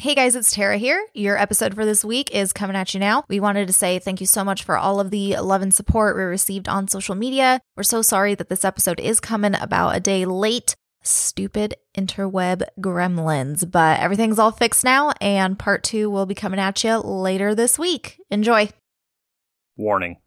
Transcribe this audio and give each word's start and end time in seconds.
Hey 0.00 0.14
guys, 0.14 0.36
it's 0.36 0.52
Tara 0.52 0.76
here. 0.76 1.04
Your 1.12 1.36
episode 1.36 1.74
for 1.74 1.84
this 1.84 2.04
week 2.04 2.30
is 2.30 2.52
coming 2.52 2.76
at 2.76 2.94
you 2.94 3.00
now. 3.00 3.24
We 3.28 3.40
wanted 3.40 3.66
to 3.66 3.72
say 3.72 3.98
thank 3.98 4.20
you 4.20 4.28
so 4.28 4.44
much 4.44 4.62
for 4.62 4.78
all 4.78 5.00
of 5.00 5.10
the 5.10 5.36
love 5.38 5.60
and 5.60 5.74
support 5.74 6.14
we 6.14 6.22
received 6.22 6.68
on 6.68 6.86
social 6.86 7.16
media. 7.16 7.60
We're 7.76 7.82
so 7.82 8.00
sorry 8.02 8.36
that 8.36 8.48
this 8.48 8.64
episode 8.64 9.00
is 9.00 9.18
coming 9.18 9.56
about 9.56 9.96
a 9.96 10.00
day 10.00 10.24
late. 10.24 10.76
Stupid 11.02 11.74
interweb 11.96 12.62
gremlins, 12.78 13.68
but 13.68 13.98
everything's 13.98 14.38
all 14.38 14.52
fixed 14.52 14.84
now, 14.84 15.14
and 15.20 15.58
part 15.58 15.82
two 15.82 16.08
will 16.08 16.26
be 16.26 16.34
coming 16.34 16.60
at 16.60 16.84
you 16.84 16.98
later 16.98 17.52
this 17.52 17.76
week. 17.76 18.20
Enjoy. 18.30 18.68
Warning 19.76 20.18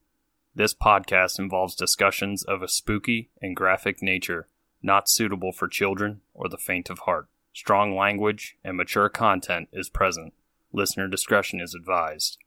This 0.53 0.73
podcast 0.73 1.39
involves 1.39 1.75
discussions 1.75 2.43
of 2.43 2.61
a 2.61 2.67
spooky 2.67 3.31
and 3.41 3.55
graphic 3.55 4.03
nature 4.03 4.49
not 4.83 5.07
suitable 5.07 5.53
for 5.53 5.69
children 5.69 6.19
or 6.33 6.49
the 6.49 6.57
faint 6.57 6.89
of 6.89 6.99
heart. 6.99 7.27
Strong 7.54 7.95
language 7.95 8.57
and 8.63 8.77
mature 8.77 9.09
content 9.09 9.70
is 9.73 9.89
present. 9.89 10.33
Listener 10.71 11.07
discretion 11.07 11.60
is 11.60 11.75
advised. 11.75 12.37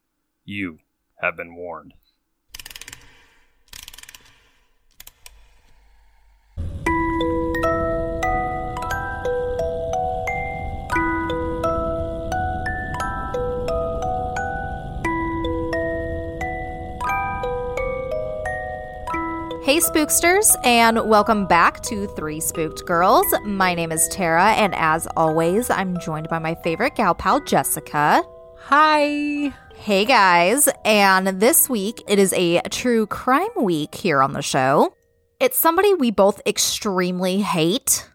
You 0.44 0.78
have 1.20 1.36
been 1.36 1.54
warned. 1.54 1.94
Hey, 19.64 19.78
spooksters, 19.78 20.54
and 20.62 21.09
welcome 21.09 21.46
back 21.46 21.80
to 21.84 22.06
Three 22.09 22.38
Spooked 22.38 22.84
Girls. 22.84 23.24
My 23.46 23.74
name 23.74 23.92
is 23.92 24.06
Tara, 24.09 24.50
and 24.52 24.74
as 24.74 25.09
always, 25.16 25.70
I'm 25.70 25.98
joined 26.00 26.28
by 26.28 26.38
my 26.38 26.55
favorite 26.56 26.96
gal 26.96 27.14
pal, 27.14 27.41
Jessica. 27.41 28.22
Hi. 28.58 29.55
Hey, 29.74 30.05
guys, 30.05 30.69
and 30.84 31.41
this 31.41 31.70
week 31.70 32.03
it 32.06 32.19
is 32.19 32.34
a 32.34 32.61
true 32.69 33.06
crime 33.06 33.48
week 33.56 33.94
here 33.94 34.20
on 34.20 34.34
the 34.34 34.42
show. 34.42 34.92
It's 35.41 35.56
somebody 35.56 35.94
we 35.94 36.10
both 36.10 36.42
extremely 36.44 37.41
hate, 37.41 38.10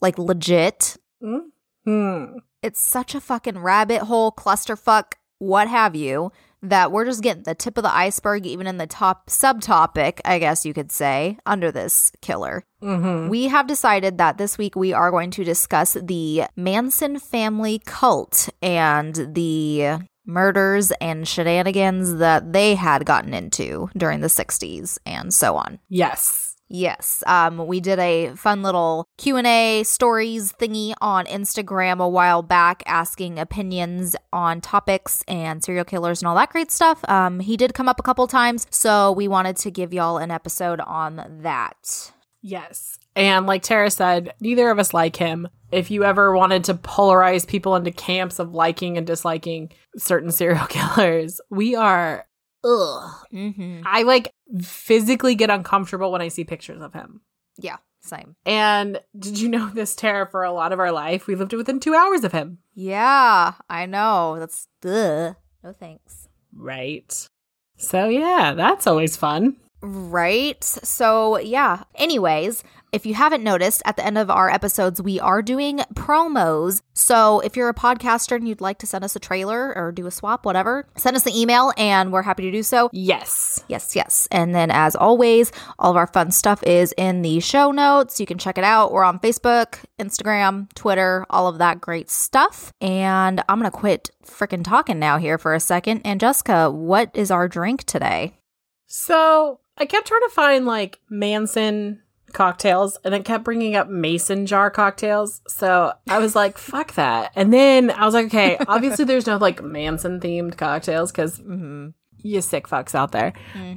like 0.00 0.16
legit. 0.16 0.96
Hmm. 1.20 2.38
It's 2.62 2.80
such 2.80 3.14
a 3.14 3.20
fucking 3.20 3.58
rabbit 3.58 4.04
hole, 4.04 4.32
clusterfuck, 4.32 5.12
what 5.36 5.68
have 5.68 5.94
you, 5.94 6.32
that 6.68 6.92
we're 6.92 7.04
just 7.04 7.22
getting 7.22 7.44
the 7.44 7.54
tip 7.54 7.76
of 7.76 7.84
the 7.84 7.94
iceberg, 7.94 8.46
even 8.46 8.66
in 8.66 8.78
the 8.78 8.86
top 8.86 9.28
subtopic, 9.28 10.20
I 10.24 10.38
guess 10.38 10.66
you 10.66 10.74
could 10.74 10.90
say, 10.90 11.38
under 11.46 11.70
this 11.70 12.12
killer. 12.20 12.64
Mm-hmm. 12.82 13.28
We 13.28 13.48
have 13.48 13.66
decided 13.66 14.18
that 14.18 14.38
this 14.38 14.58
week 14.58 14.76
we 14.76 14.92
are 14.92 15.10
going 15.10 15.30
to 15.32 15.44
discuss 15.44 15.94
the 15.94 16.44
Manson 16.56 17.18
family 17.18 17.80
cult 17.84 18.48
and 18.60 19.14
the 19.34 19.98
murders 20.26 20.90
and 21.00 21.26
shenanigans 21.28 22.16
that 22.16 22.52
they 22.52 22.74
had 22.74 23.04
gotten 23.04 23.34
into 23.34 23.90
during 23.96 24.20
the 24.20 24.28
60s 24.28 24.98
and 25.04 25.32
so 25.32 25.56
on. 25.56 25.78
Yes. 25.88 26.43
Yes, 26.68 27.22
um, 27.26 27.66
we 27.66 27.80
did 27.80 27.98
a 27.98 28.34
fun 28.36 28.62
little 28.62 29.06
Q 29.18 29.36
and 29.36 29.46
A 29.46 29.82
stories 29.82 30.52
thingy 30.52 30.94
on 31.00 31.26
Instagram 31.26 32.02
a 32.02 32.08
while 32.08 32.42
back, 32.42 32.82
asking 32.86 33.38
opinions 33.38 34.16
on 34.32 34.60
topics 34.60 35.22
and 35.28 35.62
serial 35.62 35.84
killers 35.84 36.22
and 36.22 36.28
all 36.28 36.34
that 36.36 36.50
great 36.50 36.70
stuff. 36.70 37.04
Um, 37.08 37.40
he 37.40 37.56
did 37.56 37.74
come 37.74 37.88
up 37.88 38.00
a 38.00 38.02
couple 38.02 38.26
times, 38.26 38.66
so 38.70 39.12
we 39.12 39.28
wanted 39.28 39.56
to 39.58 39.70
give 39.70 39.92
y'all 39.92 40.16
an 40.16 40.30
episode 40.30 40.80
on 40.80 41.40
that. 41.42 42.12
Yes. 42.40 42.98
And 43.16 43.46
like 43.46 43.62
Tara 43.62 43.90
said, 43.90 44.34
neither 44.40 44.70
of 44.70 44.78
us 44.78 44.92
like 44.92 45.16
him. 45.16 45.48
If 45.70 45.90
you 45.90 46.04
ever 46.04 46.34
wanted 46.34 46.64
to 46.64 46.74
polarize 46.74 47.46
people 47.46 47.74
into 47.74 47.90
camps 47.90 48.38
of 48.38 48.54
liking 48.54 48.96
and 48.96 49.06
disliking 49.06 49.70
certain 49.96 50.30
serial 50.30 50.66
killers, 50.68 51.40
we 51.50 51.74
are 51.74 52.26
ugh. 52.64 53.26
Mm-hmm. 53.32 53.82
I 53.86 54.02
like 54.02 54.32
physically 54.60 55.34
get 55.34 55.50
uncomfortable 55.50 56.10
when 56.10 56.22
I 56.22 56.28
see 56.28 56.44
pictures 56.44 56.82
of 56.82 56.92
him. 56.92 57.20
Yeah, 57.58 57.76
same. 58.00 58.36
And 58.44 59.00
did 59.18 59.38
you 59.38 59.48
know 59.48 59.68
this, 59.68 59.94
Tara 59.94 60.26
For 60.26 60.42
a 60.42 60.52
lot 60.52 60.72
of 60.72 60.80
our 60.80 60.92
life, 60.92 61.26
we 61.26 61.34
lived 61.34 61.52
it 61.52 61.58
within 61.58 61.80
two 61.80 61.94
hours 61.94 62.24
of 62.24 62.32
him. 62.32 62.58
Yeah, 62.74 63.54
I 63.68 63.86
know. 63.86 64.38
That's 64.38 64.68
ugh. 64.84 65.36
No 65.62 65.72
thanks. 65.72 66.28
Right. 66.52 67.28
So 67.76 68.08
yeah, 68.08 68.54
that's 68.54 68.86
always 68.86 69.16
fun. 69.16 69.56
Right. 69.86 70.64
So, 70.64 71.38
yeah. 71.38 71.82
Anyways, 71.94 72.64
if 72.94 73.04
you 73.04 73.14
haven't 73.14 73.42
noticed, 73.42 73.82
at 73.84 73.96
the 73.96 74.06
end 74.06 74.16
of 74.16 74.30
our 74.30 74.48
episodes, 74.48 75.02
we 75.02 75.18
are 75.18 75.42
doing 75.42 75.78
promos. 75.94 76.80
So, 76.92 77.40
if 77.40 77.56
you're 77.56 77.68
a 77.68 77.74
podcaster 77.74 78.36
and 78.36 78.46
you'd 78.46 78.60
like 78.60 78.78
to 78.78 78.86
send 78.86 79.02
us 79.02 79.16
a 79.16 79.18
trailer 79.18 79.76
or 79.76 79.90
do 79.90 80.06
a 80.06 80.12
swap, 80.12 80.46
whatever, 80.46 80.86
send 80.96 81.16
us 81.16 81.26
an 81.26 81.34
email 81.34 81.72
and 81.76 82.12
we're 82.12 82.22
happy 82.22 82.44
to 82.44 82.52
do 82.52 82.62
so. 82.62 82.90
Yes. 82.92 83.64
Yes, 83.66 83.96
yes. 83.96 84.28
And 84.30 84.54
then, 84.54 84.70
as 84.70 84.94
always, 84.94 85.50
all 85.76 85.90
of 85.90 85.96
our 85.96 86.06
fun 86.06 86.30
stuff 86.30 86.62
is 86.62 86.94
in 86.96 87.22
the 87.22 87.40
show 87.40 87.72
notes. 87.72 88.20
You 88.20 88.26
can 88.26 88.38
check 88.38 88.58
it 88.58 88.64
out. 88.64 88.92
We're 88.92 89.02
on 89.02 89.18
Facebook, 89.18 89.78
Instagram, 89.98 90.72
Twitter, 90.74 91.26
all 91.28 91.48
of 91.48 91.58
that 91.58 91.80
great 91.80 92.10
stuff. 92.10 92.72
And 92.80 93.42
I'm 93.48 93.58
going 93.58 93.70
to 93.70 93.76
quit 93.76 94.10
freaking 94.24 94.62
talking 94.62 95.00
now 95.00 95.18
here 95.18 95.36
for 95.36 95.52
a 95.52 95.60
second. 95.60 96.02
And, 96.04 96.20
Jessica, 96.20 96.70
what 96.70 97.10
is 97.12 97.32
our 97.32 97.48
drink 97.48 97.82
today? 97.82 98.38
So 98.86 99.58
I 99.76 99.86
kept 99.86 100.06
trying 100.06 100.20
to 100.20 100.32
find 100.32 100.64
like 100.64 101.00
Manson 101.10 102.03
cocktails 102.32 102.98
and 103.04 103.14
it 103.14 103.24
kept 103.24 103.44
bringing 103.44 103.76
up 103.76 103.88
mason 103.88 104.46
jar 104.46 104.70
cocktails. 104.70 105.40
So 105.48 105.92
I 106.08 106.18
was 106.18 106.34
like, 106.34 106.58
fuck 106.58 106.94
that. 106.94 107.32
And 107.36 107.52
then 107.52 107.90
I 107.90 108.04
was 108.04 108.14
like, 108.14 108.26
okay, 108.26 108.58
obviously 108.66 109.04
there's 109.04 109.26
no 109.26 109.36
like 109.36 109.62
Manson 109.62 110.20
themed 110.20 110.56
cocktails 110.56 111.12
because 111.12 111.38
Mm-hmm. 111.38 111.88
You 112.24 112.40
sick 112.40 112.66
fucks 112.66 112.94
out 112.94 113.12
there. 113.12 113.32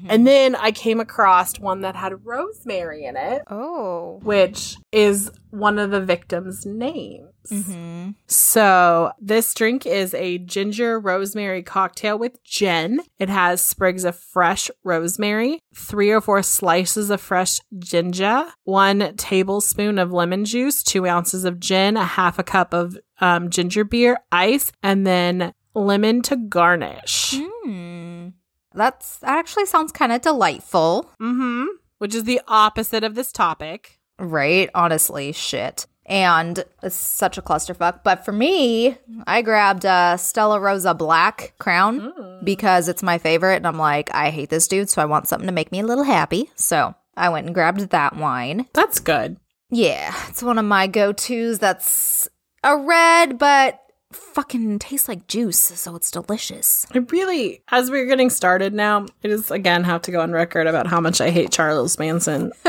And 0.09 0.25
then 0.25 0.55
I 0.55 0.71
came 0.71 0.99
across 0.99 1.59
one 1.59 1.81
that 1.81 1.95
had 1.95 2.25
rosemary 2.25 3.05
in 3.05 3.17
it, 3.17 3.43
oh. 3.49 4.19
which 4.23 4.77
is 4.91 5.29
one 5.49 5.77
of 5.77 5.91
the 5.91 6.01
victims' 6.01 6.65
names. 6.65 7.27
Mm-hmm. 7.51 8.11
So, 8.27 9.11
this 9.21 9.53
drink 9.53 9.85
is 9.85 10.13
a 10.13 10.37
ginger 10.39 10.99
rosemary 10.99 11.63
cocktail 11.63 12.17
with 12.17 12.43
gin. 12.43 13.01
It 13.19 13.29
has 13.29 13.61
sprigs 13.61 14.03
of 14.03 14.17
fresh 14.17 14.69
rosemary, 14.83 15.61
three 15.73 16.11
or 16.11 16.19
four 16.19 16.43
slices 16.43 17.09
of 17.09 17.21
fresh 17.21 17.59
ginger, 17.79 18.45
one 18.63 19.15
tablespoon 19.15 19.97
of 19.97 20.11
lemon 20.11 20.45
juice, 20.45 20.83
two 20.83 21.07
ounces 21.07 21.45
of 21.45 21.59
gin, 21.59 21.95
a 21.95 22.05
half 22.05 22.37
a 22.37 22.43
cup 22.43 22.73
of 22.73 22.97
um, 23.21 23.49
ginger 23.49 23.83
beer, 23.83 24.17
ice, 24.31 24.71
and 24.83 25.07
then 25.07 25.53
lemon 25.73 26.21
to 26.23 26.35
garnish. 26.35 27.35
Hmm. 27.37 28.29
That's 28.77 29.17
that 29.17 29.37
actually 29.37 29.65
sounds 29.65 29.91
kind 29.91 30.11
of 30.11 30.21
delightful. 30.21 31.11
Mm-hmm. 31.21 31.65
Which 31.97 32.15
is 32.15 32.23
the 32.25 32.41
opposite 32.47 33.03
of 33.03 33.15
this 33.15 33.31
topic. 33.31 33.99
Right? 34.19 34.69
Honestly, 34.73 35.31
shit. 35.31 35.87
And 36.05 36.63
it's 36.81 36.95
such 36.95 37.37
a 37.37 37.41
clusterfuck. 37.41 38.01
But 38.03 38.23
for 38.23 38.31
me, 38.31 38.97
I 39.25 39.41
grabbed 39.41 39.85
uh, 39.85 40.15
Stella 40.15 40.59
Rosa 40.59 40.93
Black 40.93 41.53
Crown 41.59 42.39
because 42.43 42.87
it's 42.87 43.03
my 43.03 43.17
favorite. 43.17 43.57
And 43.57 43.67
I'm 43.67 43.77
like, 43.77 44.13
I 44.13 44.29
hate 44.29 44.49
this 44.49 44.67
dude, 44.69 44.89
so 44.89 45.01
I 45.01 45.05
want 45.05 45.27
something 45.27 45.47
to 45.47 45.53
make 45.53 45.71
me 45.71 45.81
a 45.81 45.85
little 45.85 46.05
happy. 46.05 46.49
So 46.55 46.95
I 47.17 47.29
went 47.29 47.47
and 47.47 47.53
grabbed 47.53 47.81
that 47.89 48.15
wine. 48.15 48.67
That's 48.73 48.99
good. 48.99 49.37
Yeah, 49.69 50.13
it's 50.29 50.41
one 50.41 50.57
of 50.57 50.65
my 50.65 50.87
go 50.87 51.11
tos. 51.11 51.59
That's 51.59 52.29
a 52.63 52.77
red, 52.77 53.37
but 53.37 53.81
fucking 54.17 54.79
tastes 54.79 55.07
like 55.07 55.27
juice, 55.27 55.57
so 55.59 55.95
it's 55.95 56.11
delicious. 56.11 56.85
I 56.93 56.99
really, 56.99 57.61
as 57.69 57.89
we're 57.89 58.05
getting 58.05 58.29
started 58.29 58.73
now, 58.73 59.05
I 59.23 59.27
just 59.27 59.51
again 59.51 59.83
have 59.83 60.01
to 60.03 60.11
go 60.11 60.21
on 60.21 60.31
record 60.31 60.67
about 60.67 60.87
how 60.87 60.99
much 60.99 61.21
I 61.21 61.29
hate 61.29 61.51
Charles 61.51 61.97
Manson. 61.97 62.51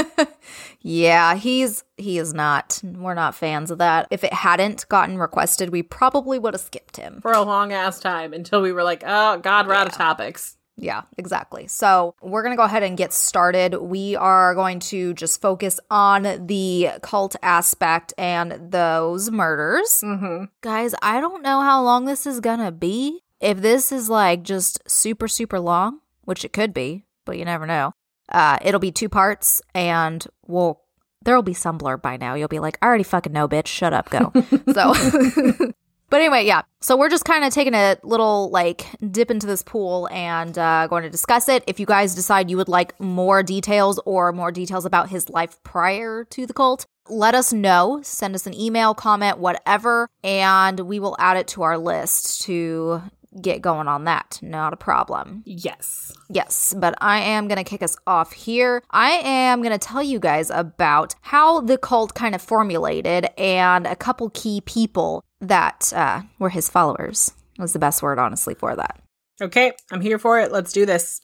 Yeah, 0.80 1.34
he's 1.34 1.82
he 1.96 2.18
is 2.18 2.32
not. 2.32 2.80
We're 2.84 3.14
not 3.14 3.34
fans 3.34 3.70
of 3.70 3.78
that. 3.78 4.06
If 4.10 4.22
it 4.22 4.32
hadn't 4.32 4.88
gotten 4.88 5.18
requested, 5.18 5.70
we 5.70 5.82
probably 5.82 6.38
would 6.38 6.54
have 6.54 6.60
skipped 6.60 6.96
him. 6.96 7.20
for 7.20 7.32
a 7.32 7.42
long 7.42 7.72
ass 7.72 7.98
time 7.98 8.32
until 8.32 8.62
we 8.62 8.72
were 8.72 8.84
like, 8.84 9.02
oh 9.04 9.38
God, 9.38 9.66
we're 9.66 9.74
out 9.74 9.88
of 9.88 9.94
topics. 9.94 10.56
Yeah, 10.80 11.02
exactly. 11.18 11.66
So 11.66 12.14
we're 12.22 12.42
going 12.42 12.52
to 12.52 12.56
go 12.56 12.62
ahead 12.62 12.84
and 12.84 12.96
get 12.96 13.12
started. 13.12 13.74
We 13.74 14.14
are 14.14 14.54
going 14.54 14.78
to 14.80 15.12
just 15.14 15.40
focus 15.40 15.80
on 15.90 16.46
the 16.46 16.90
cult 17.02 17.34
aspect 17.42 18.14
and 18.16 18.70
those 18.70 19.30
murders. 19.30 20.00
Mm-hmm. 20.04 20.44
Guys, 20.60 20.94
I 21.02 21.20
don't 21.20 21.42
know 21.42 21.60
how 21.62 21.82
long 21.82 22.04
this 22.04 22.26
is 22.26 22.38
going 22.38 22.60
to 22.60 22.70
be. 22.70 23.24
If 23.40 23.60
this 23.60 23.90
is 23.90 24.08
like 24.08 24.44
just 24.44 24.88
super, 24.88 25.26
super 25.26 25.58
long, 25.58 26.00
which 26.22 26.44
it 26.44 26.52
could 26.52 26.72
be, 26.72 27.04
but 27.24 27.38
you 27.38 27.44
never 27.44 27.66
know, 27.66 27.92
uh, 28.28 28.58
it'll 28.62 28.80
be 28.80 28.92
two 28.92 29.08
parts 29.08 29.60
and 29.74 30.24
we'll. 30.46 30.80
There'll 31.24 31.42
be 31.42 31.52
some 31.52 31.78
blurb 31.80 32.00
by 32.00 32.16
now. 32.16 32.34
You'll 32.34 32.46
be 32.46 32.60
like, 32.60 32.78
I 32.80 32.86
already 32.86 33.02
fucking 33.02 33.32
know, 33.32 33.48
bitch. 33.48 33.66
Shut 33.66 33.92
up, 33.92 34.08
go. 34.08 34.32
so, 34.72 34.94
But 36.10 36.20
anyway, 36.20 36.46
yeah. 36.46 36.62
So 36.80 36.96
we're 36.96 37.10
just 37.10 37.24
kind 37.24 37.44
of 37.44 37.52
taking 37.52 37.74
a 37.74 37.98
little 38.02 38.50
like 38.50 38.86
dip 39.10 39.30
into 39.30 39.46
this 39.46 39.62
pool 39.62 40.08
and 40.10 40.56
uh, 40.56 40.86
going 40.86 41.02
to 41.02 41.10
discuss 41.10 41.48
it. 41.48 41.64
If 41.66 41.78
you 41.78 41.86
guys 41.86 42.14
decide 42.14 42.50
you 42.50 42.56
would 42.56 42.68
like 42.68 42.98
more 42.98 43.42
details 43.42 44.00
or 44.04 44.32
more 44.32 44.50
details 44.50 44.84
about 44.84 45.10
his 45.10 45.28
life 45.28 45.62
prior 45.64 46.24
to 46.24 46.46
the 46.46 46.54
cult, 46.54 46.86
let 47.10 47.34
us 47.34 47.52
know. 47.52 48.00
Send 48.02 48.34
us 48.34 48.46
an 48.46 48.54
email, 48.54 48.94
comment, 48.94 49.38
whatever, 49.38 50.08
and 50.22 50.80
we 50.80 51.00
will 51.00 51.16
add 51.18 51.36
it 51.36 51.48
to 51.48 51.62
our 51.62 51.78
list 51.78 52.42
to 52.42 53.02
get 53.40 53.62
going 53.62 53.88
on 53.88 54.04
that. 54.04 54.38
Not 54.42 54.72
a 54.72 54.76
problem. 54.76 55.42
Yes. 55.44 56.12
Yes, 56.30 56.74
but 56.76 56.94
I 57.00 57.20
am 57.20 57.48
going 57.48 57.58
to 57.58 57.64
kick 57.64 57.82
us 57.82 57.96
off 58.06 58.32
here. 58.32 58.82
I 58.90 59.10
am 59.10 59.62
going 59.62 59.78
to 59.78 59.78
tell 59.78 60.02
you 60.02 60.18
guys 60.18 60.50
about 60.50 61.14
how 61.20 61.60
the 61.60 61.78
cult 61.78 62.14
kind 62.14 62.34
of 62.34 62.42
formulated 62.42 63.26
and 63.36 63.86
a 63.86 63.96
couple 63.96 64.30
key 64.30 64.60
people 64.62 65.24
that 65.40 65.92
uh, 65.94 66.22
were 66.38 66.50
his 66.50 66.68
followers 66.68 67.32
was 67.58 67.72
the 67.72 67.78
best 67.78 68.02
word, 68.02 68.18
honestly, 68.18 68.54
for 68.54 68.74
that. 68.76 69.00
Okay, 69.40 69.72
I'm 69.90 70.00
here 70.00 70.18
for 70.18 70.40
it. 70.40 70.50
Let's 70.50 70.72
do 70.72 70.86
this. 70.86 71.20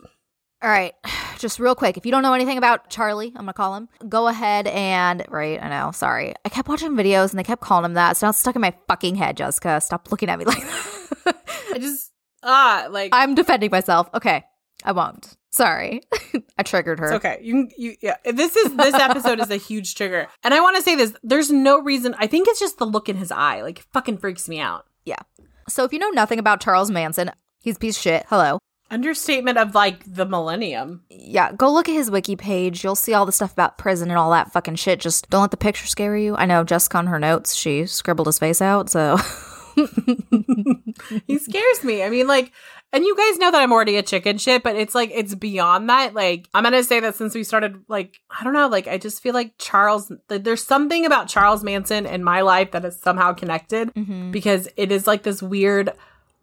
All 0.62 0.70
right, 0.70 0.94
just 1.38 1.58
real 1.58 1.74
quick. 1.74 1.96
If 1.96 2.06
you 2.06 2.12
don't 2.12 2.22
know 2.22 2.32
anything 2.32 2.58
about 2.58 2.90
Charlie, 2.90 3.28
I'm 3.28 3.42
gonna 3.42 3.52
call 3.52 3.74
him. 3.76 3.88
Go 4.08 4.28
ahead 4.28 4.66
and 4.66 5.24
right. 5.28 5.62
I 5.62 5.68
know. 5.68 5.90
Sorry, 5.92 6.34
I 6.44 6.48
kept 6.48 6.68
watching 6.68 6.92
videos 6.92 7.30
and 7.30 7.38
they 7.38 7.44
kept 7.44 7.62
calling 7.62 7.84
him 7.84 7.94
that. 7.94 8.16
So 8.16 8.26
now 8.26 8.30
it's 8.30 8.38
stuck 8.38 8.56
in 8.56 8.62
my 8.62 8.74
fucking 8.88 9.16
head. 9.16 9.36
Jessica, 9.36 9.80
stop 9.80 10.10
looking 10.10 10.28
at 10.28 10.38
me 10.38 10.44
like 10.46 10.62
that. 10.62 11.43
I 11.74 11.78
just 11.78 12.12
ah 12.42 12.86
like 12.90 13.10
I'm 13.12 13.34
defending 13.34 13.70
myself. 13.70 14.08
Okay, 14.14 14.44
I 14.84 14.92
won't. 14.92 15.36
Sorry, 15.50 16.02
I 16.58 16.62
triggered 16.64 16.98
her. 16.98 17.06
It's 17.06 17.24
okay. 17.24 17.38
You 17.42 17.52
can 17.52 17.70
you 17.76 17.94
yeah. 18.00 18.16
This 18.24 18.56
is 18.56 18.74
this 18.76 18.94
episode 18.94 19.40
is 19.40 19.50
a 19.50 19.56
huge 19.56 19.94
trigger. 19.94 20.28
And 20.42 20.52
I 20.52 20.60
want 20.60 20.76
to 20.76 20.82
say 20.82 20.96
this. 20.96 21.14
There's 21.22 21.50
no 21.50 21.80
reason 21.80 22.14
I 22.18 22.26
think 22.26 22.48
it's 22.48 22.58
just 22.58 22.78
the 22.78 22.86
look 22.86 23.08
in 23.08 23.16
his 23.16 23.30
eye. 23.30 23.62
Like 23.62 23.78
it 23.78 23.86
fucking 23.92 24.18
freaks 24.18 24.48
me 24.48 24.58
out. 24.58 24.86
Yeah. 25.04 25.20
So 25.68 25.84
if 25.84 25.92
you 25.92 25.98
know 25.98 26.10
nothing 26.10 26.38
about 26.38 26.60
Charles 26.60 26.90
Manson, 26.90 27.30
he's 27.60 27.76
a 27.76 27.78
piece 27.78 27.96
of 27.96 28.02
shit. 28.02 28.26
Hello. 28.28 28.58
Understatement 28.90 29.56
of 29.58 29.74
like 29.74 30.04
the 30.06 30.26
millennium. 30.26 31.04
Yeah, 31.08 31.52
go 31.52 31.72
look 31.72 31.88
at 31.88 31.94
his 31.94 32.10
wiki 32.10 32.36
page. 32.36 32.84
You'll 32.84 32.94
see 32.94 33.14
all 33.14 33.24
the 33.24 33.32
stuff 33.32 33.52
about 33.52 33.78
prison 33.78 34.10
and 34.10 34.18
all 34.18 34.30
that 34.32 34.52
fucking 34.52 34.76
shit. 34.76 35.00
Just 35.00 35.30
don't 35.30 35.40
let 35.40 35.50
the 35.50 35.56
picture 35.56 35.86
scare 35.86 36.16
you. 36.16 36.36
I 36.36 36.46
know 36.46 36.64
Jessica 36.64 36.98
on 36.98 37.06
her 37.06 37.18
notes, 37.18 37.54
she 37.54 37.86
scribbled 37.86 38.26
his 38.26 38.38
face 38.38 38.60
out, 38.60 38.90
so 38.90 39.16
he 41.26 41.38
scares 41.38 41.84
me. 41.84 42.02
I 42.02 42.10
mean, 42.10 42.26
like, 42.26 42.52
and 42.92 43.04
you 43.04 43.16
guys 43.16 43.38
know 43.38 43.50
that 43.50 43.60
I'm 43.60 43.72
already 43.72 43.96
a 43.96 44.02
chicken 44.02 44.38
shit, 44.38 44.62
but 44.62 44.76
it's 44.76 44.94
like 44.94 45.10
it's 45.12 45.34
beyond 45.34 45.88
that. 45.90 46.14
Like, 46.14 46.48
I'm 46.54 46.62
gonna 46.64 46.82
say 46.84 47.00
that 47.00 47.16
since 47.16 47.34
we 47.34 47.44
started, 47.44 47.82
like, 47.88 48.20
I 48.30 48.44
don't 48.44 48.52
know, 48.52 48.68
like, 48.68 48.86
I 48.86 48.98
just 48.98 49.22
feel 49.22 49.34
like 49.34 49.54
Charles. 49.58 50.12
Like, 50.30 50.44
there's 50.44 50.64
something 50.64 51.04
about 51.04 51.28
Charles 51.28 51.64
Manson 51.64 52.06
in 52.06 52.22
my 52.22 52.40
life 52.42 52.70
that 52.72 52.84
is 52.84 52.98
somehow 53.00 53.32
connected 53.32 53.92
Mhm. 53.94 54.30
because 54.32 54.68
it 54.76 54.92
is 54.92 55.06
like 55.06 55.22
this 55.24 55.42
weird, 55.42 55.92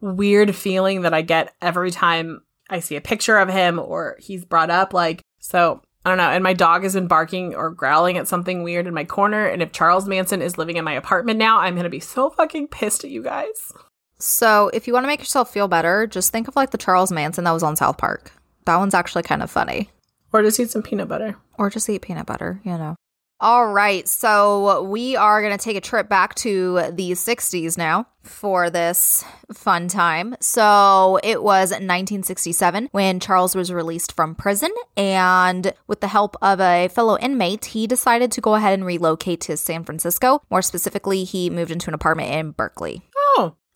weird 0.01 0.55
feeling 0.55 1.01
that 1.01 1.13
I 1.13 1.21
get 1.21 1.53
every 1.61 1.91
time 1.91 2.41
I 2.69 2.79
see 2.79 2.95
a 2.95 3.01
picture 3.01 3.37
of 3.37 3.49
him 3.49 3.79
or 3.79 4.17
he's 4.19 4.45
brought 4.45 4.69
up. 4.69 4.93
Like, 4.93 5.21
so 5.39 5.81
I 6.03 6.09
don't 6.09 6.17
know. 6.17 6.29
And 6.29 6.43
my 6.43 6.53
dog 6.53 6.83
has 6.83 6.93
been 6.93 7.07
barking 7.07 7.53
or 7.53 7.69
growling 7.69 8.17
at 8.17 8.27
something 8.27 8.63
weird 8.63 8.87
in 8.87 8.93
my 8.93 9.05
corner. 9.05 9.45
And 9.45 9.61
if 9.61 9.71
Charles 9.71 10.07
Manson 10.07 10.41
is 10.41 10.57
living 10.57 10.77
in 10.77 10.83
my 10.83 10.93
apartment 10.93 11.37
now, 11.37 11.59
I'm 11.59 11.75
gonna 11.75 11.89
be 11.89 11.99
so 11.99 12.29
fucking 12.31 12.69
pissed 12.69 13.03
at 13.03 13.11
you 13.11 13.21
guys. 13.21 13.71
So, 14.17 14.69
if 14.71 14.85
you 14.85 14.93
want 14.93 15.03
to 15.03 15.07
make 15.07 15.19
yourself 15.19 15.51
feel 15.51 15.67
better, 15.67 16.05
just 16.05 16.31
think 16.31 16.47
of 16.47 16.55
like 16.55 16.69
the 16.69 16.77
Charles 16.77 17.11
Manson 17.11 17.43
that 17.43 17.51
was 17.51 17.63
on 17.63 17.75
South 17.75 17.97
Park. 17.97 18.31
That 18.65 18.77
one's 18.77 18.93
actually 18.93 19.23
kind 19.23 19.41
of 19.41 19.49
funny. 19.49 19.89
Or 20.31 20.43
just 20.43 20.59
eat 20.59 20.69
some 20.69 20.83
peanut 20.83 21.07
butter. 21.07 21.37
Or 21.57 21.71
just 21.71 21.89
eat 21.89 22.03
peanut 22.03 22.27
butter, 22.27 22.61
you 22.63 22.77
know. 22.77 22.95
All 23.43 23.69
right, 23.69 24.07
so 24.07 24.83
we 24.83 25.15
are 25.15 25.41
going 25.41 25.57
to 25.57 25.63
take 25.63 25.75
a 25.75 25.81
trip 25.81 26.07
back 26.07 26.35
to 26.35 26.91
the 26.91 27.13
60s 27.13 27.75
now 27.75 28.05
for 28.21 28.69
this 28.69 29.25
fun 29.51 29.87
time. 29.87 30.35
So 30.39 31.19
it 31.23 31.41
was 31.41 31.71
1967 31.71 32.89
when 32.91 33.19
Charles 33.19 33.55
was 33.55 33.73
released 33.73 34.11
from 34.11 34.35
prison, 34.35 34.69
and 34.95 35.73
with 35.87 36.01
the 36.01 36.07
help 36.07 36.37
of 36.43 36.59
a 36.61 36.89
fellow 36.89 37.17
inmate, 37.17 37.65
he 37.65 37.87
decided 37.87 38.31
to 38.33 38.41
go 38.41 38.53
ahead 38.53 38.75
and 38.75 38.85
relocate 38.85 39.41
to 39.41 39.57
San 39.57 39.85
Francisco. 39.85 40.43
More 40.51 40.61
specifically, 40.61 41.23
he 41.23 41.49
moved 41.49 41.71
into 41.71 41.89
an 41.89 41.95
apartment 41.95 42.31
in 42.31 42.51
Berkeley. 42.51 43.01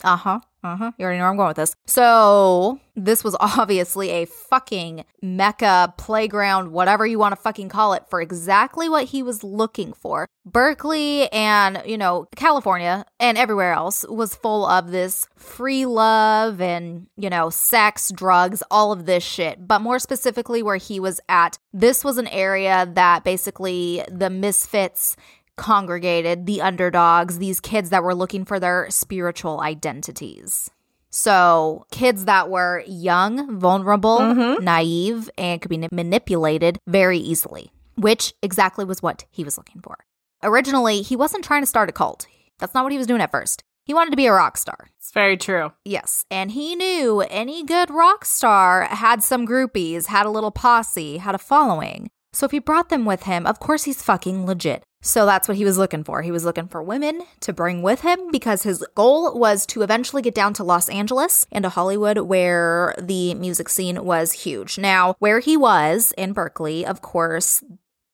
Uh 0.06 0.18
huh. 0.18 0.40
Uh 0.63 0.78
huh. 0.78 0.92
You 0.98 1.04
already 1.06 1.18
know 1.18 1.24
where 1.24 1.31
I'm 1.31 1.38
going 1.38 1.48
with 1.48 1.57
this. 1.57 1.75
So, 1.88 2.80
this 2.96 3.24
was 3.24 3.36
obviously 3.40 4.12
a 4.12 4.25
fucking 4.25 5.04
mecca 5.22 5.96
playground, 5.98 6.72
whatever 6.72 7.07
you 7.07 7.18
want 7.18 7.34
to 7.34 7.42
fucking 7.42 7.69
call 7.69 7.94
it, 7.94 8.04
for 8.07 8.22
exactly 8.22 8.88
what 8.88 9.06
he 9.06 9.24
was 9.24 9.44
looking 9.44 9.94
for. 9.94 10.28
Berkeley 10.46 11.28
and, 11.31 11.81
you 11.88 11.98
know, 11.98 12.28
California 12.36 13.04
and 13.19 13.36
everywhere 13.36 13.74
else 13.74 14.06
was 14.07 14.36
full 14.36 14.68
of 14.68 14.92
this 14.92 15.28
free 15.36 15.88
love 15.88 16.62
and, 16.62 17.07
you 17.18 17.31
know, 17.31 17.50
sex, 17.50 18.12
drugs, 18.16 18.62
all 18.69 18.92
of 18.92 19.07
this 19.07 19.24
shit. 19.24 19.68
But 19.68 19.81
more 19.81 19.98
specifically, 19.98 20.62
where 20.62 20.78
he 20.78 21.00
was 21.00 21.19
at, 21.28 21.57
this 21.74 22.04
was 22.04 22.19
an 22.19 22.28
area 22.28 22.88
that 22.94 23.24
basically 23.24 24.04
the 24.07 24.30
misfits 24.30 25.18
congregated 25.57 26.46
the 26.46 26.62
underdogs, 26.62 27.38
these 27.38 27.60
kids 27.60 27.90
that 27.90 28.04
were 28.04 28.16
looking 28.16 28.46
for 28.46 28.60
their 28.60 28.88
spiritual 28.90 29.62
identities. 29.62 30.69
So, 31.10 31.86
kids 31.92 32.25
that 32.25 32.50
were 32.50 32.84
young, 32.86 33.57
vulnerable, 33.60 34.19
Mhm. 34.19 34.62
naive, 34.62 35.30
and 35.38 35.62
could 35.62 35.69
be 35.69 35.88
manipulated 35.92 36.78
very 36.88 37.18
easily, 37.19 37.72
which 37.96 38.34
exactly 38.42 38.84
was 38.84 39.02
what 39.02 39.24
he 39.31 39.44
was 39.44 39.57
looking 39.57 39.81
for. 39.81 39.98
Originally, 40.44 41.02
he 41.02 41.16
wasn't 41.16 41.44
trying 41.46 41.62
to 41.62 41.68
start 41.68 41.90
a 41.90 41.94
cult. 41.94 42.28
That's 42.60 42.74
not 42.74 42.84
what 42.84 42.92
he 42.92 42.98
was 42.98 43.07
doing 43.07 43.22
at 43.22 43.31
first. 43.31 43.63
He 43.86 43.94
wanted 43.94 44.12
to 44.12 44.18
be 44.18 44.25
a 44.25 44.34
rock 44.34 44.57
star. 44.57 44.90
it's 44.98 45.12
very 45.13 45.38
true. 45.38 45.72
Yes, 45.86 46.25
and 46.31 46.52
he 46.52 46.75
knew 46.75 47.22
any 47.22 47.63
good 47.63 47.92
rock 47.92 48.25
star 48.25 48.86
had 48.86 49.24
some 49.24 49.46
groupies, 49.48 50.07
had 50.07 50.25
a 50.25 50.31
little 50.31 50.50
posse, 50.52 51.18
had 51.18 51.36
a 51.36 51.38
following. 51.38 52.10
So 52.34 52.46
if 52.46 52.52
he 52.52 52.60
brought 52.60 52.90
them 52.90 53.06
with 53.06 53.24
him, 53.24 53.46
of 53.46 53.60
course 53.60 53.84
he's 53.84 54.02
fucking 54.02 54.46
legit. 54.48 54.84
So 55.06 55.28
that's 55.28 55.48
what 55.48 55.56
he 55.56 55.66
was 55.66 55.78
looking 55.78 56.04
for. 56.04 56.24
He 56.24 56.31
was 56.31 56.46
looking 56.46 56.68
for 56.68 56.81
women 56.81 57.22
to 57.42 57.54
bring 57.54 57.84
with 57.84 58.02
him 58.02 58.31
because 58.31 58.63
his 58.63 58.84
goal 58.96 59.38
was 59.38 59.68
to 59.68 59.84
eventually 59.84 60.24
get 60.24 60.34
down 60.34 60.56
to 60.56 60.63
Los 60.63 60.90
Angeles 60.90 61.46
and 61.52 61.62
to 61.62 61.69
Hollywood 61.69 62.18
where 62.18 62.96
the 62.98 63.36
music 63.36 63.69
scene 63.69 64.04
was 64.04 64.31
huge. 64.31 64.80
Now, 64.80 65.16
where 65.19 65.40
he 65.40 65.56
was 65.57 66.12
in 66.18 66.34
Berkeley, 66.34 66.88
of 66.88 67.04
course, 67.04 67.63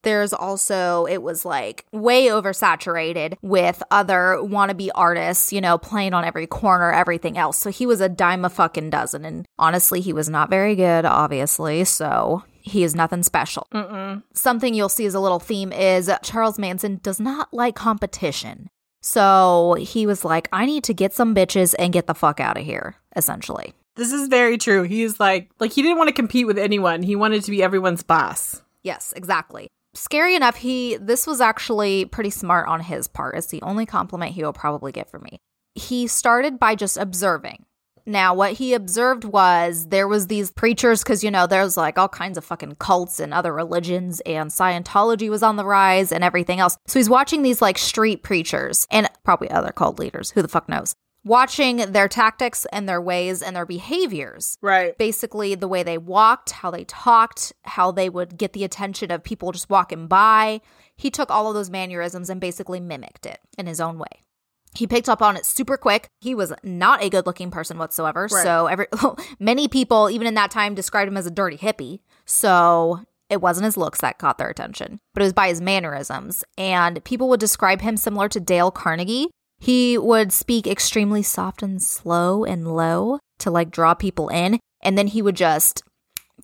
there's 0.03 0.33
also 0.33 1.05
it 1.05 1.21
was 1.21 1.45
like 1.45 1.85
way 1.93 2.25
oversaturated 2.25 3.35
with 3.41 3.81
other 3.89 4.37
wannabe 4.41 4.89
artists, 4.93 5.53
you 5.53 5.61
know, 5.61 5.77
playing 5.77 6.13
on 6.13 6.25
every 6.25 6.47
corner, 6.47 6.91
everything 6.91 7.37
else. 7.37 7.57
So 7.57 7.69
he 7.71 7.85
was 7.85 8.01
a 8.01 8.09
dime 8.09 8.43
a 8.43 8.49
fucking 8.49 8.89
dozen. 8.89 9.23
And 9.23 9.45
honestly, 9.57 10.01
he 10.01 10.11
was 10.11 10.27
not 10.27 10.49
very 10.49 10.75
good, 10.75 11.05
obviously. 11.05 11.85
So 11.85 12.43
he 12.61 12.83
is 12.83 12.95
nothing 12.95 13.23
special. 13.23 13.67
Mm-mm. 13.73 14.23
Something 14.33 14.73
you'll 14.73 14.89
see 14.89 15.05
as 15.05 15.13
a 15.13 15.19
little 15.19 15.39
theme 15.39 15.71
is 15.71 16.11
Charles 16.23 16.59
Manson 16.59 16.99
does 17.03 17.19
not 17.19 17.53
like 17.53 17.75
competition. 17.75 18.69
So 19.01 19.75
he 19.79 20.05
was 20.05 20.23
like, 20.23 20.47
I 20.51 20.65
need 20.65 20.83
to 20.85 20.93
get 20.93 21.13
some 21.13 21.33
bitches 21.33 21.73
and 21.79 21.91
get 21.91 22.07
the 22.07 22.13
fuck 22.13 22.39
out 22.39 22.57
of 22.57 22.63
here, 22.63 22.95
essentially. 23.15 23.73
This 23.95 24.11
is 24.11 24.27
very 24.29 24.57
true. 24.57 24.83
He's 24.83 25.19
like, 25.19 25.49
like 25.59 25.71
he 25.71 25.81
didn't 25.81 25.97
want 25.97 26.07
to 26.09 26.13
compete 26.13 26.47
with 26.47 26.57
anyone. 26.57 27.03
He 27.03 27.15
wanted 27.15 27.43
to 27.43 27.51
be 27.51 27.63
everyone's 27.63 28.03
boss. 28.03 28.61
Yes, 28.83 29.13
exactly. 29.15 29.67
Scary 29.93 30.35
enough, 30.35 30.55
he 30.55 30.97
this 30.97 31.27
was 31.27 31.41
actually 31.41 32.05
pretty 32.05 32.29
smart 32.29 32.67
on 32.67 32.79
his 32.79 33.07
part. 33.07 33.35
It's 33.35 33.47
the 33.47 33.61
only 33.61 33.85
compliment 33.85 34.33
he 34.33 34.43
will 34.43 34.53
probably 34.53 34.91
get 34.91 35.09
from 35.09 35.23
me. 35.23 35.39
He 35.75 36.07
started 36.07 36.59
by 36.59 36.75
just 36.75 36.97
observing. 36.97 37.65
Now, 38.05 38.33
what 38.33 38.53
he 38.53 38.73
observed 38.73 39.23
was 39.23 39.87
there 39.87 40.07
was 40.07 40.27
these 40.27 40.51
preachers 40.51 41.03
cuz 41.03 41.23
you 41.23 41.31
know, 41.31 41.47
there's 41.47 41.77
like 41.77 41.97
all 41.97 42.09
kinds 42.09 42.37
of 42.37 42.45
fucking 42.45 42.75
cults 42.75 43.19
and 43.19 43.33
other 43.33 43.53
religions 43.53 44.21
and 44.21 44.49
Scientology 44.49 45.29
was 45.29 45.43
on 45.43 45.55
the 45.55 45.65
rise 45.65 46.11
and 46.11 46.23
everything 46.23 46.59
else. 46.59 46.77
So 46.87 46.99
he's 46.99 47.09
watching 47.09 47.41
these 47.41 47.61
like 47.61 47.77
street 47.77 48.23
preachers 48.23 48.87
and 48.91 49.09
probably 49.23 49.49
other 49.49 49.71
cult 49.71 49.99
leaders, 49.99 50.31
who 50.31 50.41
the 50.41 50.47
fuck 50.47 50.67
knows. 50.67 50.95
Watching 51.23 51.77
their 51.91 52.07
tactics 52.07 52.65
and 52.73 52.89
their 52.89 52.99
ways 52.99 53.43
and 53.43 53.55
their 53.55 53.65
behaviors 53.67 54.57
Right. 54.59 54.97
basically 54.97 55.53
the 55.53 55.67
way 55.67 55.83
they 55.83 55.99
walked, 55.99 56.49
how 56.49 56.71
they 56.71 56.83
talked, 56.85 57.53
how 57.63 57.91
they 57.91 58.09
would 58.09 58.37
get 58.37 58.53
the 58.53 58.63
attention 58.63 59.11
of 59.11 59.23
people 59.23 59.51
just 59.51 59.69
walking 59.69 60.07
by. 60.07 60.61
He 60.95 61.11
took 61.11 61.29
all 61.29 61.47
of 61.47 61.53
those 61.53 61.69
mannerisms 61.69 62.31
and 62.31 62.41
basically 62.41 62.79
mimicked 62.79 63.27
it 63.27 63.39
in 63.55 63.67
his 63.67 63.79
own 63.79 63.99
way. 63.99 64.23
He 64.73 64.87
picked 64.87 65.09
up 65.09 65.21
on 65.21 65.35
it 65.35 65.45
super 65.45 65.77
quick. 65.77 66.07
He 66.21 66.33
was 66.33 66.53
not 66.63 67.03
a 67.03 67.09
good-looking 67.09 67.51
person 67.51 67.77
whatsoever. 67.77 68.27
Right. 68.31 68.43
So 68.43 68.67
every 68.67 68.87
many 69.39 69.67
people 69.67 70.09
even 70.09 70.27
in 70.27 70.33
that 70.35 70.51
time 70.51 70.75
described 70.75 71.09
him 71.09 71.17
as 71.17 71.25
a 71.25 71.31
dirty 71.31 71.57
hippie. 71.57 71.99
So 72.25 73.01
it 73.29 73.41
wasn't 73.41 73.65
his 73.65 73.77
looks 73.77 74.01
that 74.01 74.17
caught 74.17 74.37
their 74.37 74.49
attention, 74.49 74.99
but 75.13 75.21
it 75.21 75.25
was 75.25 75.33
by 75.33 75.47
his 75.47 75.61
mannerisms. 75.61 76.43
And 76.57 77.03
people 77.03 77.29
would 77.29 77.39
describe 77.39 77.81
him 77.81 77.97
similar 77.97 78.27
to 78.29 78.39
Dale 78.39 78.71
Carnegie. 78.71 79.31
He 79.59 79.97
would 79.97 80.33
speak 80.33 80.67
extremely 80.67 81.23
soft 81.23 81.61
and 81.61 81.81
slow 81.81 82.43
and 82.43 82.75
low 82.75 83.19
to 83.39 83.51
like 83.51 83.71
draw 83.71 83.93
people 83.93 84.29
in. 84.29 84.59
And 84.83 84.97
then 84.97 85.07
he 85.07 85.21
would 85.21 85.35
just 85.35 85.83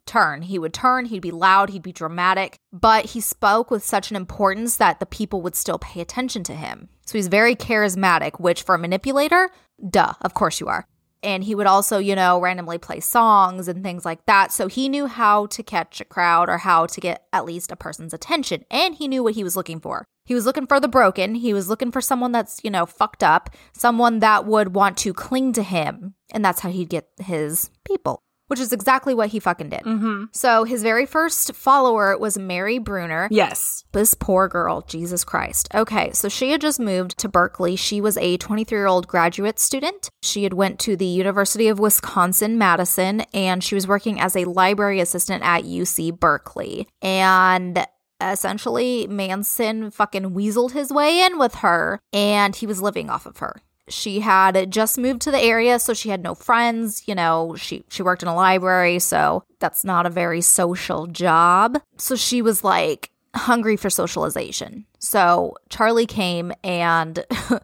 turn. 0.07 0.41
He 0.41 0.57
would 0.57 0.73
turn, 0.73 1.05
he'd 1.05 1.21
be 1.21 1.31
loud, 1.31 1.69
he'd 1.69 1.83
be 1.83 1.91
dramatic, 1.91 2.57
but 2.71 3.05
he 3.05 3.21
spoke 3.21 3.69
with 3.69 3.83
such 3.83 4.09
an 4.09 4.15
importance 4.15 4.77
that 4.77 4.99
the 4.99 5.05
people 5.05 5.41
would 5.41 5.55
still 5.55 5.77
pay 5.77 6.01
attention 6.01 6.43
to 6.43 6.55
him. 6.55 6.89
So 7.05 7.17
he's 7.17 7.27
very 7.27 7.55
charismatic, 7.55 8.39
which 8.39 8.63
for 8.63 8.75
a 8.75 8.79
manipulator, 8.79 9.49
duh, 9.89 10.13
of 10.21 10.33
course 10.33 10.59
you 10.59 10.67
are. 10.67 10.85
And 11.23 11.43
he 11.43 11.55
would 11.55 11.67
also, 11.67 11.97
you 11.97 12.15
know, 12.15 12.39
randomly 12.39 12.77
play 12.77 12.99
songs 12.99 13.67
and 13.67 13.83
things 13.83 14.05
like 14.05 14.25
that. 14.27 14.51
So 14.51 14.67
he 14.67 14.87
knew 14.87 15.07
how 15.07 15.47
to 15.47 15.63
catch 15.63 15.99
a 15.99 16.05
crowd 16.05 16.47
or 16.47 16.59
how 16.59 16.85
to 16.85 17.01
get 17.01 17.25
at 17.33 17.45
least 17.45 17.71
a 17.71 17.75
person's 17.75 18.13
attention. 18.13 18.65
And 18.69 18.95
he 18.95 19.07
knew 19.07 19.23
what 19.23 19.33
he 19.33 19.43
was 19.43 19.55
looking 19.55 19.79
for. 19.79 20.05
He 20.25 20.35
was 20.35 20.45
looking 20.45 20.67
for 20.67 20.79
the 20.79 20.87
broken. 20.87 21.35
He 21.35 21.53
was 21.53 21.69
looking 21.69 21.91
for 21.91 22.01
someone 22.01 22.33
that's, 22.33 22.59
you 22.63 22.69
know, 22.69 22.85
fucked 22.85 23.23
up, 23.23 23.49
someone 23.73 24.19
that 24.19 24.45
would 24.45 24.75
want 24.75 24.97
to 24.97 25.13
cling 25.13 25.53
to 25.53 25.63
him. 25.63 26.13
And 26.31 26.45
that's 26.45 26.59
how 26.59 26.69
he'd 26.69 26.89
get 26.89 27.07
his 27.17 27.71
people 27.85 28.21
which 28.47 28.59
is 28.59 28.73
exactly 28.73 29.13
what 29.13 29.29
he 29.29 29.39
fucking 29.39 29.69
did. 29.69 29.81
Mm-hmm. 29.81 30.25
So 30.31 30.63
his 30.63 30.83
very 30.83 31.05
first 31.05 31.53
follower 31.53 32.17
was 32.17 32.37
Mary 32.37 32.79
Brunner. 32.79 33.27
Yes. 33.31 33.83
This 33.91 34.13
poor 34.13 34.47
girl, 34.47 34.81
Jesus 34.81 35.23
Christ. 35.23 35.67
Okay, 35.73 36.11
so 36.11 36.29
she 36.29 36.51
had 36.51 36.61
just 36.61 36.79
moved 36.79 37.17
to 37.19 37.29
Berkeley. 37.29 37.75
She 37.75 38.01
was 38.01 38.17
a 38.17 38.37
23-year-old 38.37 39.07
graduate 39.07 39.59
student. 39.59 40.09
She 40.21 40.43
had 40.43 40.53
went 40.53 40.79
to 40.79 40.95
the 40.95 41.05
University 41.05 41.67
of 41.67 41.79
Wisconsin 41.79 42.57
Madison 42.57 43.21
and 43.33 43.63
she 43.63 43.75
was 43.75 43.87
working 43.87 44.19
as 44.19 44.35
a 44.35 44.45
library 44.45 44.99
assistant 44.99 45.43
at 45.43 45.63
UC 45.63 46.19
Berkeley. 46.19 46.87
And 47.01 47.85
essentially 48.21 49.07
Manson 49.07 49.91
fucking 49.91 50.31
weaseled 50.31 50.71
his 50.71 50.91
way 50.91 51.21
in 51.21 51.37
with 51.37 51.55
her 51.55 51.99
and 52.11 52.55
he 52.55 52.65
was 52.65 52.81
living 52.81 53.09
off 53.09 53.25
of 53.25 53.37
her 53.37 53.61
she 53.89 54.19
had 54.19 54.71
just 54.71 54.97
moved 54.97 55.21
to 55.21 55.31
the 55.31 55.41
area 55.41 55.79
so 55.79 55.93
she 55.93 56.09
had 56.09 56.21
no 56.21 56.35
friends 56.35 57.03
you 57.07 57.15
know 57.15 57.55
she 57.57 57.83
she 57.89 58.03
worked 58.03 58.21
in 58.21 58.29
a 58.29 58.35
library 58.35 58.99
so 58.99 59.43
that's 59.59 59.83
not 59.83 60.05
a 60.05 60.09
very 60.09 60.41
social 60.41 61.07
job 61.07 61.77
so 61.97 62.15
she 62.15 62.41
was 62.41 62.63
like 62.63 63.11
hungry 63.35 63.77
for 63.77 63.89
socialization 63.89 64.85
so 64.99 65.53
charlie 65.69 66.05
came 66.05 66.51
and 66.63 67.25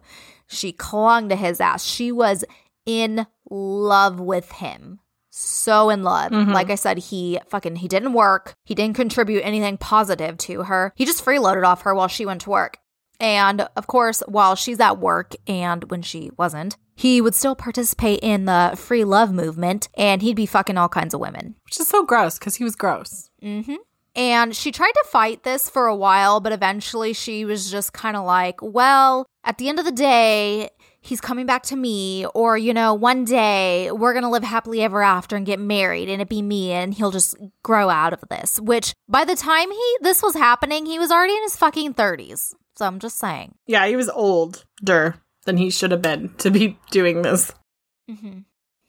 she 0.46 0.72
clung 0.72 1.28
to 1.28 1.36
his 1.36 1.60
ass 1.60 1.84
she 1.84 2.12
was 2.12 2.44
in 2.86 3.26
love 3.50 4.20
with 4.20 4.50
him 4.52 5.00
so 5.36 5.90
in 5.90 6.04
love. 6.04 6.30
Mhm. 6.30 6.52
Like 6.52 6.70
I 6.70 6.76
said, 6.76 6.96
he 6.98 7.40
fucking 7.48 7.74
he 7.76 7.88
didn't 7.88 8.12
work. 8.12 8.54
He 8.64 8.76
didn't 8.76 8.94
contribute 8.94 9.40
anything 9.40 9.76
positive 9.78 10.38
to 10.38 10.62
her. 10.62 10.92
He 10.94 11.04
just 11.04 11.24
freeloaded 11.24 11.64
off 11.64 11.82
her 11.82 11.92
while 11.92 12.06
she 12.06 12.24
went 12.24 12.42
to 12.42 12.50
work. 12.50 12.78
And 13.24 13.66
of 13.74 13.86
course, 13.86 14.22
while 14.28 14.54
she's 14.54 14.78
at 14.80 14.98
work 14.98 15.34
and 15.46 15.90
when 15.90 16.02
she 16.02 16.30
wasn't, 16.36 16.76
he 16.94 17.22
would 17.22 17.34
still 17.34 17.56
participate 17.56 18.20
in 18.22 18.44
the 18.44 18.74
free 18.76 19.02
love 19.02 19.32
movement 19.32 19.88
and 19.94 20.20
he'd 20.20 20.36
be 20.36 20.44
fucking 20.44 20.76
all 20.76 20.90
kinds 20.90 21.14
of 21.14 21.20
women. 21.20 21.54
Which 21.64 21.80
is 21.80 21.88
so 21.88 22.04
gross 22.04 22.38
because 22.38 22.56
he 22.56 22.64
was 22.64 22.76
gross. 22.76 23.30
Mm-hmm. 23.42 23.76
And 24.14 24.54
she 24.54 24.70
tried 24.70 24.92
to 24.92 25.04
fight 25.08 25.42
this 25.42 25.70
for 25.70 25.86
a 25.86 25.96
while, 25.96 26.38
but 26.40 26.52
eventually 26.52 27.14
she 27.14 27.46
was 27.46 27.70
just 27.70 27.94
kind 27.94 28.14
of 28.14 28.26
like, 28.26 28.60
well, 28.60 29.26
at 29.42 29.56
the 29.56 29.70
end 29.70 29.78
of 29.78 29.86
the 29.86 29.90
day, 29.90 30.68
he's 31.00 31.22
coming 31.22 31.46
back 31.46 31.62
to 31.64 31.76
me, 31.76 32.26
or, 32.34 32.58
you 32.58 32.74
know, 32.74 32.92
one 32.92 33.24
day 33.24 33.90
we're 33.90 34.12
going 34.12 34.22
to 34.22 34.28
live 34.28 34.44
happily 34.44 34.82
ever 34.82 35.02
after 35.02 35.34
and 35.34 35.46
get 35.46 35.58
married 35.58 36.10
and 36.10 36.20
it 36.20 36.28
be 36.28 36.42
me 36.42 36.72
and 36.72 36.92
he'll 36.92 37.10
just 37.10 37.36
grow 37.62 37.88
out 37.88 38.12
of 38.12 38.22
this. 38.28 38.60
Which 38.60 38.92
by 39.08 39.24
the 39.24 39.34
time 39.34 39.70
he 39.70 39.96
this 40.02 40.22
was 40.22 40.34
happening, 40.34 40.84
he 40.84 40.98
was 40.98 41.10
already 41.10 41.34
in 41.34 41.42
his 41.42 41.56
fucking 41.56 41.94
30s. 41.94 42.52
So 42.76 42.86
I'm 42.86 42.98
just 42.98 43.18
saying. 43.18 43.54
Yeah, 43.66 43.86
he 43.86 43.96
was 43.96 44.08
older 44.08 45.14
than 45.44 45.56
he 45.56 45.70
should 45.70 45.90
have 45.90 46.02
been 46.02 46.34
to 46.38 46.50
be 46.50 46.78
doing 46.90 47.22
this. 47.22 47.52
Mm-hmm. 48.10 48.40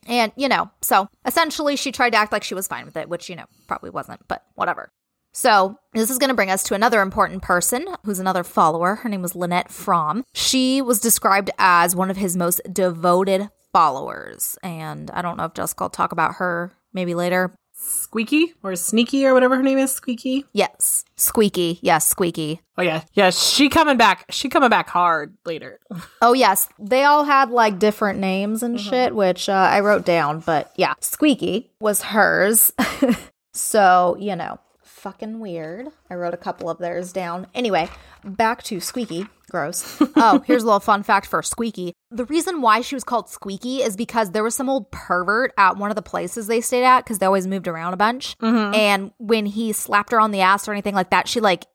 And, 0.08 0.32
you 0.36 0.48
know, 0.48 0.70
so 0.82 1.08
essentially 1.24 1.76
she 1.76 1.92
tried 1.92 2.10
to 2.10 2.18
act 2.18 2.32
like 2.32 2.44
she 2.44 2.54
was 2.54 2.68
fine 2.68 2.84
with 2.84 2.96
it, 2.96 3.08
which, 3.08 3.28
you 3.28 3.36
know, 3.36 3.46
probably 3.66 3.90
wasn't, 3.90 4.20
but 4.28 4.44
whatever. 4.54 4.90
So, 5.32 5.78
this 5.92 6.08
is 6.08 6.16
going 6.16 6.28
to 6.28 6.34
bring 6.34 6.50
us 6.50 6.62
to 6.62 6.74
another 6.74 7.02
important 7.02 7.42
person 7.42 7.86
who's 8.04 8.18
another 8.18 8.42
follower. 8.42 8.94
Her 8.94 9.10
name 9.10 9.20
was 9.20 9.36
Lynette 9.36 9.68
Fromme. 9.68 10.22
She 10.32 10.80
was 10.80 10.98
described 10.98 11.50
as 11.58 11.94
one 11.94 12.10
of 12.10 12.16
his 12.16 12.38
most 12.38 12.62
devoted 12.72 13.50
followers. 13.70 14.56
And 14.62 15.10
I 15.10 15.20
don't 15.20 15.36
know 15.36 15.44
if 15.44 15.52
Jessica 15.52 15.84
will 15.84 15.90
talk 15.90 16.12
about 16.12 16.36
her 16.36 16.72
maybe 16.94 17.14
later. 17.14 17.54
Squeaky 17.78 18.54
or 18.62 18.74
Sneaky 18.74 19.26
or 19.26 19.34
whatever 19.34 19.56
her 19.56 19.62
name 19.62 19.78
is, 19.78 19.92
Squeaky. 19.92 20.46
Yes, 20.52 21.04
Squeaky. 21.16 21.78
Yes, 21.82 22.06
Squeaky. 22.06 22.62
Oh 22.78 22.82
yeah, 22.82 23.02
yeah. 23.12 23.30
She 23.30 23.68
coming 23.68 23.96
back. 23.98 24.24
She 24.30 24.48
coming 24.48 24.70
back 24.70 24.88
hard 24.88 25.36
later. 25.44 25.78
Oh, 26.22 26.32
yes. 26.32 26.68
They 26.78 27.04
all 27.04 27.24
had 27.24 27.50
like 27.50 27.78
different 27.78 28.18
names 28.18 28.62
and 28.62 28.80
shit, 28.80 29.14
which 29.14 29.48
uh, 29.48 29.52
I 29.52 29.80
wrote 29.80 30.04
down. 30.04 30.40
But 30.40 30.72
yeah, 30.76 30.94
Squeaky 31.00 31.70
was 31.78 32.02
hers. 32.02 32.72
so, 33.52 34.16
you 34.18 34.34
know, 34.34 34.58
fucking 34.82 35.38
weird. 35.38 35.88
I 36.10 36.14
wrote 36.14 36.34
a 36.34 36.38
couple 36.38 36.68
of 36.70 36.78
theirs 36.78 37.12
down. 37.12 37.46
Anyway, 37.54 37.88
back 38.26 38.62
to 38.64 38.80
Squeaky. 38.80 39.26
Gross. 39.48 40.02
oh, 40.16 40.42
here's 40.44 40.62
a 40.64 40.66
little 40.66 40.80
fun 40.80 41.02
fact 41.02 41.26
for 41.26 41.42
Squeaky. 41.42 41.92
The 42.10 42.24
reason 42.24 42.60
why 42.60 42.80
she 42.80 42.96
was 42.96 43.04
called 43.04 43.28
Squeaky 43.28 43.82
is 43.82 43.96
because 43.96 44.32
there 44.32 44.42
was 44.42 44.54
some 44.54 44.68
old 44.68 44.90
pervert 44.90 45.52
at 45.56 45.76
one 45.76 45.90
of 45.90 45.96
the 45.96 46.02
places 46.02 46.46
they 46.46 46.60
stayed 46.60 46.84
at 46.84 47.04
because 47.04 47.18
they 47.18 47.26
always 47.26 47.46
moved 47.46 47.68
around 47.68 47.94
a 47.94 47.96
bunch. 47.96 48.36
Mm-hmm. 48.38 48.74
And 48.74 49.12
when 49.18 49.46
he 49.46 49.72
slapped 49.72 50.12
her 50.12 50.20
on 50.20 50.32
the 50.32 50.40
ass 50.40 50.66
or 50.66 50.72
anything 50.72 50.94
like 50.94 51.10
that, 51.10 51.28
she 51.28 51.40
like 51.40 51.66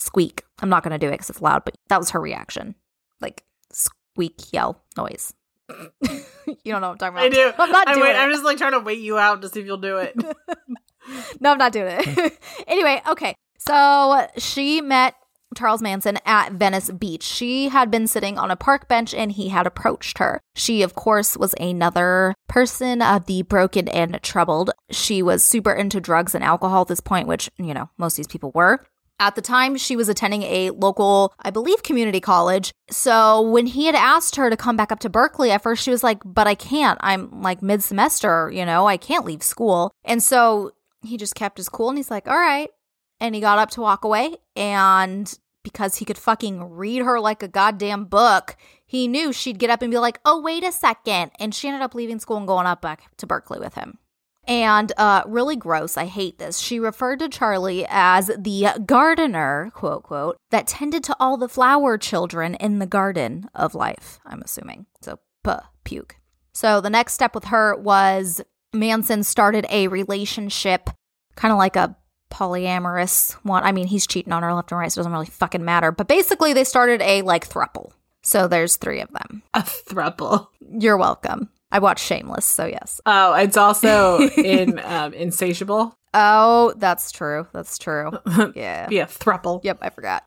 squeak. 0.00 0.42
I'm 0.60 0.68
not 0.68 0.82
going 0.82 0.92
to 0.92 0.98
do 0.98 1.08
it 1.08 1.12
because 1.12 1.30
it's 1.30 1.42
loud, 1.42 1.64
but 1.64 1.76
that 1.88 1.98
was 1.98 2.10
her 2.10 2.20
reaction. 2.20 2.74
Like 3.20 3.44
squeak 3.72 4.52
yell 4.52 4.82
noise. 4.96 5.32
you 5.70 6.72
don't 6.72 6.80
know 6.80 6.88
what 6.88 7.02
I'm 7.02 7.14
talking 7.14 7.14
about. 7.14 7.24
I 7.24 7.28
do. 7.28 7.52
I'm 7.58 7.70
not 7.70 7.88
I'm, 7.88 7.94
doing 7.96 8.10
it. 8.10 8.16
I'm 8.16 8.30
just 8.30 8.44
like 8.44 8.58
trying 8.58 8.72
to 8.72 8.80
wait 8.80 8.98
you 8.98 9.18
out 9.18 9.42
to 9.42 9.48
see 9.48 9.60
if 9.60 9.66
you'll 9.66 9.78
do 9.78 9.98
it. 9.98 10.14
no, 11.40 11.52
I'm 11.52 11.58
not 11.58 11.72
doing 11.72 11.94
it. 11.98 12.38
anyway, 12.66 13.02
okay. 13.08 13.34
So 13.58 14.26
she 14.36 14.80
met 14.80 15.14
Charles 15.56 15.82
Manson 15.82 16.18
at 16.24 16.52
Venice 16.52 16.90
Beach. 16.90 17.22
She 17.22 17.68
had 17.68 17.90
been 17.90 18.06
sitting 18.06 18.38
on 18.38 18.50
a 18.50 18.56
park 18.56 18.88
bench 18.88 19.12
and 19.14 19.32
he 19.32 19.48
had 19.48 19.66
approached 19.66 20.18
her. 20.18 20.40
She, 20.54 20.82
of 20.82 20.94
course, 20.94 21.36
was 21.36 21.54
another 21.60 22.34
person 22.48 23.02
of 23.02 23.26
the 23.26 23.42
broken 23.42 23.88
and 23.88 24.22
troubled. 24.22 24.70
She 24.90 25.22
was 25.22 25.42
super 25.42 25.72
into 25.72 26.00
drugs 26.00 26.34
and 26.34 26.44
alcohol 26.44 26.82
at 26.82 26.88
this 26.88 27.00
point, 27.00 27.28
which, 27.28 27.50
you 27.58 27.74
know, 27.74 27.90
most 27.98 28.14
of 28.14 28.16
these 28.18 28.32
people 28.32 28.52
were. 28.54 28.84
At 29.18 29.34
the 29.34 29.42
time, 29.42 29.76
she 29.76 29.96
was 29.96 30.08
attending 30.08 30.44
a 30.44 30.70
local, 30.70 31.34
I 31.38 31.50
believe, 31.50 31.82
community 31.82 32.20
college. 32.20 32.72
So 32.90 33.42
when 33.42 33.66
he 33.66 33.84
had 33.84 33.94
asked 33.94 34.36
her 34.36 34.48
to 34.48 34.56
come 34.56 34.78
back 34.78 34.90
up 34.90 35.00
to 35.00 35.10
Berkeley, 35.10 35.50
at 35.50 35.62
first 35.62 35.84
she 35.84 35.90
was 35.90 36.02
like, 36.02 36.22
But 36.24 36.46
I 36.46 36.54
can't. 36.54 36.98
I'm 37.02 37.42
like 37.42 37.60
mid 37.60 37.82
semester, 37.82 38.50
you 38.50 38.64
know, 38.64 38.86
I 38.86 38.96
can't 38.96 39.26
leave 39.26 39.42
school. 39.42 39.92
And 40.06 40.22
so 40.22 40.72
he 41.02 41.18
just 41.18 41.34
kept 41.34 41.58
his 41.58 41.68
cool 41.68 41.90
and 41.90 41.98
he's 41.98 42.10
like, 42.10 42.26
All 42.26 42.38
right. 42.38 42.70
And 43.20 43.34
he 43.34 43.40
got 43.40 43.58
up 43.58 43.70
to 43.70 43.80
walk 43.80 44.04
away. 44.04 44.36
And 44.56 45.32
because 45.62 45.96
he 45.96 46.04
could 46.04 46.18
fucking 46.18 46.64
read 46.70 47.02
her 47.02 47.20
like 47.20 47.42
a 47.42 47.48
goddamn 47.48 48.06
book, 48.06 48.56
he 48.86 49.06
knew 49.06 49.32
she'd 49.32 49.58
get 49.58 49.70
up 49.70 49.82
and 49.82 49.90
be 49.90 49.98
like, 49.98 50.18
Oh, 50.24 50.40
wait 50.40 50.64
a 50.64 50.72
second. 50.72 51.32
And 51.38 51.54
she 51.54 51.68
ended 51.68 51.82
up 51.82 51.94
leaving 51.94 52.18
school 52.18 52.38
and 52.38 52.46
going 52.46 52.66
up 52.66 52.80
back 52.80 53.14
to 53.18 53.26
Berkeley 53.26 53.60
with 53.60 53.74
him. 53.74 53.98
And 54.44 54.92
uh, 54.96 55.22
really 55.26 55.54
gross, 55.54 55.96
I 55.96 56.06
hate 56.06 56.38
this. 56.38 56.58
She 56.58 56.80
referred 56.80 57.18
to 57.20 57.28
Charlie 57.28 57.86
as 57.88 58.30
the 58.36 58.68
gardener, 58.84 59.70
quote, 59.74 60.02
quote, 60.02 60.38
that 60.50 60.66
tended 60.66 61.04
to 61.04 61.16
all 61.20 61.36
the 61.36 61.48
flower 61.48 61.98
children 61.98 62.54
in 62.56 62.78
the 62.78 62.86
garden 62.86 63.48
of 63.54 63.74
life, 63.74 64.18
I'm 64.24 64.42
assuming. 64.42 64.86
So, 65.02 65.20
puh, 65.44 65.60
puke. 65.84 66.16
So, 66.52 66.80
the 66.80 66.90
next 66.90 67.12
step 67.12 67.34
with 67.34 67.44
her 67.44 67.76
was 67.76 68.40
Manson 68.72 69.22
started 69.22 69.66
a 69.70 69.88
relationship, 69.88 70.90
kind 71.36 71.52
of 71.52 71.58
like 71.58 71.76
a 71.76 71.96
polyamorous 72.30 73.32
one. 73.42 73.62
I 73.64 73.72
mean, 73.72 73.86
he's 73.86 74.06
cheating 74.06 74.32
on 74.32 74.42
her 74.42 74.54
left 74.54 74.72
and 74.72 74.78
right, 74.80 74.90
so 74.90 74.98
it 74.98 75.00
doesn't 75.00 75.12
really 75.12 75.26
fucking 75.26 75.64
matter. 75.64 75.92
But 75.92 76.08
basically, 76.08 76.52
they 76.52 76.64
started 76.64 77.02
a 77.02 77.22
like 77.22 77.48
thruple. 77.48 77.92
So, 78.22 78.48
there's 78.48 78.76
three 78.76 79.00
of 79.00 79.10
them. 79.12 79.42
A 79.54 79.60
thruple. 79.60 80.48
You're 80.60 80.98
welcome. 80.98 81.48
I 81.72 81.78
watched 81.78 82.04
Shameless, 82.04 82.44
so 82.44 82.66
yes. 82.66 83.00
Oh, 83.06 83.34
it's 83.34 83.56
also 83.56 84.18
in 84.36 84.78
um, 84.80 85.14
Insatiable. 85.14 85.96
Oh, 86.12 86.74
that's 86.76 87.12
true. 87.12 87.46
That's 87.52 87.78
true. 87.78 88.10
Yeah. 88.54 88.88
yeah, 88.90 89.04
thruple. 89.06 89.60
Yep, 89.62 89.78
I 89.80 89.90
forgot. 89.90 90.24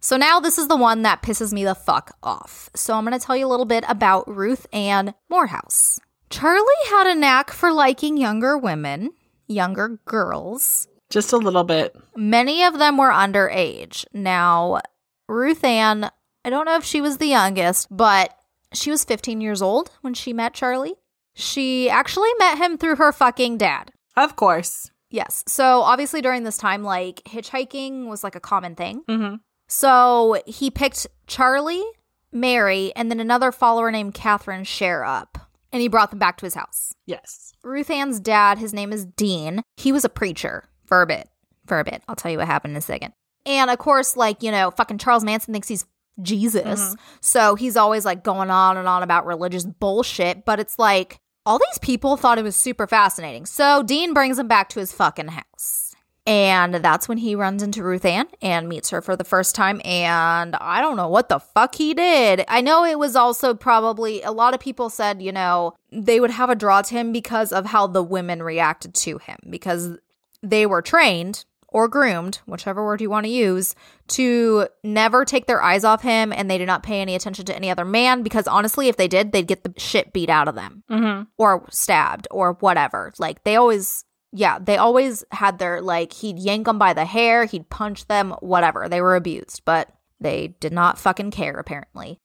So 0.00 0.18
now 0.18 0.38
this 0.38 0.58
is 0.58 0.68
the 0.68 0.76
one 0.76 1.02
that 1.02 1.22
pisses 1.22 1.52
me 1.52 1.64
the 1.64 1.74
fuck 1.74 2.14
off. 2.22 2.68
So 2.74 2.94
I'm 2.94 3.06
going 3.06 3.18
to 3.18 3.24
tell 3.24 3.36
you 3.36 3.46
a 3.46 3.48
little 3.48 3.64
bit 3.64 3.84
about 3.88 4.28
Ruth 4.28 4.66
Ann 4.72 5.14
Moorehouse. 5.30 5.98
Charlie 6.28 6.60
had 6.90 7.06
a 7.06 7.14
knack 7.14 7.50
for 7.50 7.72
liking 7.72 8.18
younger 8.18 8.58
women, 8.58 9.12
younger 9.46 10.00
girls. 10.04 10.88
Just 11.10 11.32
a 11.32 11.36
little 11.36 11.64
bit. 11.64 11.94
Many 12.16 12.64
of 12.64 12.78
them 12.78 12.96
were 12.96 13.10
underage. 13.10 14.04
Now, 14.12 14.80
Ruth 15.28 15.64
Ann, 15.64 16.10
I 16.44 16.50
don't 16.50 16.66
know 16.66 16.76
if 16.76 16.84
she 16.84 17.00
was 17.00 17.18
the 17.18 17.26
youngest, 17.26 17.88
but 17.90 18.36
she 18.72 18.90
was 18.90 19.04
15 19.04 19.40
years 19.40 19.62
old 19.62 19.90
when 20.00 20.14
she 20.14 20.32
met 20.32 20.54
Charlie. 20.54 20.96
She 21.34 21.88
actually 21.90 22.30
met 22.38 22.58
him 22.58 22.78
through 22.78 22.96
her 22.96 23.12
fucking 23.12 23.58
dad. 23.58 23.92
Of 24.16 24.36
course. 24.36 24.90
Yes. 25.10 25.44
So 25.46 25.82
obviously 25.82 26.20
during 26.20 26.44
this 26.44 26.58
time, 26.58 26.82
like 26.82 27.22
hitchhiking 27.24 28.08
was 28.08 28.24
like 28.24 28.34
a 28.34 28.40
common 28.40 28.74
thing. 28.74 29.02
Mm-hmm. 29.08 29.36
So 29.68 30.42
he 30.46 30.70
picked 30.70 31.06
Charlie, 31.26 31.84
Mary, 32.32 32.92
and 32.96 33.10
then 33.10 33.20
another 33.20 33.52
follower 33.52 33.90
named 33.90 34.14
Catherine 34.14 34.64
Share 34.64 35.04
up, 35.04 35.38
and 35.72 35.80
he 35.80 35.88
brought 35.88 36.10
them 36.10 36.18
back 36.18 36.36
to 36.38 36.46
his 36.46 36.54
house. 36.54 36.92
Yes. 37.06 37.52
Ruth 37.62 37.90
Ann's 37.90 38.20
dad, 38.20 38.58
his 38.58 38.74
name 38.74 38.92
is 38.92 39.06
Dean. 39.06 39.62
He 39.76 39.92
was 39.92 40.04
a 40.04 40.10
preacher 40.10 40.64
for 40.86 41.02
a 41.02 41.06
bit. 41.06 41.28
For 41.66 41.80
a 41.80 41.84
bit. 41.84 42.02
I'll 42.08 42.16
tell 42.16 42.30
you 42.30 42.38
what 42.38 42.46
happened 42.46 42.72
in 42.72 42.78
a 42.78 42.82
second. 42.82 43.14
And 43.46 43.70
of 43.70 43.78
course, 43.78 44.16
like, 44.16 44.42
you 44.42 44.50
know, 44.50 44.70
fucking 44.70 44.98
Charles 44.98 45.24
Manson 45.24 45.52
thinks 45.52 45.68
he's 45.68 45.84
Jesus. 46.22 46.80
Mhm. 46.80 46.96
So 47.20 47.54
he's 47.54 47.76
always 47.76 48.04
like 48.04 48.22
going 48.22 48.50
on 48.50 48.76
and 48.76 48.86
on 48.86 49.02
about 49.02 49.26
religious 49.26 49.64
bullshit. 49.64 50.44
But 50.44 50.60
it's 50.60 50.78
like, 50.78 51.18
all 51.46 51.58
these 51.58 51.78
people 51.80 52.16
thought 52.16 52.38
it 52.38 52.44
was 52.44 52.56
super 52.56 52.86
fascinating. 52.86 53.44
So 53.46 53.82
Dean 53.82 54.14
brings 54.14 54.38
him 54.38 54.48
back 54.48 54.68
to 54.70 54.80
his 54.80 54.92
fucking 54.92 55.28
house. 55.28 55.94
And 56.26 56.76
that's 56.76 57.06
when 57.06 57.18
he 57.18 57.34
runs 57.34 57.62
into 57.62 57.82
Ruth 57.82 58.06
Ann 58.06 58.28
and 58.40 58.66
meets 58.66 58.88
her 58.88 59.02
for 59.02 59.14
the 59.14 59.24
first 59.24 59.54
time. 59.54 59.82
And 59.84 60.56
I 60.56 60.80
don't 60.80 60.96
know 60.96 61.08
what 61.08 61.28
the 61.28 61.38
fuck 61.38 61.74
he 61.74 61.92
did. 61.92 62.46
I 62.48 62.62
know 62.62 62.82
it 62.82 62.98
was 62.98 63.14
also 63.14 63.52
probably 63.52 64.22
a 64.22 64.30
lot 64.32 64.54
of 64.54 64.60
people 64.60 64.88
said, 64.88 65.20
you 65.20 65.32
know, 65.32 65.74
they 65.92 66.20
would 66.20 66.30
have 66.30 66.48
a 66.48 66.54
draw 66.54 66.80
to 66.80 66.94
him 66.94 67.12
because 67.12 67.52
of 67.52 67.66
how 67.66 67.86
the 67.86 68.02
women 68.02 68.42
reacted 68.42 68.94
to 68.94 69.18
him, 69.18 69.36
because 69.50 69.98
they 70.44 70.66
were 70.66 70.82
trained 70.82 71.44
or 71.68 71.88
groomed, 71.88 72.36
whichever 72.46 72.84
word 72.84 73.00
you 73.00 73.10
want 73.10 73.26
to 73.26 73.32
use, 73.32 73.74
to 74.06 74.68
never 74.84 75.24
take 75.24 75.46
their 75.46 75.60
eyes 75.60 75.82
off 75.82 76.02
him 76.02 76.32
and 76.32 76.48
they 76.48 76.58
did 76.58 76.66
not 76.68 76.84
pay 76.84 77.00
any 77.00 77.16
attention 77.16 77.44
to 77.46 77.56
any 77.56 77.68
other 77.68 77.84
man 77.84 78.22
because 78.22 78.46
honestly, 78.46 78.86
if 78.88 78.96
they 78.96 79.08
did, 79.08 79.32
they'd 79.32 79.48
get 79.48 79.64
the 79.64 79.74
shit 79.76 80.12
beat 80.12 80.30
out 80.30 80.46
of 80.46 80.54
them 80.54 80.84
Mm-hmm. 80.88 81.22
or 81.36 81.66
stabbed 81.70 82.28
or 82.30 82.52
whatever. 82.60 83.12
Like 83.18 83.42
they 83.42 83.56
always, 83.56 84.04
yeah, 84.32 84.60
they 84.60 84.76
always 84.76 85.24
had 85.32 85.58
their, 85.58 85.80
like, 85.80 86.12
he'd 86.12 86.38
yank 86.38 86.66
them 86.66 86.78
by 86.78 86.92
the 86.92 87.04
hair, 87.04 87.44
he'd 87.44 87.70
punch 87.70 88.06
them, 88.06 88.32
whatever. 88.40 88.88
They 88.88 89.00
were 89.00 89.16
abused, 89.16 89.62
but 89.64 89.88
they 90.20 90.54
did 90.60 90.72
not 90.72 90.98
fucking 90.98 91.30
care, 91.32 91.54
apparently. 91.58 92.18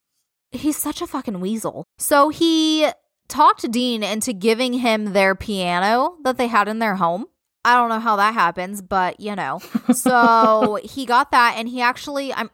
He's 0.52 0.78
such 0.78 1.02
a 1.02 1.08
fucking 1.08 1.40
weasel. 1.40 1.86
So 1.98 2.30
he 2.30 2.88
talked 3.28 3.70
Dean 3.72 4.02
into 4.04 4.34
giving 4.34 4.74
him 4.74 5.14
their 5.14 5.36
piano 5.36 6.18
that 6.24 6.38
they 6.38 6.48
had 6.48 6.68
in 6.68 6.80
their 6.80 6.96
home. 6.96 7.26
I 7.66 7.76
don't 7.76 7.90
know 7.90 8.00
how 8.00 8.16
that 8.16 8.34
happens, 8.34 8.82
but 8.82 9.20
you 9.20 9.36
know. 9.36 9.62
So 9.94 10.80
he 10.84 11.06
got 11.06 11.32
that 11.32 11.56
and 11.58 11.68
he 11.68 11.82
actually 11.82 12.34
I'm 12.34 12.50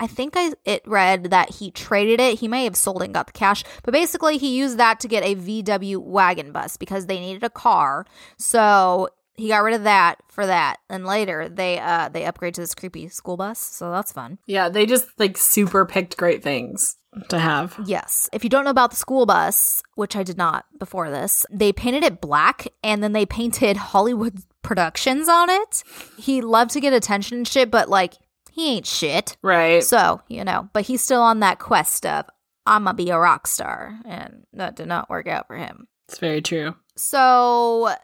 I 0.00 0.06
think 0.06 0.34
I 0.36 0.52
it 0.64 0.82
read 0.84 1.30
that 1.30 1.50
he 1.50 1.70
traded 1.70 2.20
it. 2.20 2.40
He 2.40 2.48
may 2.48 2.64
have 2.64 2.76
sold 2.76 3.02
it 3.02 3.06
and 3.06 3.14
got 3.14 3.26
the 3.26 3.32
cash, 3.32 3.64
but 3.82 3.92
basically 3.92 4.36
he 4.36 4.56
used 4.56 4.78
that 4.78 5.00
to 5.00 5.08
get 5.08 5.24
a 5.24 5.36
VW 5.36 5.98
wagon 5.98 6.52
bus 6.52 6.76
because 6.76 7.06
they 7.06 7.20
needed 7.20 7.44
a 7.44 7.50
car. 7.50 8.04
So 8.36 9.08
he 9.34 9.48
got 9.48 9.62
rid 9.62 9.74
of 9.74 9.84
that 9.84 10.18
for 10.28 10.44
that. 10.44 10.78
And 10.90 11.06
later 11.06 11.48
they 11.48 11.78
uh 11.78 12.08
they 12.08 12.24
upgrade 12.24 12.54
to 12.54 12.60
this 12.60 12.74
creepy 12.74 13.08
school 13.08 13.36
bus, 13.36 13.58
so 13.58 13.90
that's 13.90 14.12
fun. 14.12 14.38
Yeah, 14.46 14.68
they 14.68 14.86
just 14.86 15.06
like 15.18 15.38
super 15.38 15.86
picked 15.86 16.16
great 16.16 16.42
things 16.42 16.96
to 17.28 17.38
have. 17.38 17.78
Yes. 17.84 18.28
If 18.32 18.44
you 18.44 18.50
don't 18.50 18.64
know 18.64 18.70
about 18.70 18.90
the 18.90 18.96
school 18.96 19.26
bus, 19.26 19.82
which 19.94 20.16
I 20.16 20.22
did 20.22 20.38
not 20.38 20.64
before 20.78 21.10
this, 21.10 21.44
they 21.50 21.72
painted 21.72 22.04
it 22.04 22.20
black 22.20 22.68
and 22.82 23.02
then 23.02 23.12
they 23.12 23.26
painted 23.26 23.76
Hollywood 23.92 24.42
Productions 24.62 25.28
on 25.28 25.50
it. 25.50 25.82
He 26.16 26.40
loved 26.40 26.70
to 26.72 26.80
get 26.80 26.92
attention 26.92 27.38
and 27.38 27.48
shit, 27.48 27.70
but 27.70 27.88
like 27.88 28.14
he 28.52 28.76
ain't 28.76 28.86
shit. 28.86 29.36
Right. 29.42 29.82
So, 29.82 30.22
you 30.28 30.44
know, 30.44 30.68
but 30.72 30.84
he's 30.84 31.02
still 31.02 31.22
on 31.22 31.40
that 31.40 31.58
quest 31.58 32.06
of 32.06 32.26
I'm 32.64 32.84
gonna 32.84 32.94
be 32.94 33.10
a 33.10 33.18
rock 33.18 33.46
star. 33.46 33.98
And 34.04 34.46
that 34.52 34.76
did 34.76 34.86
not 34.86 35.10
work 35.10 35.26
out 35.26 35.46
for 35.46 35.56
him. 35.56 35.88
It's 36.08 36.18
very 36.18 36.42
true. 36.42 36.76
So 36.96 37.94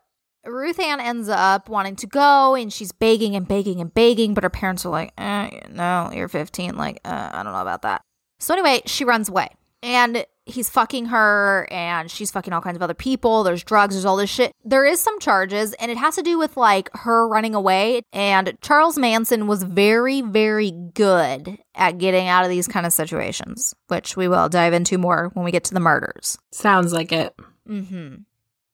Ruth 0.44 0.80
Ann 0.80 1.00
ends 1.00 1.28
up 1.28 1.68
wanting 1.68 1.96
to 1.96 2.06
go 2.06 2.54
and 2.54 2.72
she's 2.72 2.92
begging 2.92 3.36
and 3.36 3.46
begging 3.46 3.80
and 3.80 3.92
begging, 3.92 4.34
but 4.34 4.44
her 4.44 4.50
parents 4.50 4.84
are 4.86 4.90
like, 4.90 5.12
eh, 5.18 5.60
no, 5.70 6.10
you're 6.12 6.28
15. 6.28 6.76
Like, 6.76 7.00
uh, 7.04 7.30
I 7.32 7.42
don't 7.42 7.52
know 7.52 7.60
about 7.60 7.82
that. 7.82 8.02
So 8.38 8.54
anyway, 8.54 8.82
she 8.86 9.04
runs 9.04 9.28
away 9.28 9.48
and 9.82 10.24
he's 10.46 10.70
fucking 10.70 11.06
her 11.06 11.68
and 11.70 12.10
she's 12.10 12.30
fucking 12.30 12.52
all 12.52 12.60
kinds 12.60 12.76
of 12.76 12.82
other 12.82 12.94
people. 12.94 13.42
There's 13.42 13.62
drugs, 13.62 13.94
there's 13.94 14.04
all 14.04 14.16
this 14.16 14.30
shit. 14.30 14.52
There 14.64 14.84
is 14.84 15.00
some 15.00 15.18
charges 15.20 15.74
and 15.74 15.90
it 15.90 15.98
has 15.98 16.14
to 16.16 16.22
do 16.22 16.38
with 16.38 16.56
like 16.56 16.88
her 16.94 17.28
running 17.28 17.54
away. 17.54 18.02
And 18.12 18.56
Charles 18.60 18.96
Manson 18.96 19.46
was 19.46 19.62
very, 19.62 20.22
very 20.22 20.70
good 20.70 21.58
at 21.74 21.98
getting 21.98 22.28
out 22.28 22.44
of 22.44 22.50
these 22.50 22.68
kind 22.68 22.86
of 22.86 22.92
situations, 22.92 23.74
which 23.88 24.16
we 24.16 24.28
will 24.28 24.48
dive 24.48 24.72
into 24.72 24.98
more 24.98 25.30
when 25.34 25.44
we 25.44 25.50
get 25.52 25.64
to 25.64 25.74
the 25.74 25.80
murders. 25.80 26.38
Sounds 26.52 26.92
like 26.92 27.12
it. 27.12 27.34
hmm 27.66 28.14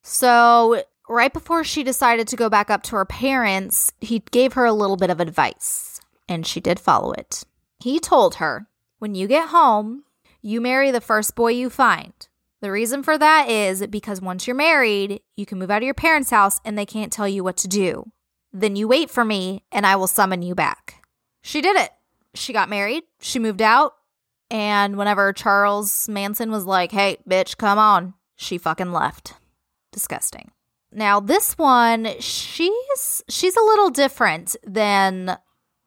So, 0.02 0.82
right 1.08 1.32
before 1.32 1.64
she 1.64 1.82
decided 1.82 2.28
to 2.28 2.36
go 2.36 2.48
back 2.48 2.70
up 2.70 2.82
to 2.84 2.96
her 2.96 3.04
parents, 3.04 3.92
he 4.00 4.20
gave 4.30 4.52
her 4.54 4.64
a 4.64 4.72
little 4.72 4.96
bit 4.96 5.10
of 5.10 5.20
advice, 5.20 6.00
and 6.28 6.46
she 6.46 6.60
did 6.60 6.78
follow 6.78 7.12
it. 7.12 7.42
He 7.78 7.98
told 7.98 8.36
her, 8.36 8.66
When 9.04 9.14
you 9.14 9.28
get 9.28 9.50
home, 9.50 10.04
you 10.40 10.62
marry 10.62 10.90
the 10.90 10.98
first 10.98 11.34
boy 11.34 11.48
you 11.48 11.68
find. 11.68 12.14
The 12.62 12.72
reason 12.72 13.02
for 13.02 13.18
that 13.18 13.50
is 13.50 13.86
because 13.88 14.22
once 14.22 14.46
you're 14.46 14.56
married, 14.56 15.20
you 15.36 15.44
can 15.44 15.58
move 15.58 15.70
out 15.70 15.82
of 15.82 15.84
your 15.84 15.92
parents' 15.92 16.30
house 16.30 16.58
and 16.64 16.78
they 16.78 16.86
can't 16.86 17.12
tell 17.12 17.28
you 17.28 17.44
what 17.44 17.58
to 17.58 17.68
do. 17.68 18.10
Then 18.50 18.76
you 18.76 18.88
wait 18.88 19.10
for 19.10 19.22
me 19.22 19.62
and 19.70 19.86
I 19.86 19.96
will 19.96 20.06
summon 20.06 20.40
you 20.40 20.54
back. 20.54 21.04
She 21.42 21.60
did 21.60 21.76
it. 21.76 21.90
She 22.32 22.54
got 22.54 22.70
married, 22.70 23.02
she 23.20 23.38
moved 23.38 23.60
out, 23.60 23.92
and 24.50 24.96
whenever 24.96 25.34
Charles 25.34 26.08
Manson 26.08 26.50
was 26.50 26.64
like, 26.64 26.90
hey, 26.90 27.18
bitch, 27.28 27.58
come 27.58 27.78
on, 27.78 28.14
she 28.36 28.56
fucking 28.56 28.90
left. 28.90 29.34
Disgusting. 29.92 30.50
Now, 30.90 31.20
this 31.20 31.58
one, 31.58 32.08
she's 32.20 33.22
she's 33.28 33.56
a 33.58 33.64
little 33.64 33.90
different 33.90 34.56
than 34.66 35.36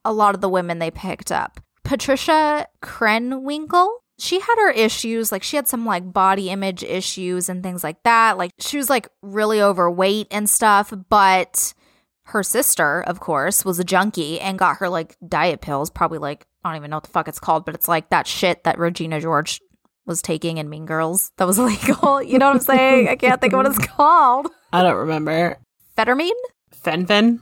a 0.06 0.13
lot 0.13 0.36
of 0.36 0.41
the 0.41 0.49
women 0.49 0.77
they 0.77 0.91
picked 0.91 1.32
up. 1.32 1.60
Patricia 1.88 2.67
Krenwinkel, 2.84 3.88
she 4.19 4.41
had 4.41 4.56
her 4.58 4.71
issues, 4.71 5.32
like 5.32 5.41
she 5.41 5.56
had 5.56 5.69
some 5.69 5.86
like 5.86 6.12
body 6.12 6.50
image 6.50 6.84
issues 6.84 7.47
and 7.47 7.63
things 7.63 7.82
like 7.82 8.04
that. 8.04 8.38
Like 8.38 8.52
she 8.60 8.76
was 8.76 8.89
like 8.89 9.08
really 9.21 9.62
overweight 9.62 10.28
and 10.30 10.50
stuff, 10.50 10.91
but 11.10 11.73
her 12.26 12.43
sister, 12.43 13.02
of 13.04 13.21
course, 13.21 13.63
was 13.63 13.80
a 13.80 13.86
junkie 13.86 14.38
and 14.41 14.60
got 14.60 14.78
her 14.78 14.89
like 14.89 15.15
diet 15.26 15.62
pills, 15.62 15.89
probably 15.89 16.17
like 16.17 16.45
I 16.62 16.71
don't 16.71 16.78
even 16.78 16.89
know 16.91 16.97
what 16.97 17.04
the 17.04 17.10
fuck 17.12 17.30
it's 17.30 17.39
called, 17.39 17.63
but 17.63 17.73
it's 17.73 17.88
like 17.88 18.10
that 18.10 18.28
shit 18.28 18.65
that 18.65 18.78
Regina 18.78 19.21
George 19.21 19.62
was 20.06 20.21
taking 20.21 20.58
in 20.58 20.69
Mean 20.69 20.86
Girls 20.86 21.32
that 21.38 21.47
was 21.47 21.58
illegal. 21.60 22.21
You 22.21 22.38
know 22.38 22.47
what 22.47 22.56
I'm 22.56 22.62
saying? 22.62 23.08
I 23.08 23.15
can't 23.15 23.39
think 23.39 23.54
of 23.54 23.58
what 23.58 23.65
it's 23.65 23.88
called. 23.88 24.47
I 24.73 24.84
don't 24.84 24.97
remember. 24.97 25.58
Fettermine? 25.95 26.32
Fenfen? 26.76 27.39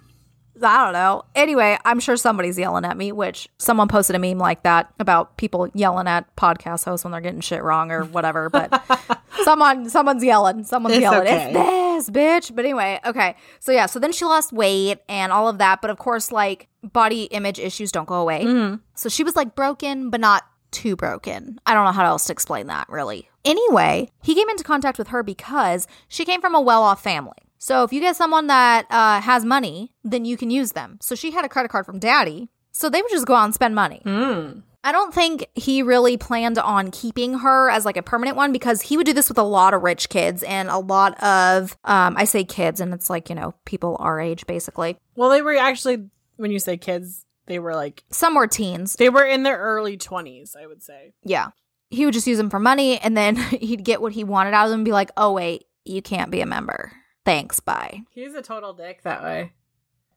I 0.61 0.83
don't 0.83 0.93
know. 0.93 1.23
Anyway, 1.35 1.77
I'm 1.83 1.99
sure 1.99 2.15
somebody's 2.17 2.57
yelling 2.57 2.85
at 2.85 2.95
me, 2.97 3.11
which 3.11 3.49
someone 3.57 3.87
posted 3.87 4.15
a 4.15 4.19
meme 4.19 4.37
like 4.37 4.63
that 4.63 4.93
about 4.99 5.35
people 5.37 5.69
yelling 5.73 6.07
at 6.07 6.33
podcast 6.37 6.85
hosts 6.85 7.03
when 7.03 7.11
they're 7.11 7.21
getting 7.21 7.41
shit 7.41 7.61
wrong 7.63 7.91
or 7.91 8.03
whatever. 8.05 8.49
But 8.49 8.81
someone, 9.43 9.89
someone's 9.89 10.23
yelling. 10.23 10.63
Someone's 10.63 10.95
It's 10.95 11.01
yelling. 11.01 11.21
okay. 11.21 11.51
It's 11.53 12.07
this 12.07 12.09
bitch. 12.15 12.55
But 12.55 12.65
anyway, 12.65 12.99
okay. 13.05 13.35
So 13.59 13.71
yeah. 13.71 13.85
So 13.85 13.99
then 13.99 14.11
she 14.11 14.25
lost 14.25 14.53
weight 14.53 14.99
and 15.09 15.31
all 15.31 15.47
of 15.49 15.57
that. 15.57 15.81
But 15.81 15.89
of 15.91 15.97
course, 15.97 16.31
like 16.31 16.67
body 16.83 17.23
image 17.25 17.59
issues 17.59 17.91
don't 17.91 18.07
go 18.07 18.15
away. 18.21 18.43
Mhm. 18.45 18.79
So 18.93 19.09
she 19.09 19.23
was 19.23 19.35
like 19.35 19.55
broken, 19.55 20.09
but 20.09 20.21
not 20.21 20.43
too 20.71 20.95
broken. 20.95 21.59
I 21.65 21.73
don't 21.73 21.85
know 21.85 21.91
how 21.91 22.05
else 22.05 22.25
to 22.27 22.33
explain 22.33 22.67
that 22.67 22.87
really. 22.89 23.29
Anyway, 23.43 24.09
he 24.23 24.35
came 24.35 24.49
into 24.49 24.63
contact 24.63 24.97
with 24.97 25.09
her 25.09 25.21
because 25.23 25.87
she 26.07 26.25
came 26.25 26.41
from 26.41 26.55
a 26.55 26.61
well 26.61 26.81
off 26.83 27.01
family. 27.03 27.33
So 27.57 27.83
if 27.83 27.93
you 27.93 27.99
get 27.99 28.15
someone 28.15 28.47
that 28.47 28.85
uh, 28.89 29.21
has 29.21 29.45
money, 29.45 29.93
then 30.03 30.25
you 30.25 30.37
can 30.37 30.49
use 30.49 30.73
them. 30.73 30.97
So 31.01 31.15
she 31.15 31.31
had 31.31 31.45
a 31.45 31.49
credit 31.49 31.69
card 31.69 31.85
from 31.85 31.99
daddy. 31.99 32.49
So 32.71 32.89
they 32.89 33.01
would 33.01 33.11
just 33.11 33.25
go 33.25 33.35
out 33.35 33.45
and 33.45 33.53
spend 33.53 33.73
money. 33.73 34.01
Mm. 34.05 34.63
I 34.83 34.91
don't 34.91 35.13
think 35.13 35.47
he 35.55 35.81
really 35.81 36.15
planned 36.15 36.59
on 36.59 36.91
keeping 36.91 37.39
her 37.39 37.71
as 37.71 37.85
like 37.85 37.97
a 37.97 38.03
permanent 38.03 38.37
one 38.37 38.51
because 38.51 38.83
he 38.83 38.97
would 38.97 39.07
do 39.07 39.13
this 39.13 39.29
with 39.29 39.39
a 39.39 39.43
lot 39.43 39.73
of 39.73 39.81
rich 39.81 40.09
kids 40.09 40.43
and 40.43 40.69
a 40.69 40.77
lot 40.77 41.21
of, 41.23 41.75
um, 41.85 42.15
I 42.17 42.25
say 42.25 42.43
kids, 42.43 42.79
and 42.79 42.93
it's 42.93 43.09
like, 43.09 43.29
you 43.29 43.35
know, 43.35 43.55
people 43.65 43.97
our 43.99 44.19
age 44.19 44.45
basically. 44.45 44.97
Well, 45.15 45.31
they 45.31 45.41
were 45.41 45.55
actually, 45.55 46.09
when 46.35 46.51
you 46.51 46.59
say 46.59 46.77
kids, 46.77 47.25
they 47.47 47.57
were 47.57 47.73
like, 47.73 48.03
Some 48.11 48.35
were 48.35 48.45
teens. 48.45 48.95
they 48.95 49.09
were 49.09 49.25
in 49.25 49.41
their 49.41 49.57
early 49.57 49.97
20s, 49.97 50.55
I 50.55 50.67
would 50.67 50.83
say. 50.83 51.13
Yeah. 51.23 51.49
He 51.89 52.05
would 52.05 52.13
just 52.13 52.27
use 52.27 52.37
them 52.37 52.51
for 52.51 52.59
money 52.59 52.99
and 52.99 53.17
then 53.17 53.35
he'd 53.59 53.83
get 53.83 54.01
what 54.01 54.13
he 54.13 54.23
wanted 54.23 54.53
out 54.53 54.65
of 54.65 54.69
them 54.69 54.81
and 54.81 54.85
be 54.85 54.91
like, 54.91 55.09
oh, 55.17 55.31
wait, 55.33 55.65
you 55.83 56.03
can't 56.03 56.29
be 56.29 56.41
a 56.41 56.45
member. 56.45 56.91
Thanks, 57.25 57.59
bye. 57.59 58.01
He's 58.11 58.35
a 58.35 58.41
total 58.41 58.73
dick 58.73 59.01
that 59.03 59.23
way. 59.23 59.53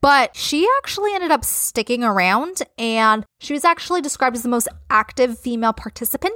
But 0.00 0.36
she 0.36 0.68
actually 0.78 1.12
ended 1.14 1.32
up 1.32 1.44
sticking 1.44 2.04
around 2.04 2.62
and 2.78 3.24
she 3.40 3.52
was 3.52 3.64
actually 3.64 4.00
described 4.00 4.36
as 4.36 4.42
the 4.44 4.48
most 4.48 4.68
active 4.90 5.38
female 5.38 5.72
participant 5.72 6.34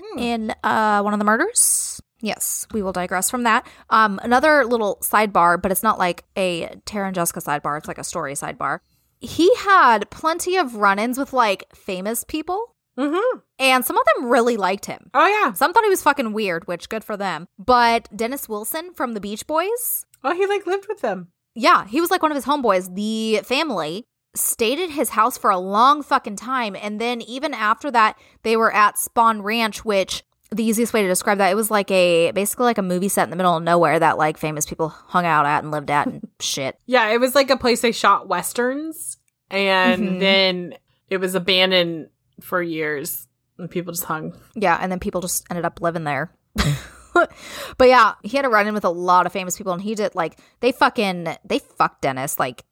Hmm. 0.00 0.18
in 0.18 0.54
uh, 0.64 1.00
one 1.02 1.12
of 1.12 1.18
the 1.20 1.24
murders. 1.24 2.00
Yes, 2.20 2.66
we 2.72 2.82
will 2.82 2.92
digress 2.92 3.30
from 3.30 3.42
that. 3.44 3.66
Um, 3.90 4.18
another 4.22 4.64
little 4.64 4.96
sidebar, 5.02 5.60
but 5.60 5.70
it's 5.70 5.82
not 5.82 5.98
like 5.98 6.24
a 6.36 6.74
Tara 6.86 7.06
and 7.06 7.14
Jessica 7.14 7.40
sidebar, 7.40 7.76
it's 7.78 7.86
like 7.86 7.98
a 7.98 8.04
story 8.04 8.32
sidebar. 8.34 8.80
He 9.20 9.54
had 9.56 10.10
plenty 10.10 10.56
of 10.56 10.74
run 10.76 10.98
ins 10.98 11.18
with 11.18 11.32
like 11.32 11.64
famous 11.74 12.24
people, 12.24 12.73
Mm-hmm. 12.98 13.38
and 13.58 13.84
some 13.84 13.96
of 13.98 14.04
them 14.14 14.30
really 14.30 14.56
liked 14.56 14.86
him. 14.86 15.10
Oh, 15.14 15.26
yeah. 15.26 15.52
Some 15.52 15.72
thought 15.72 15.84
he 15.84 15.90
was 15.90 16.02
fucking 16.02 16.32
weird, 16.32 16.66
which 16.68 16.88
good 16.88 17.02
for 17.04 17.16
them. 17.16 17.48
But 17.58 18.08
Dennis 18.16 18.48
Wilson 18.48 18.92
from 18.94 19.12
the 19.14 19.20
Beach 19.20 19.46
Boys, 19.46 20.06
Oh, 20.22 20.34
he 20.34 20.46
like 20.46 20.66
lived 20.66 20.86
with 20.88 21.00
them. 21.00 21.28
yeah, 21.54 21.86
he 21.86 22.00
was 22.00 22.10
like 22.10 22.22
one 22.22 22.30
of 22.30 22.36
his 22.36 22.44
homeboys. 22.46 22.94
The 22.94 23.40
family 23.44 24.06
stayed 24.36 24.78
at 24.80 24.90
his 24.90 25.10
house 25.10 25.36
for 25.38 25.50
a 25.50 25.58
long 25.58 26.02
fucking 26.02 26.36
time. 26.36 26.74
And 26.80 27.00
then 27.00 27.20
even 27.22 27.52
after 27.54 27.90
that, 27.90 28.16
they 28.42 28.56
were 28.56 28.72
at 28.74 28.96
Spahn 28.96 29.42
Ranch, 29.42 29.84
which 29.84 30.22
the 30.50 30.64
easiest 30.64 30.92
way 30.92 31.02
to 31.02 31.08
describe 31.08 31.38
that, 31.38 31.50
it 31.50 31.54
was 31.56 31.70
like 31.70 31.90
a 31.90 32.30
basically 32.32 32.64
like 32.64 32.78
a 32.78 32.82
movie 32.82 33.08
set 33.08 33.24
in 33.24 33.30
the 33.30 33.36
middle 33.36 33.56
of 33.56 33.62
nowhere 33.62 33.98
that 33.98 34.18
like 34.18 34.36
famous 34.36 34.66
people 34.66 34.88
hung 34.88 35.26
out 35.26 35.46
at 35.46 35.62
and 35.62 35.70
lived 35.72 35.90
at 35.90 36.06
and 36.06 36.28
shit. 36.40 36.78
Yeah, 36.86 37.08
it 37.10 37.18
was 37.20 37.34
like 37.34 37.50
a 37.50 37.56
place 37.56 37.80
they 37.80 37.92
shot 37.92 38.28
westerns, 38.28 39.16
and 39.50 40.02
Mhm. 40.02 40.20
then 40.20 40.74
it 41.10 41.18
was 41.18 41.34
abandoned 41.34 42.08
for 42.40 42.62
years, 42.62 43.28
and 43.58 43.70
people 43.70 43.92
just 43.92 44.04
hung. 44.04 44.38
Yeah, 44.54 44.78
and 44.80 44.90
then 44.90 45.00
people 45.00 45.20
just 45.20 45.44
ended 45.50 45.64
up 45.64 45.80
living 45.80 46.04
there. 46.04 46.32
but 47.14 47.88
yeah, 47.88 48.14
he 48.22 48.36
had 48.36 48.44
a 48.44 48.48
run 48.48 48.66
in 48.66 48.74
with 48.74 48.84
a 48.84 48.90
lot 48.90 49.26
of 49.26 49.32
famous 49.32 49.56
people 49.56 49.72
and 49.72 49.82
he 49.82 49.94
did 49.94 50.14
like 50.14 50.38
they 50.60 50.72
fucking 50.72 51.28
they 51.44 51.58
fucked 51.58 52.02
Dennis 52.02 52.38
like 52.38 52.64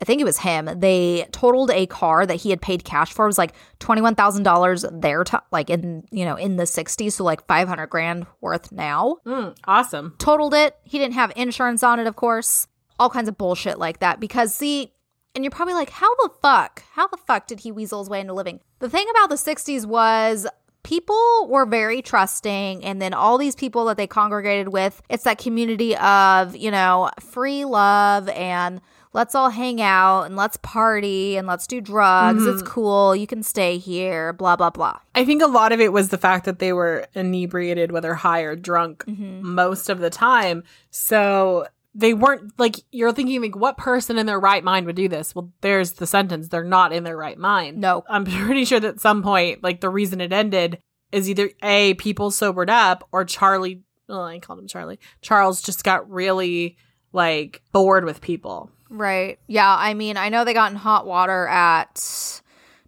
I 0.00 0.06
think 0.06 0.20
it 0.20 0.24
was 0.24 0.38
him. 0.38 0.66
They 0.78 1.26
totaled 1.30 1.70
a 1.70 1.86
car 1.86 2.24
that 2.24 2.36
he 2.36 2.48
had 2.48 2.62
paid 2.62 2.84
cash 2.84 3.12
for. 3.12 3.26
It 3.26 3.28
was 3.28 3.36
like 3.36 3.52
twenty 3.80 4.00
one 4.00 4.14
thousand 4.14 4.44
dollars 4.44 4.84
there, 4.90 5.24
to 5.24 5.42
like 5.52 5.68
in 5.68 6.04
you 6.10 6.24
know 6.24 6.36
in 6.36 6.56
the 6.56 6.64
sixties, 6.64 7.16
so 7.16 7.24
like 7.24 7.46
five 7.46 7.68
hundred 7.68 7.88
grand 7.88 8.26
worth 8.40 8.72
now. 8.72 9.18
Mm, 9.26 9.54
awesome. 9.66 10.14
Totaled 10.18 10.54
it. 10.54 10.74
He 10.84 10.98
didn't 10.98 11.14
have 11.14 11.32
insurance 11.36 11.82
on 11.82 12.00
it, 12.00 12.06
of 12.06 12.16
course. 12.16 12.66
All 12.98 13.10
kinds 13.10 13.28
of 13.28 13.36
bullshit 13.36 13.78
like 13.78 14.00
that. 14.00 14.20
Because 14.20 14.54
see, 14.54 14.94
and 15.34 15.44
you're 15.44 15.50
probably 15.50 15.74
like, 15.74 15.90
how 15.90 16.14
the 16.16 16.30
fuck? 16.42 16.82
How 16.92 17.06
the 17.08 17.16
fuck 17.16 17.46
did 17.46 17.60
he 17.60 17.70
weasel 17.72 18.00
his 18.00 18.10
way 18.10 18.20
into 18.20 18.32
living? 18.34 18.60
The 18.80 18.90
thing 18.90 19.06
about 19.10 19.28
the 19.30 19.36
'60s 19.36 19.86
was 19.86 20.46
people 20.82 21.46
were 21.48 21.66
very 21.66 22.00
trusting 22.02 22.82
and 22.84 23.02
then 23.02 23.12
all 23.12 23.36
these 23.36 23.54
people 23.54 23.84
that 23.84 23.98
they 23.98 24.06
congregated 24.06 24.68
with 24.68 25.02
it's 25.10 25.24
that 25.24 25.36
community 25.36 25.94
of 25.98 26.56
you 26.56 26.70
know 26.70 27.10
free 27.20 27.66
love 27.66 28.30
and 28.30 28.80
let's 29.12 29.34
all 29.34 29.50
hang 29.50 29.82
out 29.82 30.22
and 30.22 30.36
let's 30.36 30.56
party 30.62 31.36
and 31.36 31.46
let's 31.46 31.66
do 31.66 31.82
drugs 31.82 32.40
Mm-hmm. 32.42 32.58
it's 32.58 32.62
cool 32.66 33.14
you 33.14 33.26
can 33.26 33.42
stay 33.42 33.76
here 33.76 34.32
blah 34.32 34.56
blah 34.56 34.70
blah 34.70 34.98
I 35.14 35.26
think 35.26 35.42
a 35.42 35.46
lot 35.48 35.72
of 35.72 35.80
it 35.80 35.92
was 35.92 36.08
the 36.08 36.16
fact 36.18 36.46
that 36.46 36.60
they 36.60 36.72
were 36.72 37.06
inebriated, 37.14 37.92
whether 37.92 38.14
high 38.14 38.40
or 38.40 38.56
drunk, 38.56 39.04
Mm-hmm. 39.04 39.46
most 39.54 39.90
of 39.90 39.98
the 39.98 40.08
time. 40.08 40.64
So 40.90 41.66
they 41.94 42.14
weren't 42.14 42.52
like 42.58 42.76
you're 42.92 43.12
thinking 43.12 43.42
like 43.42 43.56
what 43.56 43.76
person 43.76 44.18
in 44.18 44.26
their 44.26 44.38
right 44.40 44.62
mind 44.62 44.86
would 44.86 44.96
do 44.96 45.08
this? 45.08 45.34
Well, 45.34 45.52
there's 45.60 45.92
the 45.94 46.06
sentence. 46.06 46.48
They're 46.48 46.64
not 46.64 46.92
in 46.92 47.04
their 47.04 47.16
right 47.16 47.38
mind. 47.38 47.78
no 47.78 48.04
I'm 48.08 48.24
pretty 48.46 48.64
sure 48.64 48.80
that 48.80 48.94
at 48.94 49.00
some 49.00 49.22
point, 49.22 49.62
like 49.62 49.80
the 49.80 49.90
reason 49.90 50.20
it 50.20 50.32
ended 50.32 50.78
is 51.12 51.28
either 51.28 51.50
A, 51.62 51.94
people 51.94 52.30
sobered 52.30 52.70
up, 52.70 53.08
or 53.12 53.24
Charlie 53.24 53.82
well, 54.08 54.24
I 54.24 54.38
called 54.40 54.58
him 54.58 54.66
Charlie. 54.68 54.98
Charles 55.22 55.62
just 55.62 55.84
got 55.84 56.10
really 56.10 56.76
like 57.12 57.62
bored 57.72 58.04
with 58.04 58.20
people. 58.20 58.70
right 58.88 59.38
yeah 59.48 59.74
i 59.78 59.94
mean 59.94 60.16
i 60.16 60.28
know 60.28 60.44
they 60.44 60.54
got 60.54 60.70
in 60.70 60.76
hot 60.76 61.06
water 61.06 61.46
at 61.48 62.40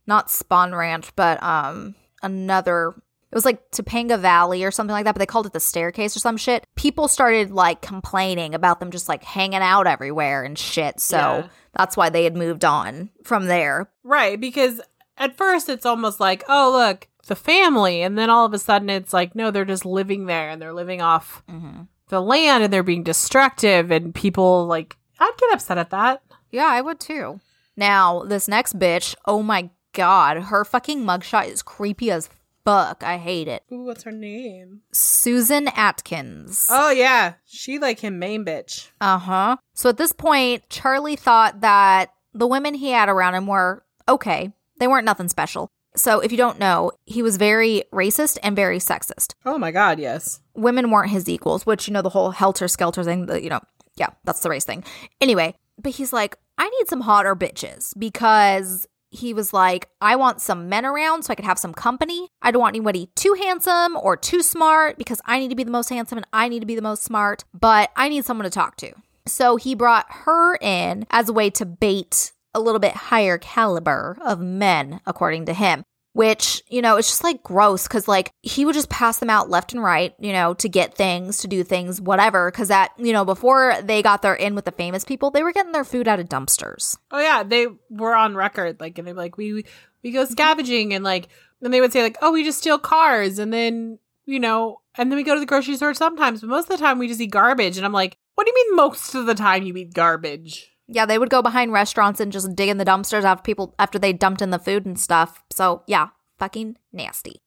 not 0.06 0.28
spahn 0.28 0.76
ranch 0.76 1.14
but 1.16 1.42
um 1.42 1.94
another 2.22 2.94
it 3.32 3.34
was 3.34 3.46
like 3.46 3.70
Topanga 3.70 4.18
Valley 4.18 4.62
or 4.62 4.70
something 4.70 4.92
like 4.92 5.04
that, 5.06 5.14
but 5.14 5.18
they 5.20 5.26
called 5.26 5.46
it 5.46 5.54
the 5.54 5.58
staircase 5.60 6.14
or 6.14 6.20
some 6.20 6.36
shit. 6.36 6.66
People 6.76 7.08
started 7.08 7.50
like 7.50 7.80
complaining 7.80 8.54
about 8.54 8.78
them 8.78 8.90
just 8.90 9.08
like 9.08 9.24
hanging 9.24 9.62
out 9.62 9.86
everywhere 9.86 10.42
and 10.42 10.58
shit. 10.58 11.00
So 11.00 11.16
Yeah. 11.16 11.48
that's 11.74 11.96
why 11.96 12.10
they 12.10 12.24
had 12.24 12.36
moved 12.36 12.64
on 12.64 13.08
from 13.24 13.46
there. 13.46 13.90
Right, 14.04 14.38
because 14.40 14.80
at 15.16 15.36
first 15.36 15.68
it's 15.70 15.86
almost 15.86 16.20
like, 16.20 16.44
oh, 16.48 16.70
look, 16.72 17.08
the 17.26 17.34
family. 17.34 18.02
And 18.02 18.18
then 18.18 18.28
all 18.28 18.44
of 18.44 18.52
a 18.52 18.58
sudden 18.58 18.90
it's 18.90 19.12
like, 19.14 19.34
no, 19.34 19.50
they're 19.50 19.64
just 19.64 19.86
living 19.86 20.26
there 20.26 20.50
and 20.50 20.60
they're 20.60 20.74
living 20.74 21.00
off 21.00 21.42
Mm-hmm. 21.50 21.82
the 22.10 22.20
land 22.20 22.62
and 22.64 22.72
they're 22.72 22.82
being 22.82 23.02
destructive. 23.02 23.90
And 23.90 24.14
people, 24.14 24.66
like, 24.66 24.96
I'd 25.18 25.32
get 25.38 25.54
upset 25.54 25.78
at 25.78 25.88
that. 25.90 26.22
Yeah, 26.50 26.66
I 26.66 26.82
would 26.82 27.00
too. 27.00 27.40
Now, 27.76 28.24
this 28.24 28.48
next 28.48 28.78
bitch, 28.78 29.14
oh 29.24 29.42
my 29.42 29.70
god, 29.94 30.36
her 30.44 30.64
fucking 30.64 31.02
mugshot 31.04 31.48
is 31.48 31.62
creepy 31.62 32.10
as 32.10 32.28
fuck. 32.64 33.02
I 33.02 33.18
hate 33.18 33.48
it. 33.48 33.62
Ooh, 33.72 33.84
what's 33.84 34.04
her 34.04 34.12
name? 34.12 34.82
Susan 34.92 35.68
Atkins. 35.68 36.66
Oh, 36.70 36.90
yeah. 36.90 37.34
She 37.44 37.78
like 37.78 38.00
him, 38.00 38.18
main 38.18 38.44
bitch. 38.44 38.90
Uh 39.00 39.18
huh. 39.18 39.56
So 39.74 39.88
at 39.88 39.96
this 39.96 40.12
point, 40.12 40.68
Charlie 40.68 41.16
thought 41.16 41.60
that 41.60 42.10
the 42.32 42.46
women 42.46 42.74
he 42.74 42.90
had 42.90 43.08
around 43.08 43.34
him 43.34 43.46
were 43.46 43.84
okay. 44.08 44.52
They 44.78 44.88
weren't 44.88 45.04
nothing 45.04 45.28
special. 45.28 45.68
So 45.94 46.20
if 46.20 46.32
you 46.32 46.38
don't 46.38 46.58
know, 46.58 46.92
he 47.04 47.22
was 47.22 47.36
very 47.36 47.84
racist 47.92 48.38
and 48.42 48.56
very 48.56 48.78
sexist. 48.78 49.34
Oh, 49.44 49.58
my 49.58 49.70
God, 49.70 49.98
yes. 49.98 50.40
Women 50.54 50.90
weren't 50.90 51.10
his 51.10 51.28
equals, 51.28 51.66
which, 51.66 51.86
you 51.86 51.92
know, 51.92 52.02
the 52.02 52.08
whole 52.08 52.30
helter 52.30 52.66
skelter 52.66 53.04
thing, 53.04 53.26
the, 53.26 53.42
you 53.42 53.50
know, 53.50 53.60
yeah, 53.96 54.08
that's 54.24 54.40
the 54.40 54.48
race 54.48 54.64
thing. 54.64 54.84
Anyway, 55.20 55.54
but 55.78 55.92
he's 55.92 56.12
like, 56.12 56.38
I 56.56 56.68
need 56.68 56.88
some 56.88 57.02
hotter 57.02 57.36
bitches 57.36 57.92
because 57.98 58.86
he 59.12 59.34
was 59.34 59.52
like, 59.52 59.88
I 60.00 60.16
want 60.16 60.40
some 60.40 60.68
men 60.68 60.86
around 60.86 61.22
so 61.22 61.32
I 61.32 61.34
could 61.34 61.44
have 61.44 61.58
some 61.58 61.74
company. 61.74 62.28
I 62.40 62.50
don't 62.50 62.62
want 62.62 62.74
anybody 62.74 63.10
too 63.14 63.34
handsome 63.34 63.96
or 63.96 64.16
too 64.16 64.42
smart 64.42 64.96
because 64.96 65.20
I 65.26 65.38
need 65.38 65.50
to 65.50 65.54
be 65.54 65.64
the 65.64 65.70
most 65.70 65.90
handsome 65.90 66.18
and 66.18 66.26
I 66.32 66.48
need 66.48 66.60
to 66.60 66.66
be 66.66 66.74
the 66.74 66.82
most 66.82 67.04
smart, 67.04 67.44
but 67.52 67.90
I 67.94 68.08
need 68.08 68.24
someone 68.24 68.44
to 68.44 68.50
talk 68.50 68.76
to. 68.78 68.92
So 69.26 69.56
he 69.56 69.74
brought 69.74 70.06
her 70.08 70.56
in 70.56 71.06
as 71.10 71.28
a 71.28 71.32
way 71.32 71.50
to 71.50 71.66
bait 71.66 72.32
a 72.54 72.60
little 72.60 72.80
bit 72.80 72.92
higher 72.92 73.38
caliber 73.38 74.16
of 74.22 74.40
men, 74.40 75.00
according 75.06 75.46
to 75.46 75.54
him. 75.54 75.84
Which, 76.14 76.62
you 76.68 76.82
know, 76.82 76.98
it's 76.98 77.08
just 77.08 77.24
like 77.24 77.42
gross 77.42 77.88
because, 77.88 78.06
like, 78.06 78.32
he 78.42 78.66
would 78.66 78.74
just 78.74 78.90
pass 78.90 79.18
them 79.18 79.30
out 79.30 79.48
left 79.48 79.72
and 79.72 79.82
right, 79.82 80.14
you 80.18 80.32
know, 80.32 80.52
to 80.54 80.68
get 80.68 80.94
things, 80.94 81.38
to 81.38 81.48
do 81.48 81.64
things, 81.64 82.02
whatever. 82.02 82.50
Because 82.50 82.68
that, 82.68 82.92
you 82.98 83.14
know, 83.14 83.24
before 83.24 83.76
they 83.82 84.02
got 84.02 84.20
their 84.20 84.34
in 84.34 84.54
with 84.54 84.66
the 84.66 84.72
famous 84.72 85.04
people, 85.04 85.30
they 85.30 85.42
were 85.42 85.52
getting 85.52 85.72
their 85.72 85.84
food 85.84 86.06
out 86.06 86.20
of 86.20 86.28
dumpsters. 86.28 86.98
Oh, 87.10 87.18
yeah. 87.18 87.42
They 87.42 87.66
were 87.88 88.14
on 88.14 88.34
record. 88.34 88.78
Like, 88.78 88.98
and 88.98 89.08
they're 89.08 89.14
like, 89.14 89.38
we, 89.38 89.64
we 90.02 90.10
go 90.10 90.26
scavenging 90.26 90.92
and 90.92 91.02
like, 91.02 91.28
and 91.62 91.72
they 91.72 91.80
would 91.80 91.94
say, 91.94 92.02
like, 92.02 92.18
oh, 92.20 92.32
we 92.32 92.44
just 92.44 92.58
steal 92.58 92.78
cars. 92.78 93.38
And 93.38 93.50
then, 93.50 93.98
you 94.26 94.38
know, 94.38 94.82
and 94.96 95.10
then 95.10 95.16
we 95.16 95.22
go 95.22 95.32
to 95.32 95.40
the 95.40 95.46
grocery 95.46 95.76
store 95.76 95.94
sometimes, 95.94 96.42
but 96.42 96.50
most 96.50 96.64
of 96.64 96.76
the 96.76 96.84
time 96.84 96.98
we 96.98 97.08
just 97.08 97.22
eat 97.22 97.30
garbage. 97.30 97.78
And 97.78 97.86
I'm 97.86 97.92
like, 97.92 98.18
what 98.34 98.44
do 98.44 98.52
you 98.54 98.66
mean 98.66 98.76
most 98.76 99.14
of 99.14 99.24
the 99.24 99.34
time 99.34 99.62
you 99.62 99.74
eat 99.76 99.94
garbage? 99.94 100.71
Yeah, 100.92 101.06
they 101.06 101.18
would 101.18 101.30
go 101.30 101.40
behind 101.42 101.72
restaurants 101.72 102.20
and 102.20 102.30
just 102.30 102.54
dig 102.54 102.68
in 102.68 102.76
the 102.76 102.84
dumpsters 102.84 103.24
after 103.24 103.42
people 103.42 103.74
after 103.78 103.98
they 103.98 104.12
dumped 104.12 104.42
in 104.42 104.50
the 104.50 104.58
food 104.58 104.84
and 104.84 105.00
stuff. 105.00 105.42
So 105.50 105.82
yeah, 105.86 106.08
fucking 106.38 106.76
nasty. 106.92 107.40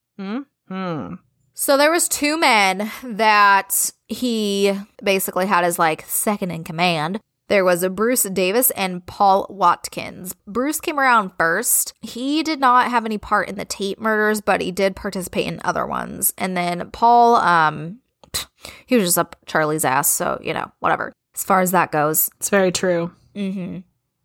Hmm. 0.68 1.14
So 1.54 1.76
there 1.76 1.92
was 1.92 2.08
two 2.08 2.38
men 2.38 2.90
that 3.02 3.90
he 4.08 4.78
basically 5.02 5.46
had 5.46 5.64
as 5.64 5.78
like 5.78 6.04
second 6.06 6.50
in 6.50 6.64
command. 6.64 7.20
There 7.48 7.64
was 7.64 7.84
a 7.84 7.90
Bruce 7.90 8.24
Davis 8.24 8.72
and 8.72 9.06
Paul 9.06 9.46
Watkins. 9.48 10.34
Bruce 10.48 10.80
came 10.80 10.98
around 10.98 11.30
first. 11.38 11.94
He 12.00 12.42
did 12.42 12.58
not 12.58 12.90
have 12.90 13.06
any 13.06 13.18
part 13.18 13.48
in 13.48 13.54
the 13.54 13.64
Tate 13.64 14.00
murders, 14.00 14.40
but 14.40 14.60
he 14.60 14.72
did 14.72 14.96
participate 14.96 15.46
in 15.46 15.60
other 15.62 15.86
ones. 15.86 16.34
And 16.36 16.56
then 16.56 16.90
Paul, 16.90 17.36
um, 17.36 18.00
he 18.86 18.96
was 18.96 19.04
just 19.04 19.18
up 19.18 19.36
Charlie's 19.46 19.84
ass, 19.84 20.08
so 20.08 20.40
you 20.42 20.52
know, 20.52 20.72
whatever. 20.80 21.12
As 21.36 21.44
far 21.44 21.60
as 21.60 21.70
that 21.70 21.92
goes, 21.92 22.28
It's 22.38 22.50
very 22.50 22.72
true. 22.72 23.12
Mm-hmm. 23.36 23.78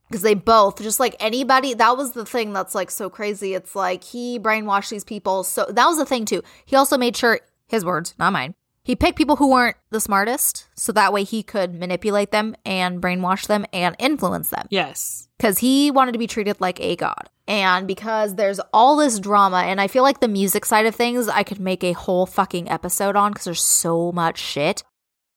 Because 0.07 0.23
they 0.23 0.33
both, 0.33 0.81
just 0.81 0.99
like 0.99 1.15
anybody, 1.19 1.73
that 1.73 1.95
was 1.95 2.11
the 2.11 2.25
thing 2.25 2.51
that's 2.51 2.75
like 2.75 2.91
so 2.91 3.09
crazy. 3.09 3.53
It's 3.53 3.75
like 3.75 4.03
he 4.03 4.39
brainwashed 4.39 4.89
these 4.89 5.05
people. 5.05 5.43
So 5.43 5.65
that 5.69 5.85
was 5.85 5.97
the 5.97 6.05
thing 6.05 6.25
too. 6.25 6.43
He 6.65 6.75
also 6.75 6.97
made 6.97 7.15
sure, 7.15 7.39
his 7.67 7.85
words, 7.85 8.13
not 8.19 8.33
mine, 8.33 8.53
he 8.83 8.95
picked 8.95 9.17
people 9.17 9.35
who 9.35 9.51
weren't 9.51 9.77
the 9.91 10.01
smartest. 10.01 10.67
So 10.75 10.91
that 10.93 11.13
way 11.13 11.23
he 11.23 11.43
could 11.43 11.73
manipulate 11.73 12.31
them 12.31 12.55
and 12.65 13.01
brainwash 13.01 13.47
them 13.47 13.65
and 13.71 13.95
influence 13.99 14.49
them. 14.49 14.67
Yes. 14.69 15.29
Because 15.37 15.59
he 15.59 15.91
wanted 15.91 16.13
to 16.13 16.19
be 16.19 16.27
treated 16.27 16.59
like 16.59 16.79
a 16.81 16.95
god. 16.95 17.29
And 17.47 17.87
because 17.87 18.35
there's 18.35 18.59
all 18.73 18.95
this 18.95 19.19
drama, 19.19 19.63
and 19.65 19.81
I 19.81 19.87
feel 19.87 20.03
like 20.03 20.19
the 20.19 20.27
music 20.27 20.65
side 20.65 20.85
of 20.85 20.95
things, 20.95 21.27
I 21.27 21.43
could 21.43 21.59
make 21.59 21.83
a 21.83 21.93
whole 21.93 22.25
fucking 22.25 22.69
episode 22.69 23.15
on 23.15 23.31
because 23.31 23.45
there's 23.45 23.61
so 23.61 24.11
much 24.11 24.39
shit. 24.39 24.83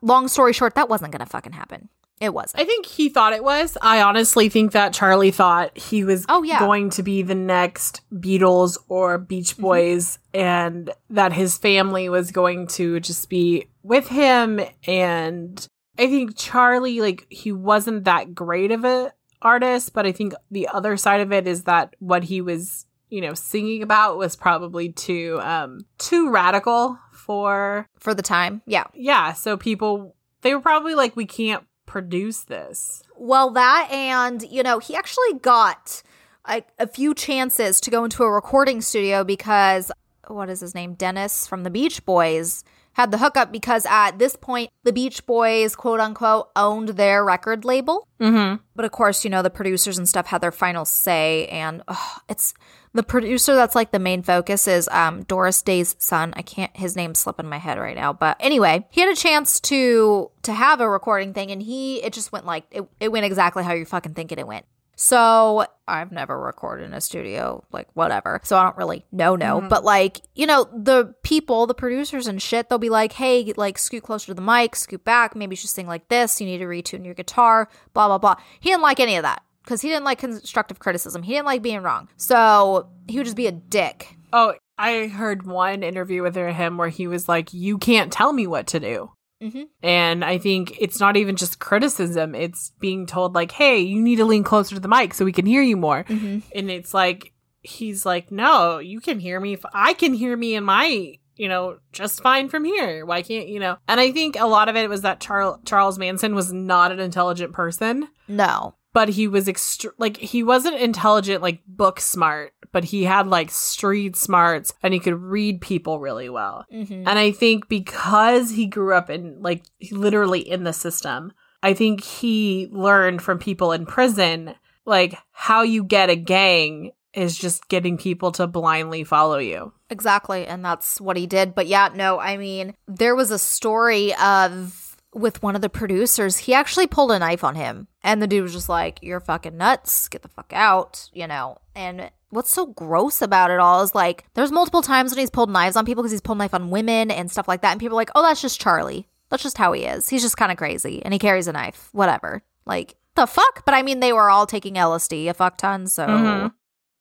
Long 0.00 0.28
story 0.28 0.52
short, 0.52 0.74
that 0.74 0.88
wasn't 0.88 1.12
going 1.12 1.24
to 1.24 1.30
fucking 1.30 1.52
happen. 1.52 1.88
It 2.20 2.32
wasn't. 2.32 2.62
I 2.62 2.64
think 2.64 2.86
he 2.86 3.08
thought 3.08 3.32
it 3.32 3.42
was. 3.42 3.76
I 3.82 4.00
honestly 4.02 4.48
think 4.48 4.72
that 4.72 4.92
Charlie 4.92 5.30
thought 5.32 5.76
he 5.76 6.04
was 6.04 6.24
Oh, 6.28 6.42
yeah. 6.42 6.60
going 6.60 6.90
to 6.90 7.02
be 7.02 7.22
the 7.22 7.34
next 7.34 8.00
Beatles 8.12 8.78
or 8.88 9.18
Mm-hmm. 9.18 9.24
Beach 9.26 9.56
Boys 9.58 10.18
and 10.32 10.90
that 11.10 11.32
his 11.32 11.58
family 11.58 12.08
was 12.08 12.30
going 12.30 12.66
to 12.68 13.00
just 13.00 13.28
be 13.28 13.66
with 13.82 14.08
him 14.08 14.60
and 14.86 15.66
I 15.98 16.06
think 16.08 16.36
Charlie 16.36 17.00
like 17.00 17.26
he 17.30 17.52
wasn't 17.52 18.04
that 18.04 18.34
great 18.34 18.70
of 18.72 18.84
a 18.84 19.12
artist, 19.42 19.92
but 19.92 20.06
I 20.06 20.12
think 20.12 20.34
the 20.50 20.68
other 20.68 20.96
side 20.96 21.20
of 21.20 21.32
it 21.32 21.46
is 21.46 21.64
that 21.64 21.94
what 21.98 22.24
he 22.24 22.40
was, 22.40 22.86
you 23.10 23.20
know, 23.20 23.34
singing 23.34 23.82
about 23.82 24.16
was 24.18 24.34
probably 24.36 24.90
too 24.90 25.38
um 25.42 25.84
too 25.98 26.30
radical 26.30 26.98
for 27.12 27.86
For 27.98 28.14
the 28.14 28.22
time, 28.22 28.62
yeah. 28.66 28.84
yeah, 28.94 29.32
so 29.34 29.56
people 29.56 30.16
they 30.42 30.54
were 30.54 30.60
probably 30.60 30.94
like 30.94 31.14
we 31.16 31.26
can't 31.26 31.64
produce 31.86 32.42
this. 32.42 33.02
Well, 33.16 33.50
that 33.50 33.88
and, 33.90 34.42
you 34.42 34.62
know, 34.62 34.78
he 34.78 34.94
actually 34.96 35.34
got 35.40 36.02
a, 36.46 36.62
a 36.78 36.86
few 36.86 37.14
chances 37.14 37.80
to 37.82 37.90
go 37.90 38.04
into 38.04 38.22
a 38.22 38.30
recording 38.30 38.80
studio 38.80 39.24
because, 39.24 39.90
what 40.26 40.50
is 40.50 40.60
his 40.60 40.74
name? 40.74 40.94
Dennis 40.94 41.46
from 41.46 41.62
the 41.62 41.70
Beach 41.70 42.04
Boys 42.04 42.64
had 42.94 43.10
the 43.10 43.18
hookup 43.18 43.52
because 43.52 43.86
at 43.86 44.18
this 44.18 44.34
point, 44.34 44.70
the 44.82 44.92
Beach 44.92 45.24
Boys, 45.26 45.76
quote 45.76 46.00
unquote, 46.00 46.48
owned 46.56 46.90
their 46.90 47.24
record 47.24 47.64
label. 47.64 48.08
Mhm. 48.20 48.60
But 48.74 48.84
of 48.84 48.92
course, 48.92 49.22
you 49.24 49.30
know, 49.30 49.42
the 49.42 49.50
producers 49.50 49.98
and 49.98 50.08
stuff 50.08 50.26
had 50.26 50.40
their 50.40 50.52
final 50.52 50.84
say. 50.84 51.46
And 51.48 51.82
ugh, 51.88 52.20
it's 52.28 52.54
the 52.92 53.02
producer 53.02 53.54
that's 53.56 53.74
like 53.74 53.90
the 53.90 53.98
main 53.98 54.22
focus 54.22 54.68
is 54.68 54.88
um, 54.88 55.24
Doris 55.24 55.60
Day's 55.62 55.96
son. 55.98 56.32
I 56.36 56.42
can't, 56.42 56.74
his 56.76 56.94
name's 56.96 57.18
slipping 57.18 57.48
my 57.48 57.58
head 57.58 57.78
right 57.78 57.96
now. 57.96 58.12
But 58.12 58.36
anyway, 58.40 58.86
he 58.90 59.00
had 59.00 59.10
a 59.10 59.16
chance 59.16 59.60
to 59.62 60.30
to 60.42 60.52
have 60.52 60.80
a 60.80 60.88
recording 60.88 61.34
thing 61.34 61.50
and 61.50 61.62
he, 61.62 62.02
it 62.02 62.12
just 62.12 62.30
went 62.32 62.46
like, 62.46 62.64
it, 62.70 62.86
it 63.00 63.10
went 63.10 63.24
exactly 63.26 63.64
how 63.64 63.72
you're 63.72 63.86
fucking 63.86 64.14
thinking 64.14 64.38
it 64.38 64.46
went. 64.46 64.66
So 64.96 65.66
I've 65.86 66.12
never 66.12 66.38
recorded 66.38 66.84
in 66.84 66.94
a 66.94 67.00
studio, 67.00 67.64
like 67.72 67.88
whatever. 67.94 68.40
So 68.44 68.56
I 68.56 68.62
don't 68.62 68.76
really 68.76 69.04
know, 69.12 69.36
no. 69.36 69.60
Mhm. 69.60 69.68
But 69.68 69.84
like, 69.84 70.20
you 70.34 70.46
know, 70.46 70.66
the 70.72 71.14
people, 71.22 71.66
the 71.66 71.74
producers 71.74 72.26
and 72.26 72.40
shit, 72.40 72.68
they'll 72.68 72.78
be 72.78 72.90
like, 72.90 73.12
hey, 73.12 73.52
like 73.56 73.78
scoot 73.78 74.02
closer 74.02 74.26
to 74.26 74.34
the 74.34 74.42
mic, 74.42 74.76
scoot 74.76 75.04
back. 75.04 75.36
Maybe 75.36 75.52
you 75.52 75.56
should 75.56 75.70
sing 75.70 75.86
like 75.86 76.08
this. 76.08 76.40
You 76.40 76.46
need 76.46 76.58
to 76.58 76.64
retune 76.66 77.04
your 77.04 77.14
guitar, 77.14 77.68
blah, 77.92 78.08
blah, 78.08 78.18
blah. 78.18 78.36
He 78.60 78.70
didn't 78.70 78.82
like 78.82 79.00
any 79.00 79.16
of 79.16 79.22
that 79.22 79.42
because 79.62 79.80
he 79.82 79.88
didn't 79.88 80.04
like 80.04 80.18
constructive 80.18 80.78
criticism. 80.78 81.22
He 81.22 81.32
didn't 81.32 81.46
like 81.46 81.62
being 81.62 81.82
wrong. 81.82 82.08
So 82.16 82.88
he 83.08 83.18
would 83.18 83.24
just 83.24 83.36
be 83.36 83.46
a 83.46 83.52
dick. 83.52 84.16
Oh, 84.32 84.54
I 84.78 85.06
heard 85.06 85.46
one 85.46 85.82
interview 85.82 86.22
with 86.22 86.34
him 86.34 86.78
where 86.78 86.88
he 86.88 87.06
was 87.06 87.28
like, 87.28 87.54
"You 87.54 87.78
can't 87.78 88.12
tell 88.12 88.32
me 88.32 88.46
what 88.46 88.66
to 88.68 88.80
do." 88.80 89.12
Mm-hmm. 89.44 89.62
And 89.82 90.24
I 90.24 90.38
think 90.38 90.76
it's 90.80 90.98
not 90.98 91.16
even 91.16 91.36
just 91.36 91.58
criticism; 91.58 92.34
it's 92.34 92.72
being 92.80 93.06
told 93.06 93.34
like, 93.34 93.52
"Hey, 93.52 93.80
you 93.80 94.00
need 94.00 94.16
to 94.16 94.24
lean 94.24 94.42
closer 94.42 94.74
to 94.74 94.80
the 94.80 94.88
mic 94.88 95.12
so 95.14 95.24
we 95.24 95.32
can 95.32 95.46
hear 95.46 95.62
you 95.62 95.76
more." 95.76 96.04
Mm-hmm. 96.04 96.38
And 96.54 96.70
it's 96.70 96.94
like 96.94 97.34
he's 97.60 98.06
like, 98.06 98.30
"No, 98.30 98.78
you 98.78 99.00
can 99.00 99.20
hear 99.20 99.38
me. 99.38 99.52
If 99.52 99.64
I 99.72 99.94
can 99.94 100.14
hear 100.14 100.36
me 100.36 100.54
in 100.54 100.64
my." 100.64 101.18
You 101.36 101.48
know, 101.48 101.78
just 101.92 102.22
fine 102.22 102.48
from 102.48 102.64
here. 102.64 103.04
Why 103.04 103.22
can't 103.22 103.48
you 103.48 103.58
know? 103.58 103.76
And 103.88 103.98
I 103.98 104.12
think 104.12 104.36
a 104.38 104.46
lot 104.46 104.68
of 104.68 104.76
it 104.76 104.88
was 104.88 105.02
that 105.02 105.18
Charles 105.18 105.58
Charles 105.64 105.98
Manson 105.98 106.36
was 106.36 106.52
not 106.52 106.92
an 106.92 107.00
intelligent 107.00 107.52
person. 107.52 108.08
No. 108.28 108.76
But 108.94 109.10
he 109.10 109.28
was 109.28 109.46
extra 109.48 109.90
like 109.98 110.16
he 110.16 110.42
wasn't 110.42 110.74
intelligent 110.80 111.42
like 111.42 111.60
book 111.66 112.00
smart 112.00 112.54
but 112.72 112.84
he 112.84 113.04
had 113.04 113.26
like 113.26 113.50
street 113.50 114.16
smarts 114.16 114.72
and 114.82 114.94
he 114.94 115.00
could 115.00 115.14
read 115.20 115.60
people 115.60 116.00
really 116.00 116.30
well 116.30 116.64
Mm-hmm. 116.72 117.06
and 117.06 117.18
i 117.18 117.30
think 117.30 117.68
because 117.68 118.50
he 118.50 118.66
grew 118.66 118.94
up 118.94 119.10
in 119.10 119.42
like 119.42 119.62
literally 119.92 120.40
in 120.40 120.64
the 120.64 120.72
system 120.72 121.32
i 121.62 121.74
think 121.74 122.02
he 122.02 122.68
learned 122.72 123.20
from 123.20 123.38
people 123.38 123.72
in 123.72 123.84
prison 123.84 124.54
like 124.86 125.18
how 125.32 125.62
you 125.62 125.84
get 125.84 126.08
a 126.10 126.16
gang 126.16 126.92
is 127.12 127.38
just 127.38 127.68
getting 127.68 127.96
people 127.96 128.32
to 128.32 128.46
blindly 128.46 129.04
follow 129.04 129.38
you 129.38 129.72
Exactly. 129.90 130.44
And 130.44 130.64
that's 130.64 131.00
what 131.00 131.16
he 131.16 131.28
did. 131.28 131.54
But 131.54 131.68
yeah, 131.68 131.88
no, 131.94 132.18
I 132.18 132.36
mean, 132.36 132.74
there 132.88 133.14
was 133.14 133.30
a 133.30 133.38
story 133.38 134.12
of 134.16 134.83
with 135.14 135.42
one 135.42 135.54
of 135.56 135.62
the 135.62 135.68
producers, 135.70 136.36
he 136.38 136.54
actually 136.54 136.86
pulled 136.86 137.12
a 137.12 137.18
knife 137.18 137.44
on 137.44 137.54
him. 137.54 137.88
And 138.02 138.20
the 138.20 138.26
dude 138.26 138.42
was 138.42 138.52
just 138.52 138.68
like, 138.68 138.98
You're 139.02 139.20
fucking 139.20 139.56
nuts. 139.56 140.08
Get 140.08 140.22
the 140.22 140.28
fuck 140.28 140.52
out, 140.54 141.08
you 141.12 141.26
know? 141.26 141.58
And 141.74 142.10
what's 142.30 142.50
so 142.50 142.66
gross 142.66 143.22
about 143.22 143.50
it 143.50 143.60
all 143.60 143.82
is 143.82 143.94
like, 143.94 144.24
there's 144.34 144.52
multiple 144.52 144.82
times 144.82 145.12
when 145.12 145.18
he's 145.20 145.30
pulled 145.30 145.50
knives 145.50 145.76
on 145.76 145.84
people 145.86 146.02
because 146.02 146.12
he's 146.12 146.20
pulled 146.20 146.38
a 146.38 146.40
knife 146.40 146.54
on 146.54 146.70
women 146.70 147.10
and 147.10 147.30
stuff 147.30 147.48
like 147.48 147.62
that. 147.62 147.70
And 147.72 147.80
people 147.80 147.96
are 147.96 148.00
like, 148.02 148.10
Oh, 148.14 148.22
that's 148.22 148.42
just 148.42 148.60
Charlie. 148.60 149.08
That's 149.30 149.42
just 149.42 149.56
how 149.58 149.72
he 149.72 149.84
is. 149.84 150.08
He's 150.08 150.22
just 150.22 150.36
kind 150.36 150.52
of 150.52 150.58
crazy 150.58 151.02
and 151.04 151.12
he 151.14 151.18
carries 151.18 151.48
a 151.48 151.52
knife. 151.52 151.88
Whatever. 151.92 152.42
Like, 152.66 152.96
the 153.14 153.26
fuck? 153.26 153.64
But 153.64 153.74
I 153.74 153.82
mean, 153.82 154.00
they 154.00 154.12
were 154.12 154.28
all 154.30 154.46
taking 154.46 154.74
LSD 154.74 155.28
a 155.28 155.34
fuck 155.34 155.56
ton. 155.56 155.86
So 155.86 156.06
Mhm. 156.06 156.52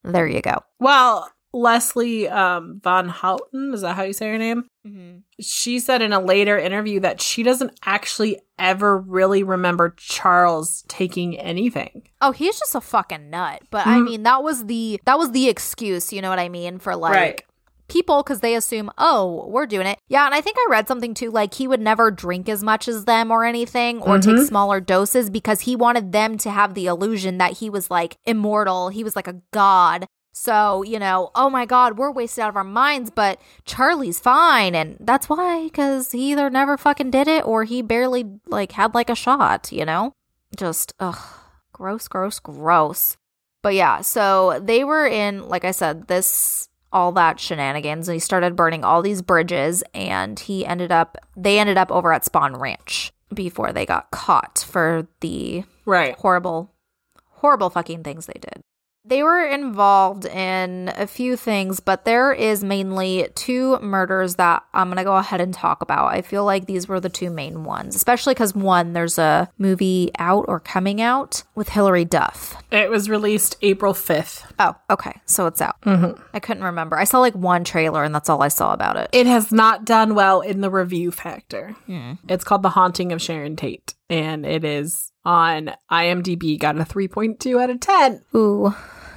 there 0.04 0.28
you 0.28 0.42
go. 0.42 0.64
well 0.80 1.32
leslie 1.54 2.28
um 2.28 2.82
Van 2.84 3.08
Houten 3.10 3.74
is 3.74 3.82
that 3.82 3.96
how 3.96 4.04
you 4.04 4.14
say 4.14 4.30
her 4.30 4.38
name 4.38 4.64
Mm-hmm. 4.86 5.20
she 5.40 5.80
said 5.80 6.02
in 6.02 6.12
a 6.12 6.20
later 6.20 6.58
interview 6.58 7.00
that 7.00 7.22
she 7.22 7.42
doesn't 7.42 7.72
actually 7.86 8.42
ever 8.60 8.98
really 8.98 9.42
remember 9.42 9.94
Charles 9.98 10.84
taking 10.90 11.40
anything. 11.40 12.04
Oh, 12.20 12.32
he's 12.34 12.60
just 12.60 12.76
a 12.76 12.82
fucking 12.82 13.30
nut. 13.30 13.62
But 13.72 13.88
I 13.88 14.00
Mhm. 14.00 14.04
mean, 14.06 14.24
that 14.24 14.44
was 14.44 14.66
the 14.66 15.00
that 15.06 15.18
was 15.18 15.32
the 15.32 15.48
excuse, 15.48 16.12
you 16.12 16.22
know 16.22 16.30
what 16.30 16.40
I 16.40 16.50
mean, 16.50 16.80
for 16.80 16.98
like 16.98 17.14
Right. 17.14 17.42
people 17.88 18.24
because 18.24 18.42
they 18.42 18.56
assume, 18.56 18.92
oh, 18.98 19.46
we're 19.48 19.66
doing 19.68 19.88
it. 19.88 20.00
Yeah, 20.10 20.26
and 20.26 20.34
I 20.36 20.42
think 20.42 20.58
I 20.60 20.68
read 20.70 20.88
something 20.90 21.14
too, 21.14 21.32
like 21.32 21.54
he 21.54 21.66
would 21.68 21.80
never 21.82 22.12
drink 22.12 22.50
as 22.50 22.62
much 22.62 22.90
as 22.90 23.06
them 23.06 23.32
or 23.32 23.46
anything, 23.46 24.02
or 24.02 24.20
take 24.20 24.36
Mhm. 24.36 24.48
smaller 24.48 24.82
doses 24.82 25.30
because 25.30 25.62
he 25.62 25.78
wanted 25.78 26.12
them 26.12 26.38
to 26.40 26.50
have 26.50 26.74
the 26.74 26.88
illusion 26.88 27.38
that 27.38 27.54
he 27.60 27.70
was 27.70 27.90
like 27.90 28.18
immortal. 28.26 28.90
He 28.90 29.04
was 29.04 29.16
like 29.16 29.28
a 29.30 29.42
god. 29.54 30.08
So, 30.36 30.82
you 30.82 30.98
know, 30.98 31.30
oh 31.36 31.50
my 31.50 31.66
God, 31.66 31.98
we're 31.98 32.12
wasted 32.12 32.42
out 32.42 32.50
of 32.50 32.58
our 32.58 32.64
minds, 32.64 33.12
but 33.12 33.40
Charlie's 33.66 34.20
fine. 34.20 34.74
And 34.74 34.98
that's 35.00 35.30
why, 35.30 35.66
because 35.66 36.12
he 36.12 36.32
either 36.32 36.50
never 36.50 36.76
fucking 36.76 37.12
did 37.12 37.28
it 37.28 37.46
or 37.46 37.64
he 37.66 37.84
barely, 37.84 38.26
like, 38.48 38.72
had 38.72 38.96
like 38.96 39.12
a 39.12 39.16
shot, 39.16 39.72
you 39.72 39.86
know? 39.86 40.14
Just, 40.58 40.94
ugh, 41.00 41.20
gross, 41.72 42.08
gross, 42.08 42.40
gross. 42.40 43.16
But 43.62 43.76
yeah, 43.76 44.02
so 44.02 44.60
they 44.60 44.84
were 44.84 45.06
in, 45.06 45.48
like 45.48 45.66
I 45.66 45.72
said, 45.72 46.08
this, 46.08 46.68
all 46.92 47.12
that 47.14 47.40
shenanigans, 47.40 48.08
and 48.08 48.14
he 48.16 48.20
started 48.20 48.56
burning 48.56 48.84
all 48.84 49.02
these 49.02 49.22
bridges, 49.22 49.84
and 49.94 50.40
he 50.40 50.66
ended 50.66 50.92
up, 50.92 51.18
they 51.38 51.60
ended 51.60 51.78
up 51.78 51.92
over 51.92 52.12
at 52.12 52.26
Spahn 52.26 52.60
Ranch 52.60 53.14
before 53.34 53.72
they 53.72 53.86
got 53.86 54.12
caught 54.12 54.66
for 54.68 55.08
the 55.22 55.64
Right. 55.86 56.16
horrible, 56.20 56.72
horrible 57.36 57.70
fucking 57.70 58.04
things 58.04 58.26
they 58.26 58.40
did. 58.40 58.62
They 59.06 59.22
were 59.22 59.46
involved 59.46 60.26
in 60.26 60.92
a 60.96 61.08
few 61.08 61.36
things, 61.36 61.82
but 61.82 62.06
there 62.06 62.32
is 62.32 62.64
mainly 62.64 63.28
two 63.36 63.78
murders 63.80 64.36
that 64.36 64.64
I'm 64.74 64.88
going 64.88 64.98
to 64.98 65.04
go 65.04 65.18
ahead 65.18 65.42
and 65.42 65.54
talk 65.54 65.82
about. 65.82 66.14
I 66.14 66.22
feel 66.22 66.46
like 66.46 66.68
these 66.68 66.88
were 66.88 67.02
the 67.02 67.10
two 67.10 67.30
main 67.30 67.66
ones, 67.66 67.98
especially 67.98 68.34
because 68.34 68.56
one, 68.56 68.94
there's 68.94 69.18
a 69.18 69.50
movie 69.58 70.12
out 70.20 70.46
or 70.48 70.62
coming 70.62 71.02
out 71.02 71.44
with 71.54 71.70
Hilary 71.70 72.06
Duff. 72.06 72.56
It 72.72 72.90
was 72.90 73.10
released 73.10 73.58
April 73.62 73.94
5th. 73.94 74.50
Oh, 74.58 74.76
okay. 74.90 75.20
So 75.26 75.48
it's 75.48 75.62
out. 75.62 75.82
Mm-hmm. 75.82 76.22
I 76.34 76.40
couldn't 76.40 76.64
remember. 76.64 76.98
I 76.98 77.04
saw 77.04 77.20
like 77.20 77.36
one 77.36 77.66
trailer 77.66 78.06
and 78.06 78.16
that's 78.16 78.30
all 78.30 78.42
I 78.42 78.48
saw 78.48 78.74
about 78.74 78.96
it. 78.96 79.10
It 79.12 79.28
has 79.28 79.52
not 79.52 79.84
done 79.84 80.16
well 80.16 80.40
in 80.40 80.62
the 80.62 80.70
review 80.70 81.12
factor. 81.12 81.76
Hmm. 81.88 82.14
It's 82.30 82.46
called 82.46 82.64
The 82.64 82.70
Haunting 82.70 83.12
of 83.12 83.22
Sharon 83.22 83.58
Tate, 83.58 83.96
and 84.10 84.46
it 84.46 84.64
is 84.64 85.12
on 85.26 85.72
IMDb, 85.92 86.60
got 86.60 86.78
a 86.78 86.82
3.2 86.84 87.62
out 87.62 87.70
of 87.70 87.80
10. 87.80 88.22
Ooh, 88.36 88.74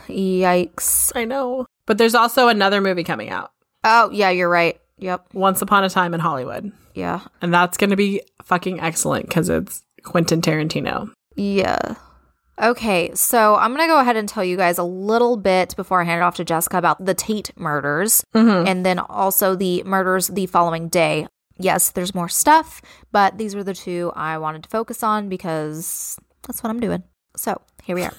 yikes. 0.08 1.12
I 1.14 1.24
know. 1.24 1.66
But 1.86 1.98
there's 1.98 2.14
also 2.14 2.48
another 2.48 2.80
movie 2.80 3.04
coming 3.04 3.30
out, 3.30 3.52
Oh, 3.84 4.10
yeah, 4.10 4.30
you're 4.30 4.48
right. 4.48 4.80
Yep. 4.98 5.34
Once 5.34 5.62
Upon 5.62 5.84
a 5.84 5.90
Time 5.90 6.14
in 6.14 6.20
Hollywood. 6.20 6.72
Yeah. 6.94 7.20
And 7.42 7.52
that's 7.52 7.76
going 7.76 7.90
to 7.90 7.96
be 7.96 8.22
fucking 8.42 8.80
excellent 8.80 9.28
because 9.28 9.48
it's 9.48 9.84
Quentin 10.02 10.40
Tarantino. 10.40 11.12
Yeah. 11.36 11.94
Okay, 12.60 13.14
so 13.14 13.54
I'm 13.56 13.74
going 13.74 13.86
to 13.86 13.92
go 13.92 14.00
ahead 14.00 14.16
and 14.16 14.26
tell 14.26 14.42
you 14.42 14.56
guys 14.56 14.78
a 14.78 14.82
little 14.82 15.36
bit 15.36 15.76
before 15.76 16.00
I 16.00 16.04
hand 16.04 16.22
it 16.22 16.24
off 16.24 16.36
to 16.36 16.44
Jessica 16.44 16.78
about 16.78 17.04
the 17.04 17.12
Tate 17.12 17.52
murders 17.56 18.24
Mm-hmm. 18.34 18.66
and 18.66 18.86
then 18.86 18.98
also 18.98 19.54
the 19.54 19.82
murders 19.84 20.28
the 20.28 20.46
following 20.46 20.88
day. 20.88 21.26
Yes, 21.58 21.90
there's 21.90 22.14
more 22.14 22.28
stuff, 22.28 22.82
but 23.12 23.38
these 23.38 23.54
were 23.54 23.64
the 23.64 23.74
two 23.74 24.12
I 24.14 24.38
wanted 24.38 24.62
to 24.64 24.68
focus 24.68 25.02
on 25.02 25.28
because 25.28 26.18
that's 26.46 26.62
what 26.62 26.70
I'm 26.70 26.80
doing. 26.80 27.02
So 27.36 27.60
here 27.82 27.96
we 27.96 28.04
are. 28.04 28.14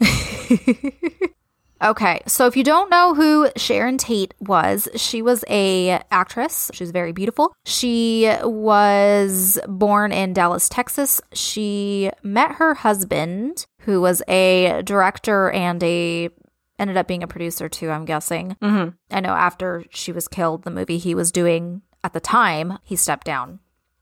okay, 1.82 2.20
so 2.26 2.46
if 2.46 2.56
you 2.56 2.64
don't 2.64 2.90
know 2.90 3.14
who 3.14 3.50
Sharon 3.56 3.98
Tate 3.98 4.34
was, 4.40 4.88
she 4.96 5.22
was 5.22 5.44
a 5.48 6.00
actress. 6.10 6.70
She 6.74 6.82
was 6.82 6.90
very 6.90 7.12
beautiful. 7.12 7.54
She 7.64 8.32
was 8.42 9.58
born 9.68 10.12
in 10.12 10.32
Dallas, 10.32 10.68
Texas. 10.68 11.20
She 11.32 12.10
met 12.22 12.52
her 12.52 12.74
husband, 12.74 13.66
who 13.80 14.00
was 14.00 14.22
a 14.28 14.82
director 14.84 15.50
and 15.50 15.82
a 15.82 16.30
ended 16.78 16.96
up 16.96 17.08
being 17.08 17.22
a 17.22 17.28
producer 17.28 17.68
too. 17.68 17.90
I'm 17.90 18.04
guessing. 18.04 18.56
Mm-hmm. 18.62 18.90
I 19.10 19.20
know 19.20 19.30
after 19.30 19.84
she 19.90 20.12
was 20.12 20.28
killed, 20.28 20.64
the 20.64 20.70
movie 20.70 20.98
he 20.98 21.14
was 21.14 21.32
doing 21.32 21.82
at 22.06 22.12
the 22.12 22.20
time, 22.20 22.78
he 22.84 22.94
stepped 22.94 23.26
down. 23.26 23.58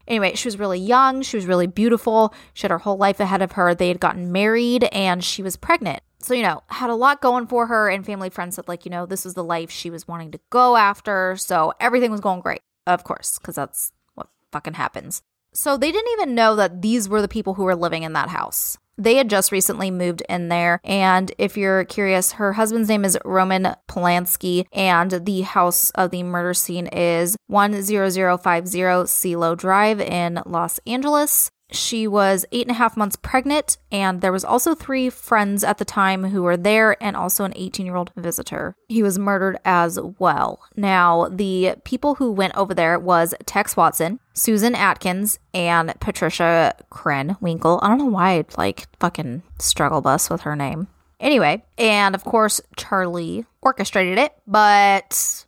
Anyway, 0.06 0.34
she 0.34 0.46
was 0.46 0.58
really 0.58 0.78
young. 0.78 1.22
She 1.22 1.38
was 1.38 1.46
really 1.46 1.66
beautiful. 1.66 2.34
She 2.52 2.64
had 2.64 2.70
her 2.70 2.76
whole 2.76 2.98
life 2.98 3.18
ahead 3.18 3.40
of 3.40 3.52
her. 3.52 3.74
They 3.74 3.88
had 3.88 3.98
gotten 3.98 4.30
married 4.30 4.84
and 4.92 5.24
she 5.24 5.42
was 5.42 5.56
pregnant. 5.56 6.02
So, 6.18 6.34
you 6.34 6.42
know, 6.42 6.62
had 6.66 6.90
a 6.90 6.94
lot 6.94 7.22
going 7.22 7.46
for 7.46 7.66
her. 7.66 7.88
And 7.88 8.04
family 8.04 8.28
friends 8.28 8.56
said, 8.56 8.68
like, 8.68 8.84
you 8.84 8.90
know, 8.90 9.06
this 9.06 9.24
was 9.24 9.32
the 9.32 9.42
life 9.42 9.70
she 9.70 9.88
was 9.88 10.06
wanting 10.06 10.32
to 10.32 10.40
go 10.50 10.76
after. 10.76 11.34
So 11.36 11.72
everything 11.80 12.10
was 12.10 12.20
going 12.20 12.42
great, 12.42 12.60
of 12.86 13.04
course, 13.04 13.38
because 13.38 13.54
that's 13.54 13.90
what 14.14 14.28
fucking 14.52 14.74
happens. 14.74 15.22
So 15.54 15.78
they 15.78 15.90
didn't 15.90 16.12
even 16.12 16.34
know 16.34 16.56
that 16.56 16.82
these 16.82 17.08
were 17.08 17.22
the 17.22 17.28
people 17.28 17.54
who 17.54 17.64
were 17.64 17.74
living 17.74 18.02
in 18.02 18.12
that 18.12 18.28
house. 18.28 18.76
They 18.96 19.16
had 19.16 19.30
just 19.30 19.52
recently 19.52 19.90
moved 19.90 20.22
in 20.28 20.48
there. 20.48 20.80
And 20.84 21.32
if 21.38 21.56
you're 21.56 21.84
curious, 21.84 22.32
her 22.32 22.52
husband's 22.54 22.88
name 22.88 23.04
is 23.04 23.18
Roman 23.24 23.74
Polanski, 23.88 24.66
and 24.72 25.10
the 25.10 25.42
house 25.42 25.90
of 25.90 26.10
the 26.10 26.22
murder 26.22 26.54
scene 26.54 26.86
is 26.88 27.36
10050 27.48 29.06
Cielo 29.06 29.54
Drive 29.54 30.00
in 30.00 30.40
Los 30.46 30.78
Angeles. 30.86 31.50
She 31.70 32.06
was 32.06 32.44
eight 32.52 32.66
and 32.66 32.70
a 32.70 32.78
half 32.78 32.96
months 32.96 33.16
pregnant, 33.16 33.78
and 33.90 34.20
there 34.20 34.32
was 34.32 34.44
also 34.44 34.74
three 34.74 35.10
friends 35.10 35.64
at 35.64 35.78
the 35.78 35.84
time 35.84 36.24
who 36.24 36.42
were 36.42 36.56
there, 36.56 37.02
and 37.02 37.16
also 37.16 37.44
an 37.44 37.52
18 37.56 37.86
year 37.86 37.96
old 37.96 38.12
visitor. 38.16 38.76
He 38.88 39.02
was 39.02 39.18
murdered 39.18 39.58
as 39.64 39.98
well. 40.18 40.60
Now, 40.76 41.28
the 41.28 41.76
people 41.84 42.16
who 42.16 42.30
went 42.30 42.56
over 42.56 42.74
there 42.74 42.98
was 42.98 43.34
Tex 43.46 43.76
Watson, 43.76 44.20
Susan 44.34 44.74
Atkins, 44.74 45.38
and 45.52 45.94
Patricia 46.00 46.74
Krenwinkel. 46.90 47.80
I 47.82 47.88
don't 47.88 47.98
know 47.98 48.04
why 48.06 48.38
I 48.38 48.44
like 48.56 48.86
fucking 49.00 49.42
struggle 49.58 50.00
bus 50.00 50.30
with 50.30 50.42
her 50.42 50.54
name. 50.54 50.88
Anyway, 51.20 51.64
and 51.78 52.14
of 52.14 52.24
course, 52.24 52.60
Charlie 52.76 53.46
orchestrated 53.62 54.18
it, 54.18 54.34
but 54.46 55.46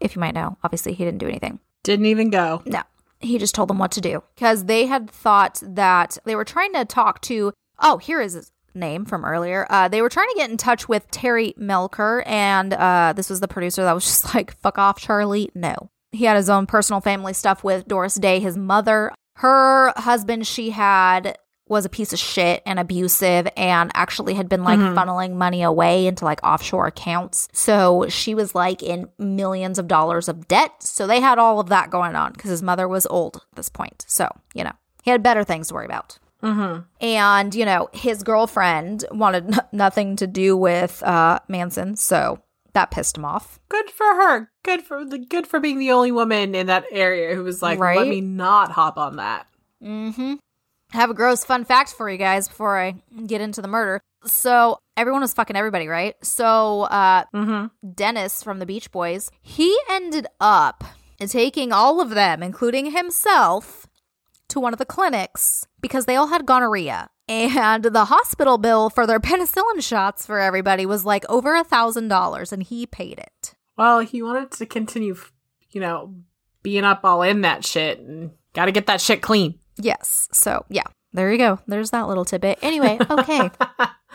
if 0.00 0.14
you 0.14 0.20
might 0.20 0.34
know, 0.34 0.56
obviously 0.62 0.92
he 0.92 1.04
didn't 1.04 1.18
do 1.18 1.28
anything. 1.28 1.58
Didn't 1.82 2.06
even 2.06 2.30
go. 2.30 2.62
No, 2.66 2.82
he 3.20 3.38
just 3.38 3.54
told 3.54 3.68
them 3.68 3.78
what 3.78 3.92
to 3.92 4.00
do 4.00 4.22
because 4.34 4.64
they 4.64 4.86
had 4.86 5.10
thought 5.10 5.62
that 5.62 6.18
they 6.24 6.34
were 6.34 6.44
trying 6.44 6.72
to 6.74 6.84
talk 6.84 7.20
to. 7.22 7.52
Oh, 7.80 7.98
here 7.98 8.20
is 8.20 8.34
his 8.34 8.52
name 8.74 9.04
from 9.04 9.24
earlier. 9.24 9.66
Uh, 9.70 9.88
they 9.88 10.02
were 10.02 10.08
trying 10.08 10.28
to 10.28 10.36
get 10.36 10.50
in 10.50 10.56
touch 10.56 10.88
with 10.88 11.10
Terry 11.10 11.54
Melcher, 11.56 12.22
and 12.26 12.74
uh, 12.74 13.12
this 13.16 13.30
was 13.30 13.40
the 13.40 13.48
producer 13.48 13.82
that 13.82 13.94
was 13.94 14.04
just 14.06 14.34
like, 14.34 14.56
fuck 14.58 14.78
off, 14.78 15.00
Charlie. 15.00 15.50
No. 15.54 15.74
He 16.12 16.24
had 16.24 16.36
his 16.36 16.48
own 16.48 16.66
personal 16.66 17.00
family 17.00 17.32
stuff 17.32 17.64
with 17.64 17.88
Doris 17.88 18.14
Day, 18.14 18.40
his 18.40 18.56
mother. 18.56 19.12
Her 19.36 19.92
husband, 19.96 20.46
she 20.46 20.70
had 20.70 21.36
was 21.68 21.84
a 21.84 21.88
piece 21.88 22.12
of 22.12 22.18
shit 22.18 22.62
and 22.64 22.78
abusive 22.78 23.48
and 23.56 23.90
actually 23.94 24.34
had 24.34 24.48
been 24.48 24.62
like 24.62 24.78
Mhm. 24.78 24.94
funneling 24.94 25.32
money 25.34 25.62
away 25.62 26.06
into 26.06 26.24
like 26.24 26.40
offshore 26.44 26.86
accounts. 26.86 27.48
So 27.52 28.06
she 28.08 28.34
was 28.34 28.54
like 28.54 28.82
in 28.82 29.08
millions 29.18 29.78
of 29.78 29.88
dollars 29.88 30.28
of 30.28 30.46
debt. 30.46 30.70
So 30.82 31.06
they 31.06 31.20
had 31.20 31.38
all 31.38 31.58
of 31.58 31.68
that 31.70 31.90
going 31.90 32.14
on 32.14 32.32
because 32.32 32.50
his 32.50 32.62
mother 32.62 32.86
was 32.86 33.04
old 33.06 33.36
at 33.50 33.56
this 33.56 33.68
point. 33.68 34.04
So, 34.06 34.28
you 34.54 34.62
know, 34.62 34.72
he 35.02 35.10
had 35.10 35.22
better 35.24 35.42
things 35.42 35.68
to 35.68 35.74
worry 35.74 35.86
about. 35.86 36.18
Mm-hmm. 36.42 36.82
And, 37.04 37.54
you 37.54 37.64
know, 37.64 37.88
his 37.92 38.22
girlfriend 38.22 39.04
wanted 39.10 39.46
n- 39.54 39.60
nothing 39.72 40.14
to 40.16 40.26
do 40.28 40.56
with 40.56 41.02
uh, 41.02 41.40
Manson. 41.48 41.96
So 41.96 42.40
that 42.74 42.90
pissed 42.92 43.16
him 43.16 43.24
off. 43.24 43.58
Good 43.68 43.90
for 43.90 44.06
her. 44.06 44.50
Good 44.62 44.82
for 44.82 45.04
the 45.04 45.18
good 45.18 45.46
for 45.46 45.58
being 45.58 45.78
the 45.78 45.90
only 45.90 46.12
woman 46.12 46.54
in 46.54 46.66
that 46.68 46.84
area 46.92 47.34
who 47.34 47.42
was 47.42 47.60
like, 47.62 47.78
Right? 47.80 47.96
let 47.98 48.06
me 48.06 48.20
not 48.20 48.70
hop 48.70 48.98
on 48.98 49.16
that. 49.16 49.46
Mm-hmm. 49.82 50.34
Have 50.96 51.10
a 51.10 51.14
gross 51.14 51.44
fun 51.44 51.66
fact 51.66 51.92
for 51.92 52.08
you 52.08 52.16
guys 52.16 52.48
before 52.48 52.78
I 52.78 52.94
get 53.26 53.42
into 53.42 53.60
the 53.60 53.68
murder. 53.68 54.00
So 54.24 54.78
everyone 54.96 55.20
was 55.20 55.34
fucking 55.34 55.54
everybody, 55.54 55.88
right? 55.88 56.14
So 56.24 56.82
uh, 56.84 57.24
Mm-hmm. 57.34 57.90
Dennis 57.92 58.42
from 58.42 58.60
the 58.60 58.66
Beach 58.66 58.90
Boys, 58.90 59.30
he 59.42 59.76
ended 59.90 60.26
up 60.40 60.84
taking 61.20 61.70
all 61.70 62.00
of 62.00 62.10
them, 62.10 62.42
including 62.42 62.92
himself, 62.92 63.86
to 64.48 64.58
one 64.58 64.72
of 64.72 64.78
the 64.78 64.86
clinics 64.86 65.66
because 65.82 66.06
they 66.06 66.16
all 66.16 66.28
had 66.28 66.46
gonorrhea. 66.46 67.10
And 67.28 67.84
the 67.84 68.06
hospital 68.06 68.56
bill 68.56 68.88
for 68.88 69.06
their 69.06 69.20
penicillin 69.28 69.82
shots 69.82 70.24
for 70.24 70.40
everybody 70.40 70.86
was 70.86 71.04
like 71.04 71.28
over 71.28 71.54
a 71.54 71.64
thousand 71.64 72.08
dollars, 72.08 72.52
and 72.54 72.62
he 72.62 72.86
paid 72.86 73.18
it. 73.18 73.54
Well, 73.76 74.00
he 74.00 74.22
wanted 74.22 74.50
to 74.52 74.64
continue, 74.64 75.16
you 75.72 75.80
know, 75.82 76.14
being 76.62 76.84
up 76.84 77.00
all 77.04 77.20
in 77.20 77.42
that 77.42 77.66
shit 77.66 77.98
and 77.98 78.30
got 78.54 78.64
to 78.64 78.72
get 78.72 78.86
that 78.86 79.02
shit 79.02 79.20
clean. 79.20 79.58
Yes. 79.78 80.28
So 80.32 80.64
yeah, 80.68 80.84
there 81.12 81.30
you 81.30 81.38
go. 81.38 81.58
There's 81.66 81.90
that 81.90 82.08
little 82.08 82.24
tidbit. 82.24 82.58
Anyway, 82.62 82.98
okay. 83.10 83.50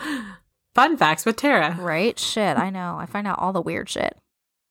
Fun 0.74 0.96
facts 0.96 1.26
with 1.26 1.36
Tara. 1.36 1.76
Right? 1.78 2.18
Shit, 2.18 2.56
I 2.56 2.70
know. 2.70 2.96
I 2.98 3.06
find 3.06 3.26
out 3.26 3.38
all 3.38 3.52
the 3.52 3.60
weird 3.60 3.88
shit. 3.88 4.16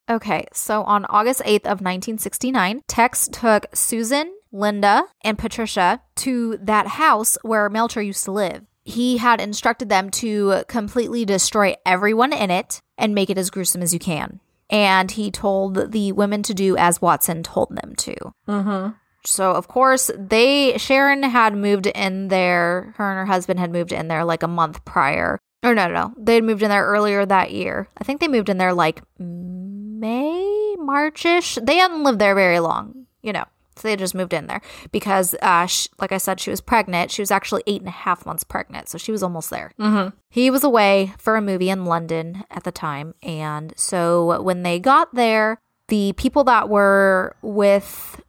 Okay, 0.09 0.45
so 0.51 0.83
on 0.83 1.05
August 1.05 1.41
8th 1.41 1.65
of 1.65 1.79
1969, 1.79 2.81
Tex 2.87 3.29
took 3.31 3.67
Susan, 3.73 4.33
Linda, 4.51 5.03
and 5.23 5.37
Patricia 5.37 6.01
to 6.17 6.57
that 6.61 6.87
house 6.87 7.37
where 7.43 7.69
Melcher 7.69 8.01
used 8.01 8.25
to 8.25 8.31
live. 8.31 8.63
He 8.83 9.17
had 9.17 9.39
instructed 9.39 9.89
them 9.89 10.09
to 10.11 10.63
completely 10.67 11.23
destroy 11.23 11.75
everyone 11.85 12.33
in 12.33 12.49
it 12.49 12.81
and 12.97 13.15
make 13.15 13.29
it 13.29 13.37
as 13.37 13.51
gruesome 13.51 13.83
as 13.83 13.93
you 13.93 13.99
can. 13.99 14.41
And 14.69 15.11
he 15.11 15.31
told 15.31 15.91
the 15.91 16.11
women 16.13 16.43
to 16.43 16.53
do 16.53 16.75
as 16.77 17.01
Watson 17.01 17.43
told 17.43 17.69
them 17.75 17.95
to. 17.97 18.15
Mm-hmm. 18.47 18.91
So 19.25 19.51
of 19.51 19.67
course 19.67 20.09
they 20.17 20.77
Sharon 20.77 21.23
had 21.23 21.55
moved 21.55 21.87
in 21.87 22.29
there. 22.29 22.93
Her 22.97 23.09
and 23.11 23.19
her 23.19 23.25
husband 23.25 23.59
had 23.59 23.71
moved 23.71 23.91
in 23.91 24.07
there 24.07 24.25
like 24.25 24.43
a 24.43 24.47
month 24.47 24.83
prior. 24.85 25.39
Or 25.63 25.75
no, 25.75 25.87
no, 25.87 25.93
no. 25.93 26.13
They 26.17 26.35
had 26.35 26.43
moved 26.43 26.63
in 26.63 26.69
there 26.69 26.85
earlier 26.85 27.25
that 27.25 27.51
year. 27.51 27.87
I 27.97 28.03
think 28.03 28.19
they 28.19 28.27
moved 28.27 28.49
in 28.49 28.57
there 28.57 28.73
like 28.73 29.01
May, 29.19 30.75
Marchish. 30.79 31.57
They 31.61 31.75
hadn't 31.75 32.03
lived 32.03 32.19
there 32.19 32.33
very 32.33 32.59
long, 32.59 33.05
you 33.21 33.31
know. 33.31 33.45
So 33.75 33.87
they 33.87 33.95
just 33.95 34.15
moved 34.15 34.33
in 34.33 34.47
there 34.47 34.61
because, 34.91 35.33
uh, 35.41 35.65
sh 35.65 35.87
like 35.99 36.11
I 36.11 36.17
said, 36.17 36.39
she 36.39 36.49
was 36.49 36.61
pregnant. 36.61 37.09
She 37.09 37.21
was 37.21 37.31
actually 37.31 37.63
eight 37.67 37.81
and 37.81 37.87
a 37.87 37.91
half 37.91 38.25
months 38.25 38.43
pregnant, 38.43 38.89
so 38.89 38.97
she 38.97 39.11
was 39.11 39.23
almost 39.23 39.49
there. 39.49 39.71
Mm-hmm. 39.79 40.15
He 40.29 40.49
was 40.49 40.63
away 40.63 41.13
for 41.17 41.35
a 41.35 41.41
movie 41.41 41.69
in 41.69 41.85
London 41.85 42.43
at 42.51 42.63
the 42.63 42.71
time. 42.71 43.15
And 43.23 43.73
so 43.77 44.41
when 44.41 44.63
they 44.63 44.77
got 44.77 45.15
there, 45.15 45.57
the 45.87 46.13
people 46.13 46.43
that 46.45 46.69
were 46.69 47.35
with 47.41 48.21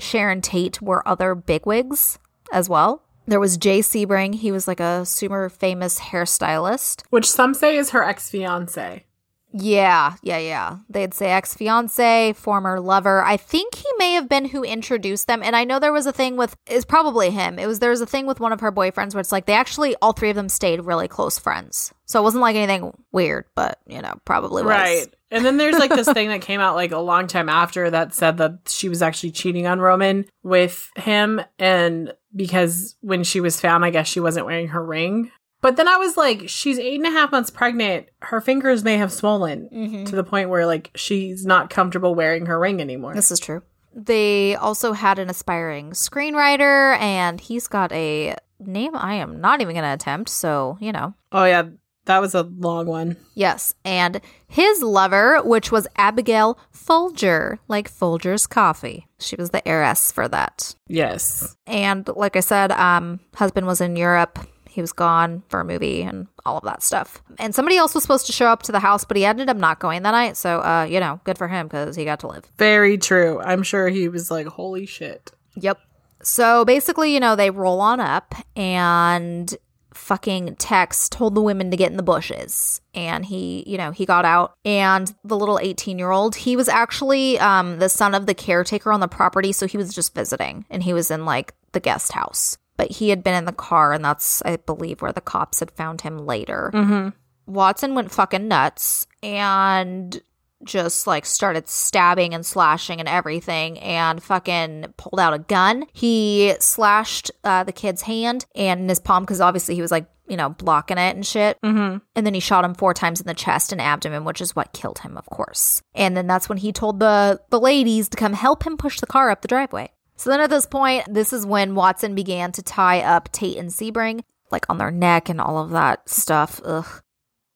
Sharon 0.00 0.40
Tate 0.40 0.82
were 0.82 1.06
other 1.06 1.34
bigwigs 1.34 2.18
as 2.52 2.68
well. 2.68 3.02
There 3.26 3.38
was 3.38 3.56
Jay 3.56 3.78
Sebring. 3.80 4.34
He 4.34 4.50
was 4.50 4.66
like 4.66 4.80
a 4.80 5.06
super 5.06 5.48
famous 5.48 6.00
hairstylist. 6.00 7.04
Which 7.10 7.30
some 7.30 7.54
say 7.54 7.76
is 7.76 7.90
her 7.90 8.02
ex 8.02 8.28
fiance. 8.28 9.04
Yeah, 9.52 10.16
yeah, 10.22 10.38
yeah. 10.38 10.76
They'd 10.88 11.12
say 11.12 11.30
ex 11.30 11.54
fiance, 11.54 12.32
former 12.34 12.78
lover. 12.80 13.22
I 13.22 13.36
think 13.36 13.74
he 13.74 13.88
may 13.98 14.12
have 14.12 14.28
been 14.28 14.44
who 14.46 14.62
introduced 14.62 15.26
them. 15.26 15.42
And 15.42 15.56
I 15.56 15.64
know 15.64 15.78
there 15.78 15.92
was 15.92 16.06
a 16.06 16.12
thing 16.12 16.36
with, 16.36 16.56
it's 16.66 16.84
probably 16.84 17.30
him. 17.30 17.58
It 17.58 17.66
was, 17.66 17.80
there 17.80 17.90
was 17.90 18.00
a 18.00 18.06
thing 18.06 18.26
with 18.26 18.38
one 18.38 18.52
of 18.52 18.60
her 18.60 18.70
boyfriends 18.70 19.12
where 19.14 19.20
it's 19.20 19.32
like 19.32 19.46
they 19.46 19.54
actually, 19.54 19.96
all 20.00 20.12
three 20.12 20.30
of 20.30 20.36
them 20.36 20.48
stayed 20.48 20.84
really 20.84 21.08
close 21.08 21.38
friends. 21.38 21.92
So 22.06 22.20
it 22.20 22.22
wasn't 22.22 22.42
like 22.42 22.56
anything 22.56 22.92
weird, 23.12 23.46
but, 23.54 23.78
you 23.86 24.00
know, 24.02 24.20
probably 24.24 24.62
was. 24.62 24.70
Right. 24.70 25.06
And 25.32 25.44
then 25.44 25.56
there's 25.56 25.78
like 25.78 25.90
this 25.90 26.10
thing 26.12 26.28
that 26.28 26.42
came 26.42 26.60
out 26.60 26.74
like 26.74 26.92
a 26.92 26.98
long 26.98 27.26
time 27.26 27.48
after 27.48 27.90
that 27.90 28.14
said 28.14 28.38
that 28.38 28.68
she 28.68 28.88
was 28.88 29.02
actually 29.02 29.30
cheating 29.30 29.66
on 29.66 29.80
Roman 29.80 30.26
with 30.42 30.90
him. 30.96 31.40
And 31.58 32.12
because 32.34 32.96
when 33.00 33.22
she 33.24 33.40
was 33.40 33.60
found, 33.60 33.84
I 33.84 33.90
guess 33.90 34.08
she 34.08 34.20
wasn't 34.20 34.46
wearing 34.46 34.68
her 34.68 34.84
ring. 34.84 35.30
But 35.62 35.76
then 35.76 35.88
I 35.88 35.96
was 35.96 36.16
like, 36.16 36.48
she's 36.48 36.78
eight 36.78 36.96
and 36.98 37.06
a 37.06 37.10
half 37.10 37.32
months 37.32 37.50
pregnant. 37.50 38.06
Her 38.22 38.40
fingers 38.40 38.82
may 38.82 38.96
have 38.96 39.12
swollen 39.12 39.68
Mhm. 39.72 40.06
to 40.08 40.16
the 40.16 40.24
point 40.24 40.48
where 40.48 40.64
like 40.66 40.90
she's 40.94 41.44
not 41.44 41.68
comfortable 41.70 42.14
wearing 42.14 42.46
her 42.46 42.58
ring 42.58 42.80
anymore. 42.80 43.14
This 43.14 43.30
is 43.30 43.40
true. 43.40 43.62
They 43.94 44.54
also 44.54 44.92
had 44.92 45.18
an 45.18 45.28
aspiring 45.28 45.90
screenwriter, 45.90 46.96
and 46.98 47.40
he's 47.40 47.66
got 47.66 47.90
a 47.92 48.36
name 48.60 48.94
I 48.94 49.14
am 49.14 49.40
not 49.40 49.60
even 49.60 49.74
going 49.74 49.84
to 49.84 49.92
attempt. 49.92 50.30
So, 50.30 50.78
you 50.80 50.92
know. 50.92 51.14
oh, 51.32 51.44
yeah. 51.44 51.64
That 52.06 52.20
was 52.20 52.34
a 52.34 52.42
long 52.42 52.86
one. 52.86 53.16
Yes. 53.34 53.74
And 53.84 54.20
his 54.48 54.82
lover, 54.82 55.42
which 55.42 55.70
was 55.70 55.86
Abigail 55.96 56.58
Folger, 56.70 57.58
like 57.68 57.88
Folger's 57.88 58.46
Coffee. 58.46 59.06
She 59.18 59.36
was 59.36 59.50
the 59.50 59.66
heiress 59.68 60.10
for 60.10 60.26
that. 60.28 60.74
Yes. 60.88 61.56
And 61.66 62.08
like 62.16 62.36
I 62.36 62.40
said, 62.40 62.72
um, 62.72 63.20
husband 63.34 63.66
was 63.66 63.80
in 63.80 63.96
Europe. 63.96 64.38
He 64.70 64.80
was 64.80 64.92
gone 64.92 65.42
for 65.48 65.60
a 65.60 65.64
movie 65.64 66.02
and 66.02 66.28
all 66.46 66.58
of 66.58 66.64
that 66.64 66.82
stuff. 66.82 67.22
And 67.38 67.54
somebody 67.54 67.76
else 67.76 67.94
was 67.94 68.02
supposed 68.02 68.26
to 68.26 68.32
show 68.32 68.46
up 68.46 68.62
to 68.64 68.72
the 68.72 68.80
house, 68.80 69.04
but 69.04 69.16
he 69.16 69.24
ended 69.24 69.48
up 69.48 69.56
not 69.56 69.80
going 69.80 70.02
that 70.02 70.12
night. 70.12 70.36
So, 70.36 70.60
uh, 70.60 70.86
you 70.88 71.00
know, 71.00 71.20
good 71.24 71.36
for 71.36 71.48
him 71.48 71.66
because 71.66 71.96
he 71.96 72.04
got 72.04 72.20
to 72.20 72.28
live. 72.28 72.44
Very 72.56 72.96
true. 72.98 73.40
I'm 73.40 73.62
sure 73.62 73.88
he 73.88 74.08
was 74.08 74.30
like, 74.30 74.46
holy 74.46 74.86
shit. 74.86 75.32
Yep. 75.56 75.78
So 76.22 76.64
basically, 76.64 77.14
you 77.14 77.20
know, 77.20 77.34
they 77.34 77.50
roll 77.50 77.80
on 77.80 77.98
up 77.98 78.34
and 78.54 79.54
fucking 79.94 80.56
Tex 80.56 81.08
told 81.08 81.34
the 81.34 81.42
women 81.42 81.70
to 81.70 81.76
get 81.76 81.90
in 81.90 81.96
the 81.96 82.02
bushes. 82.02 82.80
And 82.94 83.24
he, 83.24 83.64
you 83.66 83.78
know, 83.78 83.90
he 83.90 84.06
got 84.06 84.24
out 84.24 84.54
and 84.64 85.12
the 85.24 85.36
little 85.36 85.58
18 85.58 85.98
year 85.98 86.10
old, 86.10 86.36
he 86.36 86.56
was 86.56 86.68
actually 86.68 87.38
um, 87.38 87.78
the 87.78 87.88
son 87.88 88.14
of 88.14 88.26
the 88.26 88.34
caretaker 88.34 88.92
on 88.92 89.00
the 89.00 89.08
property. 89.08 89.52
So 89.52 89.66
he 89.66 89.76
was 89.76 89.94
just 89.94 90.14
visiting 90.14 90.64
and 90.70 90.82
he 90.82 90.92
was 90.92 91.10
in 91.10 91.24
like 91.24 91.54
the 91.72 91.80
guest 91.80 92.12
house. 92.12 92.58
But 92.80 92.92
he 92.92 93.10
had 93.10 93.22
been 93.22 93.34
in 93.34 93.44
the 93.44 93.52
car 93.52 93.92
and 93.92 94.02
that's, 94.02 94.40
I 94.40 94.56
believe, 94.56 95.02
where 95.02 95.12
the 95.12 95.20
cops 95.20 95.60
had 95.60 95.70
found 95.70 96.00
him 96.00 96.24
later. 96.24 96.70
Mm-hmm. 96.72 97.10
Watson 97.44 97.94
went 97.94 98.10
fucking 98.10 98.48
nuts 98.48 99.06
and 99.22 100.18
just 100.64 101.06
like 101.06 101.26
started 101.26 101.68
stabbing 101.68 102.32
and 102.32 102.46
slashing 102.46 102.98
and 102.98 103.06
everything 103.06 103.78
and 103.80 104.22
fucking 104.22 104.94
pulled 104.96 105.20
out 105.20 105.34
a 105.34 105.40
gun. 105.40 105.84
He 105.92 106.54
slashed 106.58 107.30
uh, 107.44 107.64
the 107.64 107.72
kid's 107.72 108.00
hand 108.00 108.46
and 108.54 108.80
in 108.80 108.88
his 108.88 108.98
palm 108.98 109.24
because 109.24 109.42
obviously 109.42 109.74
he 109.74 109.82
was 109.82 109.90
like, 109.90 110.06
you 110.26 110.38
know, 110.38 110.48
blocking 110.48 110.96
it 110.96 111.14
and 111.14 111.26
shit. 111.26 111.60
Mm-hmm. 111.60 111.98
And 112.16 112.26
then 112.26 112.32
he 112.32 112.40
shot 112.40 112.64
him 112.64 112.72
four 112.72 112.94
times 112.94 113.20
in 113.20 113.26
the 113.26 113.34
chest 113.34 113.72
and 113.72 113.80
abdomen, 113.82 114.24
which 114.24 114.40
is 114.40 114.56
what 114.56 114.72
killed 114.72 115.00
him, 115.00 115.18
of 115.18 115.26
course. 115.26 115.82
And 115.94 116.16
then 116.16 116.26
that's 116.26 116.48
when 116.48 116.56
he 116.56 116.72
told 116.72 116.98
the 116.98 117.42
the 117.50 117.60
ladies 117.60 118.08
to 118.08 118.16
come 118.16 118.32
help 118.32 118.66
him 118.66 118.78
push 118.78 119.00
the 119.00 119.06
car 119.06 119.28
up 119.28 119.42
the 119.42 119.48
driveway. 119.48 119.90
So 120.20 120.28
then 120.28 120.40
at 120.40 120.50
this 120.50 120.66
point, 120.66 121.06
this 121.08 121.32
is 121.32 121.46
when 121.46 121.74
Watson 121.74 122.14
began 122.14 122.52
to 122.52 122.62
tie 122.62 123.00
up 123.00 123.32
Tate 123.32 123.56
and 123.56 123.70
Sebring, 123.70 124.20
like 124.50 124.68
on 124.68 124.76
their 124.76 124.90
neck 124.90 125.30
and 125.30 125.40
all 125.40 125.56
of 125.56 125.70
that 125.70 126.10
stuff. 126.10 126.60
Ugh. 126.62 127.02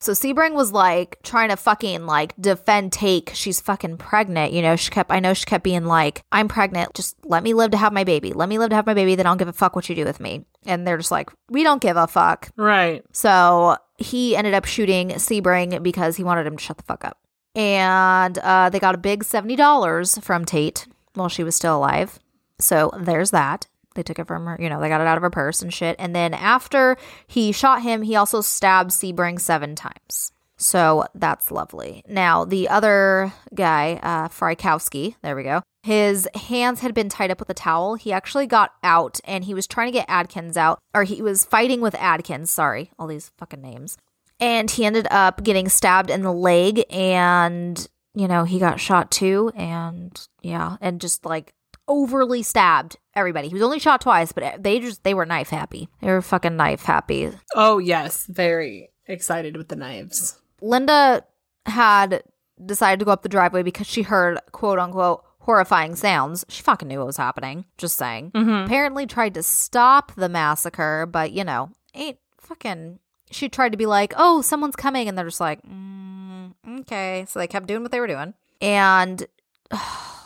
So 0.00 0.12
Sebring 0.12 0.54
was 0.54 0.72
like 0.72 1.18
trying 1.22 1.50
to 1.50 1.58
fucking 1.58 2.06
like 2.06 2.34
defend 2.40 2.94
Tate. 2.94 3.32
She's 3.34 3.60
fucking 3.60 3.98
pregnant. 3.98 4.54
You 4.54 4.62
know, 4.62 4.76
she 4.76 4.90
kept, 4.90 5.12
I 5.12 5.20
know 5.20 5.34
she 5.34 5.44
kept 5.44 5.62
being 5.62 5.84
like, 5.84 6.22
I'm 6.32 6.48
pregnant. 6.48 6.94
Just 6.94 7.16
let 7.26 7.42
me 7.42 7.52
live 7.52 7.72
to 7.72 7.76
have 7.76 7.92
my 7.92 8.02
baby. 8.02 8.32
Let 8.32 8.48
me 8.48 8.58
live 8.58 8.70
to 8.70 8.76
have 8.76 8.86
my 8.86 8.94
baby. 8.94 9.14
Then 9.14 9.26
I 9.26 9.28
don't 9.28 9.36
give 9.36 9.48
a 9.48 9.52
fuck 9.52 9.76
what 9.76 9.90
you 9.90 9.94
do 9.94 10.06
with 10.06 10.18
me. 10.18 10.46
And 10.64 10.86
they're 10.86 10.96
just 10.96 11.10
like, 11.10 11.28
we 11.50 11.64
don't 11.64 11.82
give 11.82 11.98
a 11.98 12.06
fuck. 12.06 12.48
Right. 12.56 13.04
So 13.12 13.76
he 13.98 14.36
ended 14.36 14.54
up 14.54 14.64
shooting 14.64 15.10
Sebring 15.10 15.82
because 15.82 16.16
he 16.16 16.24
wanted 16.24 16.46
him 16.46 16.56
to 16.56 16.64
shut 16.64 16.78
the 16.78 16.84
fuck 16.84 17.04
up. 17.04 17.18
And 17.54 18.38
uh, 18.38 18.70
they 18.70 18.78
got 18.78 18.94
a 18.94 18.98
big 18.98 19.22
$70 19.22 20.22
from 20.22 20.46
Tate 20.46 20.86
while 21.12 21.28
she 21.28 21.44
was 21.44 21.54
still 21.54 21.76
alive. 21.76 22.18
So 22.58 22.90
there's 22.98 23.30
that. 23.32 23.66
They 23.94 24.02
took 24.02 24.18
it 24.18 24.26
from 24.26 24.46
her, 24.46 24.56
you 24.60 24.68
know, 24.68 24.80
they 24.80 24.88
got 24.88 25.00
it 25.00 25.06
out 25.06 25.16
of 25.16 25.22
her 25.22 25.30
purse 25.30 25.62
and 25.62 25.72
shit. 25.72 25.96
And 25.98 26.14
then 26.14 26.34
after 26.34 26.96
he 27.26 27.52
shot 27.52 27.82
him, 27.82 28.02
he 28.02 28.16
also 28.16 28.40
stabbed 28.40 28.90
Sebring 28.90 29.40
seven 29.40 29.76
times. 29.76 30.32
So 30.56 31.04
that's 31.14 31.50
lovely. 31.50 32.04
Now, 32.08 32.44
the 32.44 32.68
other 32.68 33.32
guy, 33.54 34.00
uh, 34.02 34.28
Frykowski, 34.28 35.14
there 35.22 35.36
we 35.36 35.42
go. 35.42 35.62
His 35.82 36.28
hands 36.34 36.80
had 36.80 36.94
been 36.94 37.08
tied 37.08 37.30
up 37.30 37.38
with 37.38 37.50
a 37.50 37.54
towel. 37.54 37.96
He 37.96 38.12
actually 38.12 38.46
got 38.46 38.72
out 38.82 39.20
and 39.24 39.44
he 39.44 39.54
was 39.54 39.66
trying 39.66 39.88
to 39.88 39.98
get 39.98 40.08
Atkins 40.08 40.56
out, 40.56 40.78
or 40.94 41.04
he 41.04 41.20
was 41.20 41.44
fighting 41.44 41.80
with 41.80 41.94
Atkins. 41.96 42.50
Sorry, 42.50 42.90
all 42.98 43.06
these 43.06 43.30
fucking 43.36 43.60
names. 43.60 43.98
And 44.40 44.70
he 44.70 44.84
ended 44.84 45.06
up 45.10 45.44
getting 45.44 45.68
stabbed 45.68 46.10
in 46.10 46.22
the 46.22 46.32
leg 46.32 46.84
and, 46.90 47.86
you 48.14 48.26
know, 48.26 48.44
he 48.44 48.58
got 48.58 48.80
shot 48.80 49.10
too. 49.10 49.52
And 49.54 50.18
yeah, 50.40 50.76
and 50.80 51.00
just 51.00 51.24
like 51.24 51.52
overly 51.88 52.42
stabbed 52.42 52.96
everybody. 53.14 53.48
He 53.48 53.54
was 53.54 53.62
only 53.62 53.78
shot 53.78 54.00
twice, 54.00 54.32
but 54.32 54.62
they 54.62 54.80
just, 54.80 55.04
they 55.04 55.14
were 55.14 55.26
knife 55.26 55.50
happy. 55.50 55.88
They 56.00 56.08
were 56.08 56.22
fucking 56.22 56.56
knife 56.56 56.82
happy. 56.82 57.30
Oh, 57.54 57.78
yes. 57.78 58.26
Very 58.26 58.90
excited 59.06 59.56
with 59.56 59.68
the 59.68 59.76
knives. 59.76 60.38
Linda 60.60 61.24
had 61.66 62.22
decided 62.64 62.98
to 63.00 63.04
go 63.04 63.12
up 63.12 63.22
the 63.22 63.28
driveway 63.28 63.62
because 63.62 63.86
she 63.86 64.02
heard 64.02 64.38
quote 64.52 64.78
unquote 64.78 65.24
horrifying 65.40 65.94
sounds. 65.96 66.44
She 66.48 66.62
fucking 66.62 66.88
knew 66.88 66.98
what 66.98 67.06
was 67.06 67.16
happening. 67.16 67.64
Just 67.78 67.96
saying. 67.96 68.30
Mm-hmm. 68.32 68.66
Apparently 68.66 69.06
tried 69.06 69.34
to 69.34 69.42
stop 69.42 70.14
the 70.14 70.28
massacre, 70.28 71.06
but 71.06 71.32
you 71.32 71.44
know, 71.44 71.70
ain't 71.94 72.18
fucking. 72.38 72.98
She 73.30 73.48
tried 73.48 73.72
to 73.72 73.78
be 73.78 73.86
like, 73.86 74.14
oh, 74.16 74.42
someone's 74.42 74.76
coming. 74.76 75.08
And 75.08 75.18
they're 75.18 75.24
just 75.24 75.40
like, 75.40 75.60
mm, 75.62 76.52
okay. 76.80 77.24
So 77.28 77.38
they 77.38 77.46
kept 77.46 77.66
doing 77.66 77.82
what 77.82 77.90
they 77.90 78.00
were 78.00 78.06
doing. 78.06 78.34
And 78.60 79.26
oh 79.70 80.23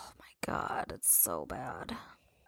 God, 0.49 0.91
it's 0.95 1.11
so 1.15 1.45
bad. 1.45 1.95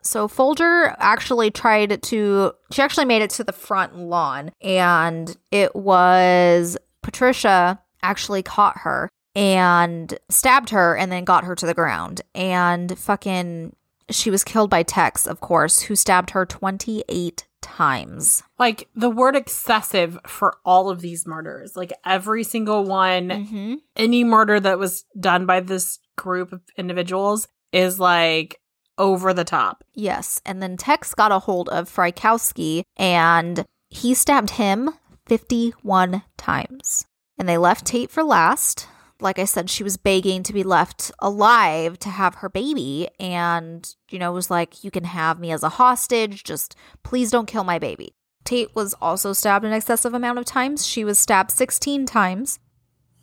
So 0.01 0.27
Folger 0.27 0.95
actually 0.97 1.51
tried 1.51 2.01
to, 2.01 2.53
she 2.71 2.81
actually 2.81 3.05
made 3.05 3.21
it 3.21 3.29
to 3.31 3.43
the 3.43 3.51
front 3.53 3.95
lawn. 3.95 4.51
And 4.61 5.37
it 5.51 5.75
was 5.75 6.77
Patricia 7.03 7.79
actually 8.01 8.41
caught 8.41 8.79
her 8.79 9.09
and 9.35 10.17
stabbed 10.29 10.71
her 10.71 10.97
and 10.97 11.11
then 11.11 11.23
got 11.23 11.43
her 11.43 11.53
to 11.55 11.65
the 11.67 11.75
ground. 11.75 12.21
And 12.33 12.97
fucking, 12.97 13.75
she 14.09 14.31
was 14.31 14.43
killed 14.43 14.71
by 14.71 14.81
Tex, 14.81 15.27
of 15.27 15.39
course, 15.39 15.81
who 15.81 15.95
stabbed 15.95 16.31
her 16.31 16.47
28 16.47 17.45
times. 17.61 18.41
Like 18.57 18.89
the 18.95 19.11
word 19.11 19.35
excessive 19.35 20.17
for 20.25 20.57
all 20.65 20.89
of 20.89 21.01
these 21.01 21.27
murders, 21.27 21.75
like 21.75 21.93
every 22.03 22.43
single 22.43 22.83
one, 22.83 23.29
Mm-hmm. 23.29 23.73
any 23.95 24.23
murder 24.23 24.59
that 24.59 24.79
was 24.79 25.05
done 25.19 25.45
by 25.45 25.59
this 25.59 25.99
group 26.17 26.51
of 26.51 26.61
individuals 26.75 27.47
is 27.71 27.99
like 27.99 28.59
over 28.97 29.33
the 29.33 29.43
top. 29.43 29.83
Yes. 29.93 30.41
And 30.45 30.61
then 30.61 30.77
Tex 30.77 31.13
got 31.13 31.31
a 31.31 31.39
hold 31.39 31.69
of 31.69 31.89
Frykowski 31.89 32.83
and 32.97 33.65
he 33.89 34.13
stabbed 34.13 34.51
him 34.51 34.91
51 35.25 36.23
times. 36.37 37.05
And 37.37 37.49
they 37.49 37.57
left 37.57 37.85
Tate 37.85 38.11
for 38.11 38.23
last. 38.23 38.87
Like 39.19 39.39
I 39.39 39.45
said, 39.45 39.69
she 39.69 39.83
was 39.83 39.97
begging 39.97 40.43
to 40.43 40.53
be 40.53 40.63
left 40.63 41.11
alive 41.19 41.99
to 41.99 42.09
have 42.09 42.35
her 42.35 42.49
baby. 42.49 43.07
And, 43.19 43.93
you 44.09 44.19
know, 44.19 44.31
was 44.31 44.51
like, 44.51 44.83
you 44.83 44.91
can 44.91 45.03
have 45.03 45.39
me 45.39 45.51
as 45.51 45.63
a 45.63 45.69
hostage. 45.69 46.43
Just 46.43 46.75
please 47.03 47.31
don't 47.31 47.47
kill 47.47 47.63
my 47.63 47.79
baby. 47.79 48.13
Tate 48.43 48.75
was 48.75 48.95
also 48.95 49.33
stabbed 49.33 49.65
an 49.65 49.73
excessive 49.73 50.13
amount 50.13 50.39
of 50.39 50.45
times. 50.45 50.85
She 50.85 51.03
was 51.03 51.19
stabbed 51.19 51.51
16 51.51 52.05
times. 52.05 52.59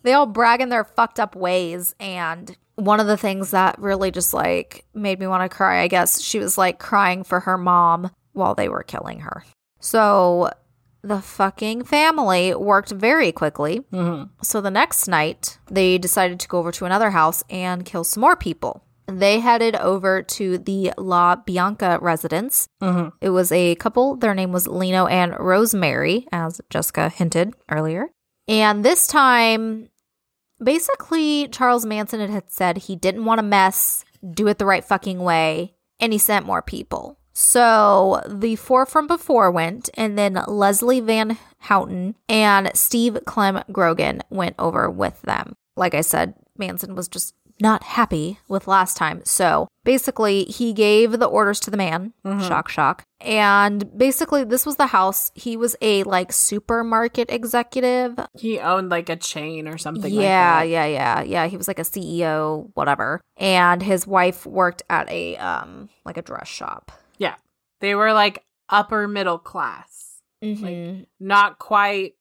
They 0.09 0.15
all 0.15 0.25
brag 0.25 0.63
in 0.63 0.71
their 0.71 0.85
fucked 0.85 1.21
up 1.21 1.37
ways. 1.37 1.95
And 2.01 2.57
one 2.77 2.99
of 2.99 3.07
the 3.07 3.19
things 3.19 3.51
that 3.51 3.79
really 3.79 4.11
just 4.11 4.33
like 4.33 4.87
made 4.95 5.21
me 5.21 5.27
want 5.27 5.43
to 5.43 5.55
cry, 5.55 5.83
I 5.83 5.87
guess, 5.87 6.23
she 6.23 6.39
was 6.39 6.57
like 6.57 6.79
crying 6.79 7.25
for 7.25 7.41
her 7.41 7.59
mom 7.59 8.11
while 8.33 8.55
they 8.55 8.71
were 8.71 8.83
killing 8.83 9.21
her. 9.21 9.45
So 9.81 10.51
the 11.03 11.21
fucking 11.21 11.85
family 11.85 12.55
worked 12.55 12.91
very 12.91 13.33
quickly. 13.33 13.81
Mm-hmm. 13.93 14.31
So 14.43 14.63
the 14.63 14.71
next 14.71 15.09
night, 15.09 15.59
they 15.71 15.99
decided 15.99 16.41
to 16.41 16.49
go 16.49 16.59
over 16.59 16.73
to 16.73 16.87
another 16.87 17.11
house 17.11 17.45
and 17.51 17.85
kill 17.85 18.03
some 18.03 18.23
more 18.23 18.35
people. 18.35 18.83
They 19.09 19.41
headed 19.41 19.77
over 19.77 20.23
to 20.23 20.57
the 20.57 20.95
La 20.97 21.37
Bianca 21.37 21.99
residence. 22.01 22.67
Mm-hmm. 22.81 23.09
It 23.21 23.29
was 23.29 23.53
a 23.53 23.75
couple. 23.75 24.17
Their 24.17 24.35
name 24.35 24.53
was 24.53 24.67
Lino 24.67 25.07
and 25.07 25.39
Rosemary, 25.39 26.27
as 26.33 26.63
Jessica 26.71 27.11
hinted 27.11 27.53
earlier. 27.69 28.07
And 28.49 28.83
this 28.83 29.07
time, 29.07 29.91
basically, 30.63 31.49
Charles 31.49 31.87
Manson 31.87 32.31
had 32.31 32.51
said 32.51 32.79
he 32.79 32.97
didn't 32.97 33.25
want 33.25 33.39
to 33.39 33.43
mess, 33.43 34.05
do 34.31 34.49
it 34.49 34.59
the 34.59 34.67
right 34.67 34.85
fucking 34.85 35.19
way, 35.19 35.75
and 36.01 36.13
he 36.13 36.19
sent 36.19 36.47
more 36.47 36.63
people. 36.63 37.19
So 37.33 38.21
the 38.29 38.57
four 38.57 38.85
from 38.85 39.07
before 39.07 39.51
went, 39.51 39.91
and 39.95 40.19
then 40.19 40.43
Leslie 40.49 41.01
Van 41.01 41.39
Houten 41.61 42.17
and 42.29 42.71
Steve 42.75 43.19
Clem 43.27 43.63
Grogan 43.71 44.23
went 44.29 44.57
over 44.59 44.91
with 44.91 45.23
them. 45.23 45.55
Like 45.77 45.95
I 45.95 46.01
said, 46.01 46.35
Manson 46.57 46.97
was 46.97 47.07
just 47.07 47.35
not 47.61 47.83
happy 47.83 48.39
with 48.49 48.69
last 48.69 48.97
time. 48.97 49.23
So 49.25 49.69
basically, 49.85 50.45
he 50.45 50.73
gave 50.73 51.19
the 51.19 51.27
orders 51.27 51.61
to 51.61 51.71
the 51.71 51.77
man. 51.77 52.13
Mhm. 52.25 52.47
Shock, 52.47 52.69
shock. 52.69 53.05
And 53.21 53.97
basically, 53.99 54.45
this 54.45 54.65
was 54.65 54.77
the 54.77 54.87
house. 54.87 55.33
He 55.35 55.57
was 55.57 55.75
a 55.81 56.03
like 56.05 56.33
supermarket 56.33 57.31
executive. 57.31 58.19
He 58.39 58.59
owned 58.61 58.91
like 58.91 59.09
a 59.09 59.17
chain 59.17 59.67
or 59.67 59.79
something 59.79 60.13
yeah, 60.13 60.21
like 60.21 60.25
that. 60.65 60.69
yeah, 60.69 60.87
yeah, 60.87 61.23
yeah. 61.23 61.47
He 61.47 61.57
was 61.57 61.67
like 61.69 61.79
a 61.79 61.85
CEO, 61.85 62.71
whatever. 62.75 63.21
And 63.37 63.83
his 63.83 64.07
wife 64.07 64.47
worked 64.47 64.83
at 64.89 65.09
a 65.11 65.37
um 65.39 65.89
like 66.05 66.17
a 66.17 66.23
dress 66.23 66.49
shop. 66.49 66.93
Yeah, 67.19 67.35
they 67.81 67.95
were 67.95 68.13
like 68.13 68.45
upper 68.69 69.09
middle 69.09 69.39
class. 69.39 70.21
Mhm. 70.45 71.07
Not 71.19 71.59
quite 71.59 72.15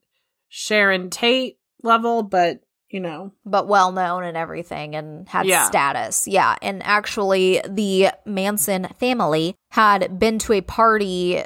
Sharon 0.50 1.10
Tate 1.10 1.58
level, 1.84 2.24
but 2.24 2.62
you 2.90 3.00
know. 3.00 3.32
but 3.46 3.68
well 3.68 3.92
known 3.92 4.24
and 4.24 4.38
everything 4.38 4.96
and 4.96 5.28
had 5.30 5.46
Yeah. 5.46 5.66
status. 5.66 6.28
Yeah. 6.28 6.56
And 6.62 6.82
actually, 6.84 7.62
the 7.68 8.10
Manson 8.26 8.88
family 9.00 9.56
had 9.72 10.18
been 10.20 10.40
to 10.40 10.54
a 10.54 10.62
party, 10.62 11.44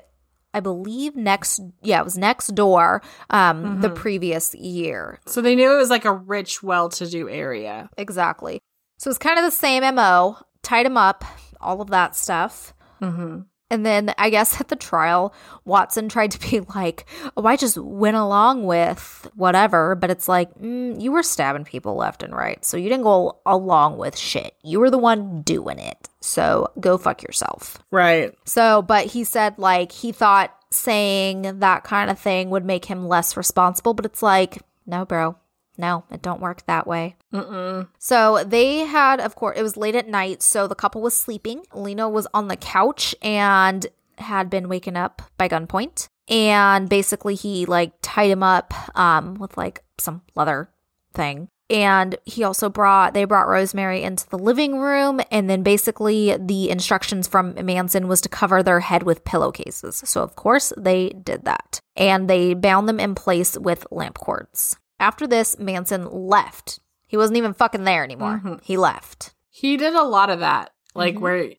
I 0.53 0.59
believe, 0.59 1.15
next, 1.15 1.59
yeah, 1.81 1.99
it 1.99 2.03
was 2.03 2.17
next 2.17 2.47
door 2.55 3.01
um, 3.29 3.81
the 3.81 3.89
Mhm. 3.89 3.95
previous 3.95 4.53
year. 4.55 5.19
So 5.25 5.41
they 5.41 5.55
knew 5.55 5.73
it 5.73 5.77
was 5.77 5.89
like 5.89 6.05
a 6.05 6.13
rich, 6.13 6.61
well 6.61 6.89
to 6.89 7.09
do 7.09 7.29
area. 7.29 7.89
Exactly. 7.97 8.59
So 8.97 9.09
it's 9.09 9.17
kind 9.17 9.39
of 9.39 9.45
the 9.45 9.51
same 9.51 9.83
MO, 9.83 10.37
tied 10.61 10.85
him 10.85 10.97
up, 10.97 11.23
all 11.59 11.81
of 11.81 11.89
that 11.89 12.15
stuff. 12.15 12.73
Mm-hmm. 13.01 13.39
And 13.71 13.85
then 13.85 14.13
I 14.17 14.29
guess 14.29 14.59
at 14.59 14.67
the 14.67 14.75
trial, 14.75 15.33
Watson 15.63 16.09
tried 16.09 16.31
to 16.31 16.39
be 16.39 16.59
like, 16.75 17.05
oh, 17.37 17.45
I 17.45 17.55
just 17.55 17.77
went 17.77 18.17
along 18.17 18.65
with 18.65 19.27
whatever. 19.33 19.95
But 19.95 20.11
it's 20.11 20.27
like, 20.27 20.53
mm, 20.55 21.01
you 21.01 21.13
were 21.13 21.23
stabbing 21.23 21.63
people 21.63 21.95
left 21.95 22.21
and 22.21 22.35
right. 22.35 22.63
So 22.65 22.75
you 22.75 22.89
didn't 22.89 23.03
go 23.05 23.39
along 23.45 23.97
with 23.97 24.17
shit. 24.17 24.55
You 24.61 24.81
were 24.81 24.91
the 24.91 24.97
one 24.97 25.41
doing 25.41 25.79
it. 25.79 26.09
So 26.19 26.69
go 26.79 26.97
fuck 26.97 27.23
yourself. 27.23 27.79
Right. 27.91 28.37
So, 28.45 28.81
but 28.81 29.07
he 29.07 29.23
said 29.23 29.57
like 29.57 29.93
he 29.93 30.11
thought 30.11 30.53
saying 30.69 31.59
that 31.59 31.83
kind 31.85 32.11
of 32.11 32.19
thing 32.19 32.49
would 32.49 32.65
make 32.65 32.85
him 32.85 33.07
less 33.07 33.37
responsible. 33.37 33.93
But 33.93 34.05
it's 34.05 34.21
like, 34.21 34.59
no, 34.85 35.05
bro. 35.05 35.37
No, 35.77 36.03
it 36.11 36.21
don't 36.21 36.41
work 36.41 36.65
that 36.65 36.85
way. 36.85 37.15
Mm-mm. 37.33 37.87
So 37.97 38.43
they 38.43 38.79
had, 38.79 39.19
of 39.19 39.35
course, 39.35 39.57
it 39.57 39.63
was 39.63 39.77
late 39.77 39.95
at 39.95 40.07
night. 40.07 40.41
So 40.41 40.67
the 40.67 40.75
couple 40.75 41.01
was 41.01 41.15
sleeping. 41.15 41.63
Lino 41.73 42.09
was 42.09 42.27
on 42.33 42.49
the 42.49 42.57
couch 42.57 43.15
and 43.21 43.87
had 44.17 44.49
been 44.49 44.69
waken 44.69 44.97
up 44.97 45.21
by 45.37 45.47
gunpoint. 45.47 46.07
And 46.27 46.87
basically, 46.87 47.35
he 47.35 47.65
like 47.65 47.93
tied 48.01 48.29
him 48.29 48.43
up 48.43 48.73
um, 48.97 49.35
with 49.35 49.57
like 49.57 49.83
some 49.97 50.21
leather 50.35 50.69
thing. 51.13 51.47
And 51.69 52.17
he 52.25 52.43
also 52.43 52.69
brought, 52.69 53.13
they 53.13 53.23
brought 53.23 53.47
Rosemary 53.47 54.03
into 54.03 54.29
the 54.29 54.37
living 54.37 54.77
room. 54.77 55.21
And 55.31 55.49
then 55.49 55.63
basically, 55.63 56.35
the 56.37 56.69
instructions 56.69 57.29
from 57.29 57.55
Manson 57.65 58.09
was 58.09 58.19
to 58.21 58.29
cover 58.29 58.61
their 58.61 58.81
head 58.81 59.03
with 59.03 59.23
pillowcases. 59.23 60.03
So, 60.05 60.21
of 60.21 60.35
course, 60.35 60.73
they 60.77 61.09
did 61.09 61.45
that. 61.45 61.79
And 61.95 62.29
they 62.29 62.53
bound 62.53 62.89
them 62.89 62.99
in 62.99 63.15
place 63.15 63.57
with 63.57 63.87
lamp 63.89 64.19
cords. 64.19 64.75
After 65.01 65.27
this, 65.27 65.57
Manson 65.59 66.09
left. 66.09 66.79
He 67.07 67.17
wasn't 67.17 67.37
even 67.37 67.53
fucking 67.53 67.83
there 67.83 68.03
anymore. 68.03 68.41
Mhm. 68.43 68.59
He 68.63 68.77
left. 68.77 69.33
He 69.49 69.75
did 69.75 69.93
a 69.95 70.03
lot 70.03 70.29
of 70.29 70.39
that. 70.39 70.71
Like 70.95 71.15
Mhm. 71.15 71.19
where 71.21 71.49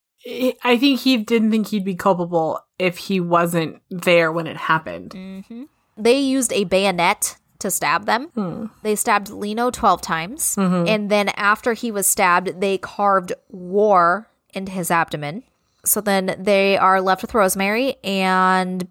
I 0.62 0.76
think 0.78 1.00
he 1.00 1.16
didn't 1.16 1.50
think 1.50 1.66
he'd 1.68 1.84
be 1.84 1.96
culpable 1.96 2.60
if 2.78 2.96
he 2.96 3.18
wasn't 3.18 3.82
there 3.90 4.30
when 4.30 4.46
it 4.46 4.56
happened. 4.56 5.10
Mm-hmm. 5.10 5.64
They 5.96 6.18
used 6.20 6.52
a 6.52 6.62
bayonet 6.64 7.36
to 7.58 7.70
stab 7.70 8.06
them. 8.06 8.28
Hmm. 8.34 8.66
They 8.82 8.94
stabbed 8.94 9.30
Lino 9.30 9.70
12 9.70 10.00
times. 10.00 10.54
Mhm. 10.56 10.88
And 10.88 11.10
then 11.10 11.28
after 11.30 11.72
he 11.72 11.90
was 11.90 12.06
stabbed, 12.06 12.60
they 12.60 12.78
carved 12.78 13.32
war 13.48 14.28
into 14.54 14.70
his 14.72 14.90
abdomen. 14.92 15.42
So 15.84 16.00
then 16.00 16.36
they 16.38 16.78
are 16.78 17.00
left 17.00 17.22
with 17.22 17.34
Rosemary 17.34 17.96
and 18.04 18.86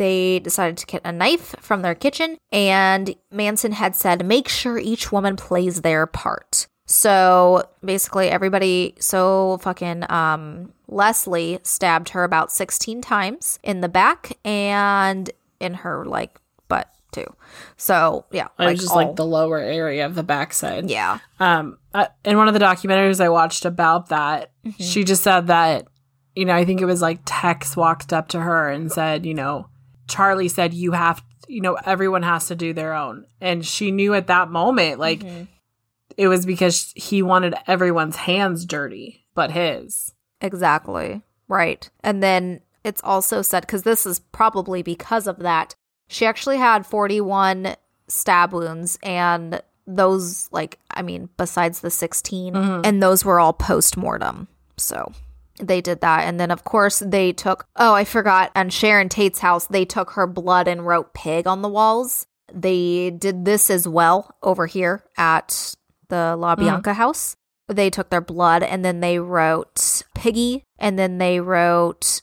they 0.00 0.40
decided 0.40 0.76
to 0.78 0.86
get 0.86 1.02
a 1.04 1.12
knife 1.12 1.54
from 1.60 1.82
their 1.82 1.94
kitchen. 1.94 2.38
And 2.50 3.14
Manson 3.30 3.72
had 3.72 3.94
said, 3.94 4.26
make 4.26 4.48
sure 4.48 4.78
each 4.78 5.12
woman 5.12 5.36
plays 5.36 5.82
their 5.82 6.06
part. 6.06 6.66
So 6.86 7.62
basically, 7.84 8.28
everybody, 8.30 8.94
so 8.98 9.58
fucking, 9.62 10.10
um, 10.10 10.72
Leslie 10.88 11.60
stabbed 11.62 12.08
her 12.08 12.24
about 12.24 12.50
16 12.50 13.00
times 13.00 13.60
in 13.62 13.80
the 13.80 13.88
back 13.88 14.36
and 14.44 15.30
in 15.60 15.74
her 15.74 16.04
like 16.04 16.36
butt 16.66 16.88
too. 17.12 17.26
So 17.76 18.24
yeah, 18.32 18.48
It 18.58 18.64
was 18.66 18.80
just 18.80 18.90
all- 18.90 18.96
like 18.96 19.14
the 19.14 19.24
lower 19.26 19.58
area 19.58 20.04
of 20.04 20.16
the 20.16 20.24
backside. 20.24 20.90
yeah. 20.90 21.18
Um, 21.38 21.78
uh, 21.94 22.06
in 22.24 22.36
one 22.36 22.48
of 22.48 22.54
the 22.54 22.60
documentaries 22.60 23.20
I 23.20 23.28
watched 23.28 23.64
about 23.64 24.08
that, 24.08 24.50
Mm-hmm. 24.66 24.82
she 24.82 25.04
just 25.04 25.22
said 25.22 25.46
that, 25.46 25.86
you 26.34 26.44
know, 26.44 26.54
I 26.54 26.64
think 26.64 26.80
it 26.80 26.86
was 26.86 27.00
like 27.02 27.20
Tex 27.24 27.76
walked 27.76 28.12
up 28.12 28.28
to 28.28 28.40
her 28.40 28.68
and 28.68 28.90
said, 28.92 29.24
you 29.26 29.34
know, 29.34 29.68
Charlie 30.10 30.48
said 30.48 30.74
you 30.74 30.92
have, 30.92 31.22
you 31.48 31.60
know, 31.60 31.74
everyone 31.86 32.22
has 32.22 32.46
to 32.48 32.54
do 32.54 32.72
their 32.74 32.92
own, 32.94 33.24
and 33.40 33.64
she 33.64 33.90
knew 33.90 34.12
at 34.14 34.26
that 34.26 34.50
moment, 34.50 34.98
like 34.98 35.20
Mhm. 35.20 35.48
it 36.16 36.28
was 36.28 36.44
because 36.44 36.92
he 36.94 37.22
wanted 37.22 37.54
everyone's 37.66 38.16
hands 38.16 38.66
dirty, 38.66 39.24
but 39.34 39.50
his. 39.52 40.12
Exactly. 40.40 41.22
Right. 41.48 41.88
And 42.02 42.22
then 42.22 42.60
it's 42.84 43.00
also 43.04 43.42
said, 43.42 43.62
because 43.62 43.82
this 43.82 44.06
is 44.06 44.20
probably 44.32 44.82
because 44.82 45.26
of 45.26 45.38
that, 45.38 45.74
she 46.08 46.26
actually 46.26 46.58
had 46.58 46.86
41 46.86 47.76
stab 48.08 48.52
wounds, 48.52 48.98
and 49.02 49.62
those, 49.86 50.48
like, 50.52 50.78
I 50.90 51.02
mean, 51.02 51.28
besides 51.36 51.80
the 51.80 51.90
16, 51.90 52.54
Mhm. 52.54 52.86
and 52.86 53.02
those 53.02 53.24
were 53.24 53.38
all 53.40 53.52
post 53.52 53.96
mortem. 53.96 54.48
So 54.76 55.12
they 55.60 55.80
did 55.80 56.00
that. 56.00 56.26
And 56.26 56.38
then, 56.40 56.50
of 56.50 56.64
course, 56.64 56.98
they 57.00 57.32
took, 57.32 57.66
oh, 57.76 57.94
I 57.94 58.04
forgot, 58.04 58.50
on 58.54 58.70
Sharon 58.70 59.08
Tate's 59.08 59.38
house, 59.40 59.66
they 59.66 59.84
took 59.84 60.12
her 60.12 60.26
blood 60.26 60.68
and 60.68 60.86
wrote 60.86 61.14
pig 61.14 61.46
on 61.46 61.62
the 61.62 61.68
walls. 61.68 62.26
They 62.52 63.10
did 63.10 63.44
this 63.44 63.70
as 63.70 63.86
well 63.86 64.36
over 64.42 64.66
here 64.66 65.04
at 65.16 65.74
the 66.08 66.34
La 66.36 66.56
Bianca 66.56 66.94
house 66.94 67.36
they 67.68 67.88
took 67.88 68.10
their 68.10 68.20
blood 68.20 68.64
and 68.64 68.84
then 68.84 68.98
they 68.98 69.20
wrote 69.20 70.02
piggy 70.16 70.64
and 70.76 70.98
then 70.98 71.18
they 71.18 71.38
wrote 71.38 72.20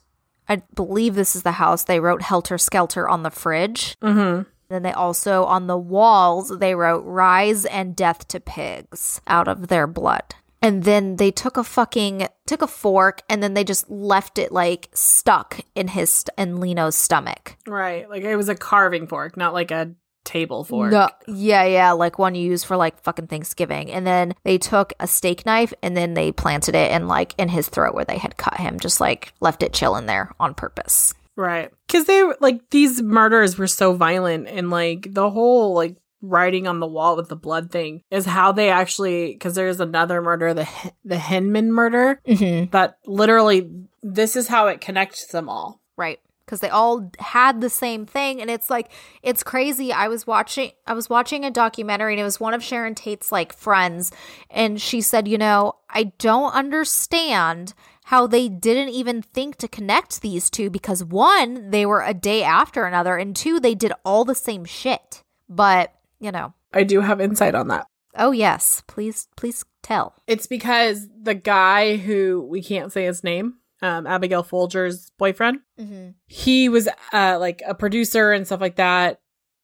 i 0.49 0.57
believe 0.75 1.15
this 1.15 1.37
is 1.37 1.43
the 1.43 1.53
house 1.53 1.85
they 1.85 2.01
wrote 2.01 2.21
helter 2.21 2.57
skelter 2.57 3.07
on 3.07 3.23
the 3.23 3.29
fridge 3.31 3.95
Mm-hmm. 4.01 4.41
then 4.67 4.83
they 4.83 4.91
also 4.91 5.45
on 5.45 5.67
the 5.67 5.77
walls 5.77 6.51
they 6.59 6.75
wrote 6.75 7.05
rise 7.05 7.63
and 7.63 7.95
death 7.95 8.27
to 8.27 8.41
pigs 8.41 9.21
out 9.25 9.47
of 9.47 9.69
their 9.69 9.87
blood 9.87 10.35
and 10.67 10.83
then 10.83 11.15
they 11.15 11.31
took 11.31 11.55
a 11.55 11.63
fucking 11.63 12.27
took 12.45 12.61
a 12.61 12.67
fork 12.67 13.21
and 13.29 13.41
then 13.41 13.53
they 13.53 13.63
just 13.63 13.89
left 13.89 14.37
it 14.37 14.51
like 14.51 14.89
stuck 14.93 15.59
in 15.75 15.87
his 15.87 16.09
st- 16.09 16.37
in 16.37 16.59
Lino's 16.59 16.95
stomach 16.95 17.55
Right. 17.65 18.09
Like 18.09 18.23
it 18.23 18.35
was 18.35 18.49
a 18.49 18.55
carving 18.55 19.07
fork, 19.07 19.37
not 19.37 19.53
like 19.53 19.71
a 19.71 19.93
table 20.23 20.63
fork. 20.63 20.91
No, 20.91 21.09
yeah, 21.27 21.63
yeah, 21.63 21.91
like 21.91 22.19
one 22.19 22.35
you 22.35 22.49
use 22.49 22.63
for 22.63 22.75
like 22.75 22.99
fucking 23.01 23.27
Thanksgiving. 23.27 23.91
And 23.91 24.05
then 24.05 24.35
they 24.43 24.57
took 24.57 24.93
a 24.99 25.07
steak 25.07 25.45
knife 25.45 25.73
and 25.81 25.95
then 25.95 26.13
they 26.13 26.31
planted 26.31 26.75
it 26.75 26.91
in 26.91 27.07
like 27.07 27.33
in 27.37 27.49
his 27.49 27.69
throat 27.69 27.95
where 27.95 28.05
they 28.05 28.17
had 28.17 28.37
cut 28.37 28.57
him, 28.57 28.79
just 28.79 28.99
like 28.99 29.33
left 29.39 29.63
it 29.63 29.73
chilling 29.73 30.05
there 30.05 30.33
on 30.39 30.53
purpose. 30.53 31.13
Right. 31.35 31.71
Because 31.87 32.05
they 32.05 32.23
like 32.41 32.69
these 32.71 33.01
murders 33.01 33.57
were 33.57 33.67
so 33.67 33.93
violent 33.93 34.47
and 34.47 34.69
like 34.69 35.13
the 35.13 35.29
whole 35.29 35.73
like 35.73 35.95
writing 36.21 36.67
on 36.67 36.79
the 36.79 36.87
wall 36.87 37.15
with 37.15 37.29
the 37.29 37.35
blood 37.35 37.71
thing 37.71 38.01
is 38.09 38.25
how 38.25 38.51
they 38.51 38.69
actually 38.69 39.33
because 39.33 39.55
there's 39.55 39.79
another 39.79 40.21
murder 40.21 40.53
the 40.53 40.67
the 41.05 41.17
Hinman 41.19 41.71
murder 41.71 42.19
Mm-hmm. 42.27 42.71
that 42.71 42.97
literally 43.05 43.69
this 44.01 44.35
is 44.35 44.47
how 44.47 44.67
it 44.67 44.81
connects 44.81 45.27
them 45.27 45.49
all. 45.49 45.81
Right. 45.97 46.19
Because 46.45 46.61
they 46.61 46.69
all 46.69 47.11
had 47.19 47.59
the 47.59 47.69
same 47.69 48.05
thing, 48.05 48.39
and 48.39 48.49
it's 48.49 48.69
like 48.69 48.89
it's 49.21 49.43
crazy. 49.43 49.91
I 49.91 50.07
was 50.07 50.25
watching, 50.25 50.71
I 50.85 50.93
was 50.93 51.09
watching 51.09 51.43
a 51.43 51.51
documentary, 51.51 52.13
and 52.13 52.21
it 52.21 52.23
was 52.23 52.39
one 52.39 52.53
of 52.53 52.63
Sharon 52.63 52.95
Tate's 52.95 53.33
like 53.33 53.51
friends, 53.51 54.13
and 54.49 54.81
she 54.81 55.01
said, 55.01 55.27
"You 55.27 55.37
know, 55.37 55.73
I 55.89 56.13
don't 56.19 56.53
understand 56.53 57.73
how 58.05 58.27
they 58.27 58.47
didn't 58.47 58.93
even 58.93 59.21
think 59.21 59.57
to 59.57 59.67
connect 59.67 60.21
these 60.21 60.49
two 60.49 60.69
because 60.69 61.03
one, 61.03 61.69
they 61.71 61.85
were 61.85 62.01
a 62.01 62.13
day 62.13 62.43
after 62.43 62.85
another, 62.85 63.17
and 63.17 63.35
two, 63.35 63.59
they 63.59 63.75
did 63.75 63.91
all 64.05 64.23
the 64.23 64.33
same 64.33 64.63
shit." 64.63 65.23
But 65.49 65.93
you 66.19 66.31
know, 66.31 66.53
I 66.73 66.83
do 66.83 67.01
have 67.01 67.19
insight 67.21 67.55
on 67.55 67.67
that. 67.69 67.85
oh 68.15 68.31
yes, 68.31 68.83
please, 68.87 69.27
please 69.35 69.63
tell. 69.83 70.15
It's 70.27 70.47
because 70.47 71.07
the 71.21 71.35
guy 71.35 71.97
who 71.97 72.45
we 72.49 72.61
can't 72.61 72.91
say 72.91 73.05
his 73.05 73.23
name, 73.23 73.55
um, 73.81 74.07
Abigail 74.07 74.43
Folger's 74.43 75.11
boyfriend, 75.17 75.59
Mm-hmm. 75.79 76.09
he 76.25 76.67
was 76.69 76.89
uh, 77.13 77.37
like 77.39 77.61
a 77.65 77.75
producer 77.75 78.31
and 78.31 78.45
stuff 78.45 78.59
like 78.61 78.75
that, 78.77 79.19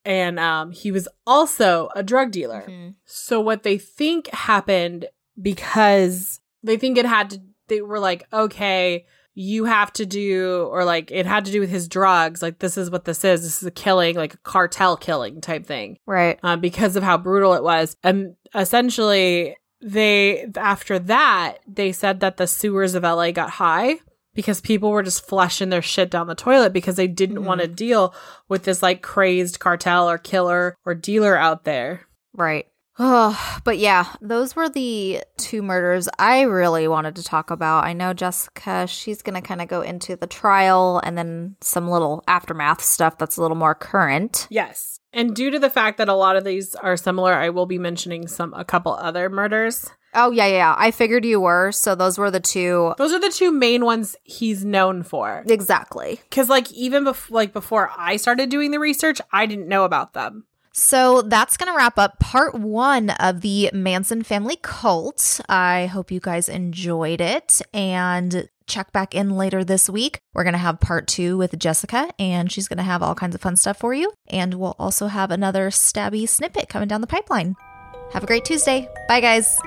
and 0.06 0.40
um, 0.40 0.72
he 0.72 0.92
was 0.92 1.08
also 1.26 1.90
a 1.96 2.04
drug 2.04 2.32
dealer. 2.32 2.62
Mm-hmm. 2.68 2.90
So 3.06 3.42
what 3.42 3.64
they 3.64 3.78
think 3.78 4.28
happened 4.30 5.08
because 5.42 6.40
they 6.62 6.78
think 6.78 6.98
it 6.98 7.06
had 7.06 7.30
to 7.32 7.42
they 7.70 7.82
were 7.82 8.00
like, 8.00 8.28
okay, 8.34 9.06
you 9.36 9.66
have 9.66 9.92
to 9.94 10.06
do 10.06 10.68
or 10.72 10.86
like 10.86 11.10
it 11.12 11.26
had 11.26 11.46
to 11.46 11.52
do 11.52 11.60
with 11.60 11.70
his 11.70 11.88
drugs. 11.88 12.42
Like 12.42 12.60
this 12.60 12.78
is 12.78 12.90
what 12.92 13.06
this 13.06 13.24
is. 13.26 13.42
This 13.42 13.62
is 13.62 13.68
a 13.68 13.72
killing, 13.72 14.16
like 14.16 14.36
a 14.36 14.38
cartel 14.38 14.96
killing 14.98 15.42
type 15.42 15.66
thing. 15.66 15.98
Right. 16.06 16.40
Um, 16.44 16.60
because 16.62 16.96
of 16.96 17.04
how 17.04 17.18
brutal 17.18 17.54
it 17.54 17.64
was. 17.64 17.96
And 18.04 18.36
essentially 18.54 19.56
they 19.82 20.46
after 20.56 21.00
that, 21.00 21.58
they 21.68 21.92
said 21.92 22.20
that 22.22 22.38
the 22.38 22.48
sewers 22.48 22.96
of 22.96 23.04
LA 23.04 23.32
got 23.32 23.50
high 23.50 23.96
because 24.36 24.62
people 24.62 24.90
were 24.92 25.04
just 25.04 25.28
flushing 25.28 25.70
their 25.70 25.82
shit 25.82 26.10
down 26.10 26.28
the 26.28 26.36
toilet 26.36 26.74
because 26.74 26.96
they 26.96 27.08
didn't 27.08 27.38
Mhm. 27.38 27.44
want 27.46 27.62
to 27.62 27.68
deal 27.68 28.16
with 28.50 28.64
this 28.64 28.82
like 28.82 29.02
crazed 29.02 29.60
cartel 29.60 30.10
or 30.10 30.18
killer 30.18 30.76
or 30.86 30.96
dealer 30.96 31.38
out 31.38 31.66
there. 31.66 32.02
Right. 32.36 32.66
Oh, 33.00 33.60
but 33.64 33.80
yeah, 33.80 34.08
those 34.22 34.56
were 34.56 34.70
the 34.70 35.24
two 35.38 35.62
murders 35.62 36.08
I 36.20 36.42
really 36.42 36.88
wanted 36.88 37.16
to 37.16 37.24
talk 37.24 37.50
about. 37.50 37.86
I 37.86 37.94
know 37.94 38.14
Jessica, 38.14 38.86
she's 38.88 39.22
going 39.22 39.40
to 39.40 39.48
kind 39.48 39.62
of 39.62 39.68
go 39.68 39.82
into 39.82 40.16
the 40.16 40.28
trial 40.28 41.02
and 41.04 41.18
then 41.18 41.56
some 41.62 41.90
little 41.90 42.24
aftermath 42.28 42.84
stuff 42.84 43.18
that's 43.18 43.38
a 43.38 43.42
little 43.42 43.58
more 43.58 43.76
current. 43.76 44.48
Yes. 44.50 45.00
And 45.12 45.36
due 45.36 45.52
to 45.52 45.60
the 45.60 45.70
fact 45.70 45.98
that 45.98 46.10
a 46.10 46.14
lot 46.14 46.36
of 46.36 46.44
these 46.44 46.76
are 46.76 46.98
similar, 46.98 47.34
I 47.34 47.50
will 47.50 47.66
be 47.66 47.78
mentioning 47.78 48.28
some 48.28 48.54
a 48.54 48.66
couple 48.66 48.94
other 48.94 49.30
murders. 49.30 49.90
Oh, 50.16 50.32
yeah, 50.32 50.48
yeah. 50.48 50.76
I 50.78 50.92
figured 50.92 51.26
you 51.26 51.40
were. 51.40 51.72
So 51.72 51.96
those 51.96 52.20
were 52.20 52.30
the 52.30 52.40
two. 52.40 52.94
Those 52.98 53.14
are 53.14 53.20
the 53.20 53.30
two 53.30 53.52
main 53.52 53.86
ones 53.86 54.16
he's 54.24 54.64
known 54.64 55.02
for. 55.02 55.44
Exactly. 55.48 56.20
Cuz 56.30 56.50
like 56.50 56.72
even 56.72 57.06
bef- 57.06 57.32
like 57.32 57.54
before 57.54 57.92
I 57.98 58.18
started 58.18 58.50
doing 58.50 58.72
the 58.72 58.80
research, 58.80 59.20
I 59.32 59.48
didn't 59.48 59.68
know 59.68 59.86
about 59.86 60.14
them. 60.14 60.46
So 60.74 61.22
that's 61.22 61.56
going 61.56 61.72
to 61.72 61.78
wrap 61.78 62.00
up 62.00 62.20
part 62.20 62.56
one 62.56 63.12
of 63.12 63.42
the 63.42 63.70
Manson 63.74 64.24
family 64.24 64.58
cult. 64.62 65.40
I 65.48 65.86
hope 65.86 66.12
you 66.12 66.20
guys 66.20 66.50
enjoyed 66.50 67.22
it 67.22 67.62
and 67.74 68.50
check 68.66 68.92
back 68.92 69.14
in 69.14 69.38
later 69.38 69.64
this 69.64 69.88
week. 69.88 70.20
We're 70.34 70.44
going 70.44 70.54
to 70.54 70.60
have 70.60 70.80
part 70.80 71.08
two 71.08 71.38
with 71.38 71.58
Jessica, 71.60 72.10
and 72.18 72.52
she's 72.52 72.68
going 72.68 72.78
to 72.78 72.84
have 72.84 73.04
all 73.04 73.14
kinds 73.14 73.36
of 73.36 73.42
fun 73.42 73.56
stuff 73.56 73.78
for 73.78 73.94
you. 73.94 74.12
And 74.28 74.56
we'll 74.56 74.76
also 74.80 75.08
have 75.08 75.30
another 75.30 75.70
stabby 75.70 76.28
snippet 76.28 76.70
coming 76.70 76.88
down 76.88 77.02
the 77.02 77.08
pipeline. 77.08 77.56
Have 78.12 78.24
a 78.24 78.28
great 78.28 78.46
Tuesday. 78.46 78.90
Bye, 79.08 79.22
guys. 79.22 79.58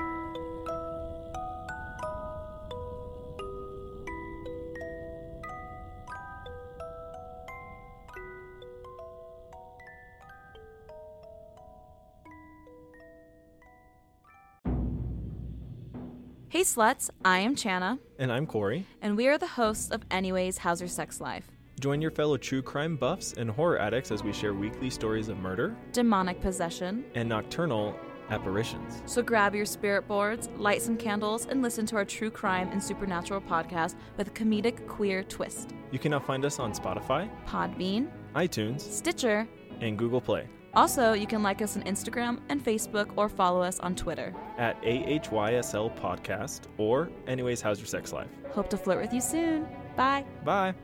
Hey 16.49 16.61
sluts, 16.61 17.09
I 17.25 17.39
am 17.39 17.55
Chana, 17.55 17.99
And 18.19 18.31
I'm 18.31 18.45
Corey. 18.47 18.85
and 19.01 19.17
we 19.17 19.27
are 19.27 19.37
the 19.37 19.47
hosts 19.47 19.91
of 19.91 20.01
Anyways 20.09 20.57
How's 20.59 20.79
Your 20.79 20.87
Sex 20.87 21.19
Life? 21.19 21.45
Join 21.79 22.01
your 22.01 22.11
fellow 22.11 22.37
true 22.37 22.61
crime 22.61 22.95
buffs 22.95 23.33
and 23.33 23.49
horror 23.49 23.77
addicts 23.79 24.11
as 24.11 24.23
we 24.23 24.31
share 24.33 24.53
weekly 24.53 24.89
stories 24.89 25.27
of 25.29 25.37
murder 25.37 25.75
Demonic 25.91 26.39
possession. 26.41 27.03
and 27.15 27.27
nocturnal 27.29 27.95
apparitions. 28.29 29.01
So 29.05 29.21
grab 29.21 29.55
your 29.55 29.65
spirit 29.65 30.07
boards, 30.07 30.49
light 30.57 30.81
some 30.81 30.97
candles, 30.97 31.45
and 31.45 31.61
listen 31.61 31.85
to 31.87 31.95
our 31.97 32.05
true 32.05 32.29
crime 32.31 32.69
and 32.71 32.81
supernatural 32.83 33.41
podcast 33.41 33.95
with 34.17 34.27
a 34.29 34.31
comedic 34.31 34.85
queer 34.87 35.23
twist. 35.23 35.71
You 35.91 35.99
can 35.99 36.11
now 36.11 36.19
find 36.19 36.43
us 36.45 36.59
on 36.59 36.73
Spotify, 36.73 37.29
Podbean, 37.45 38.09
iTunes, 38.35 38.81
Stitcher. 38.81 39.47
and 39.81 39.97
Google 39.97 40.19
Play 40.21 40.47
Also, 40.77 41.13
you 41.13 41.25
can 41.25 41.41
like 41.41 41.59
us 41.63 41.75
on 41.75 41.81
Instagram 41.83 42.39
and 42.49 42.63
Facebook 42.63 43.09
or 43.15 43.27
follow 43.29 43.63
us 43.63 43.79
on 43.79 43.95
Twitter. 43.95 44.33
at 44.59 44.79
AHYSL 44.83 45.97
Podcast 45.99 46.61
or 46.77 47.09
Anyways, 47.25 47.61
How's 47.61 47.79
Your 47.79 47.87
Sex 47.87 48.13
Life? 48.13 48.29
Hope 48.51 48.69
to 48.69 48.77
flirt 48.77 49.01
with 49.01 49.11
you 49.11 49.21
soon. 49.21 49.67
Bye. 49.95 50.23
Bye. 50.45 50.75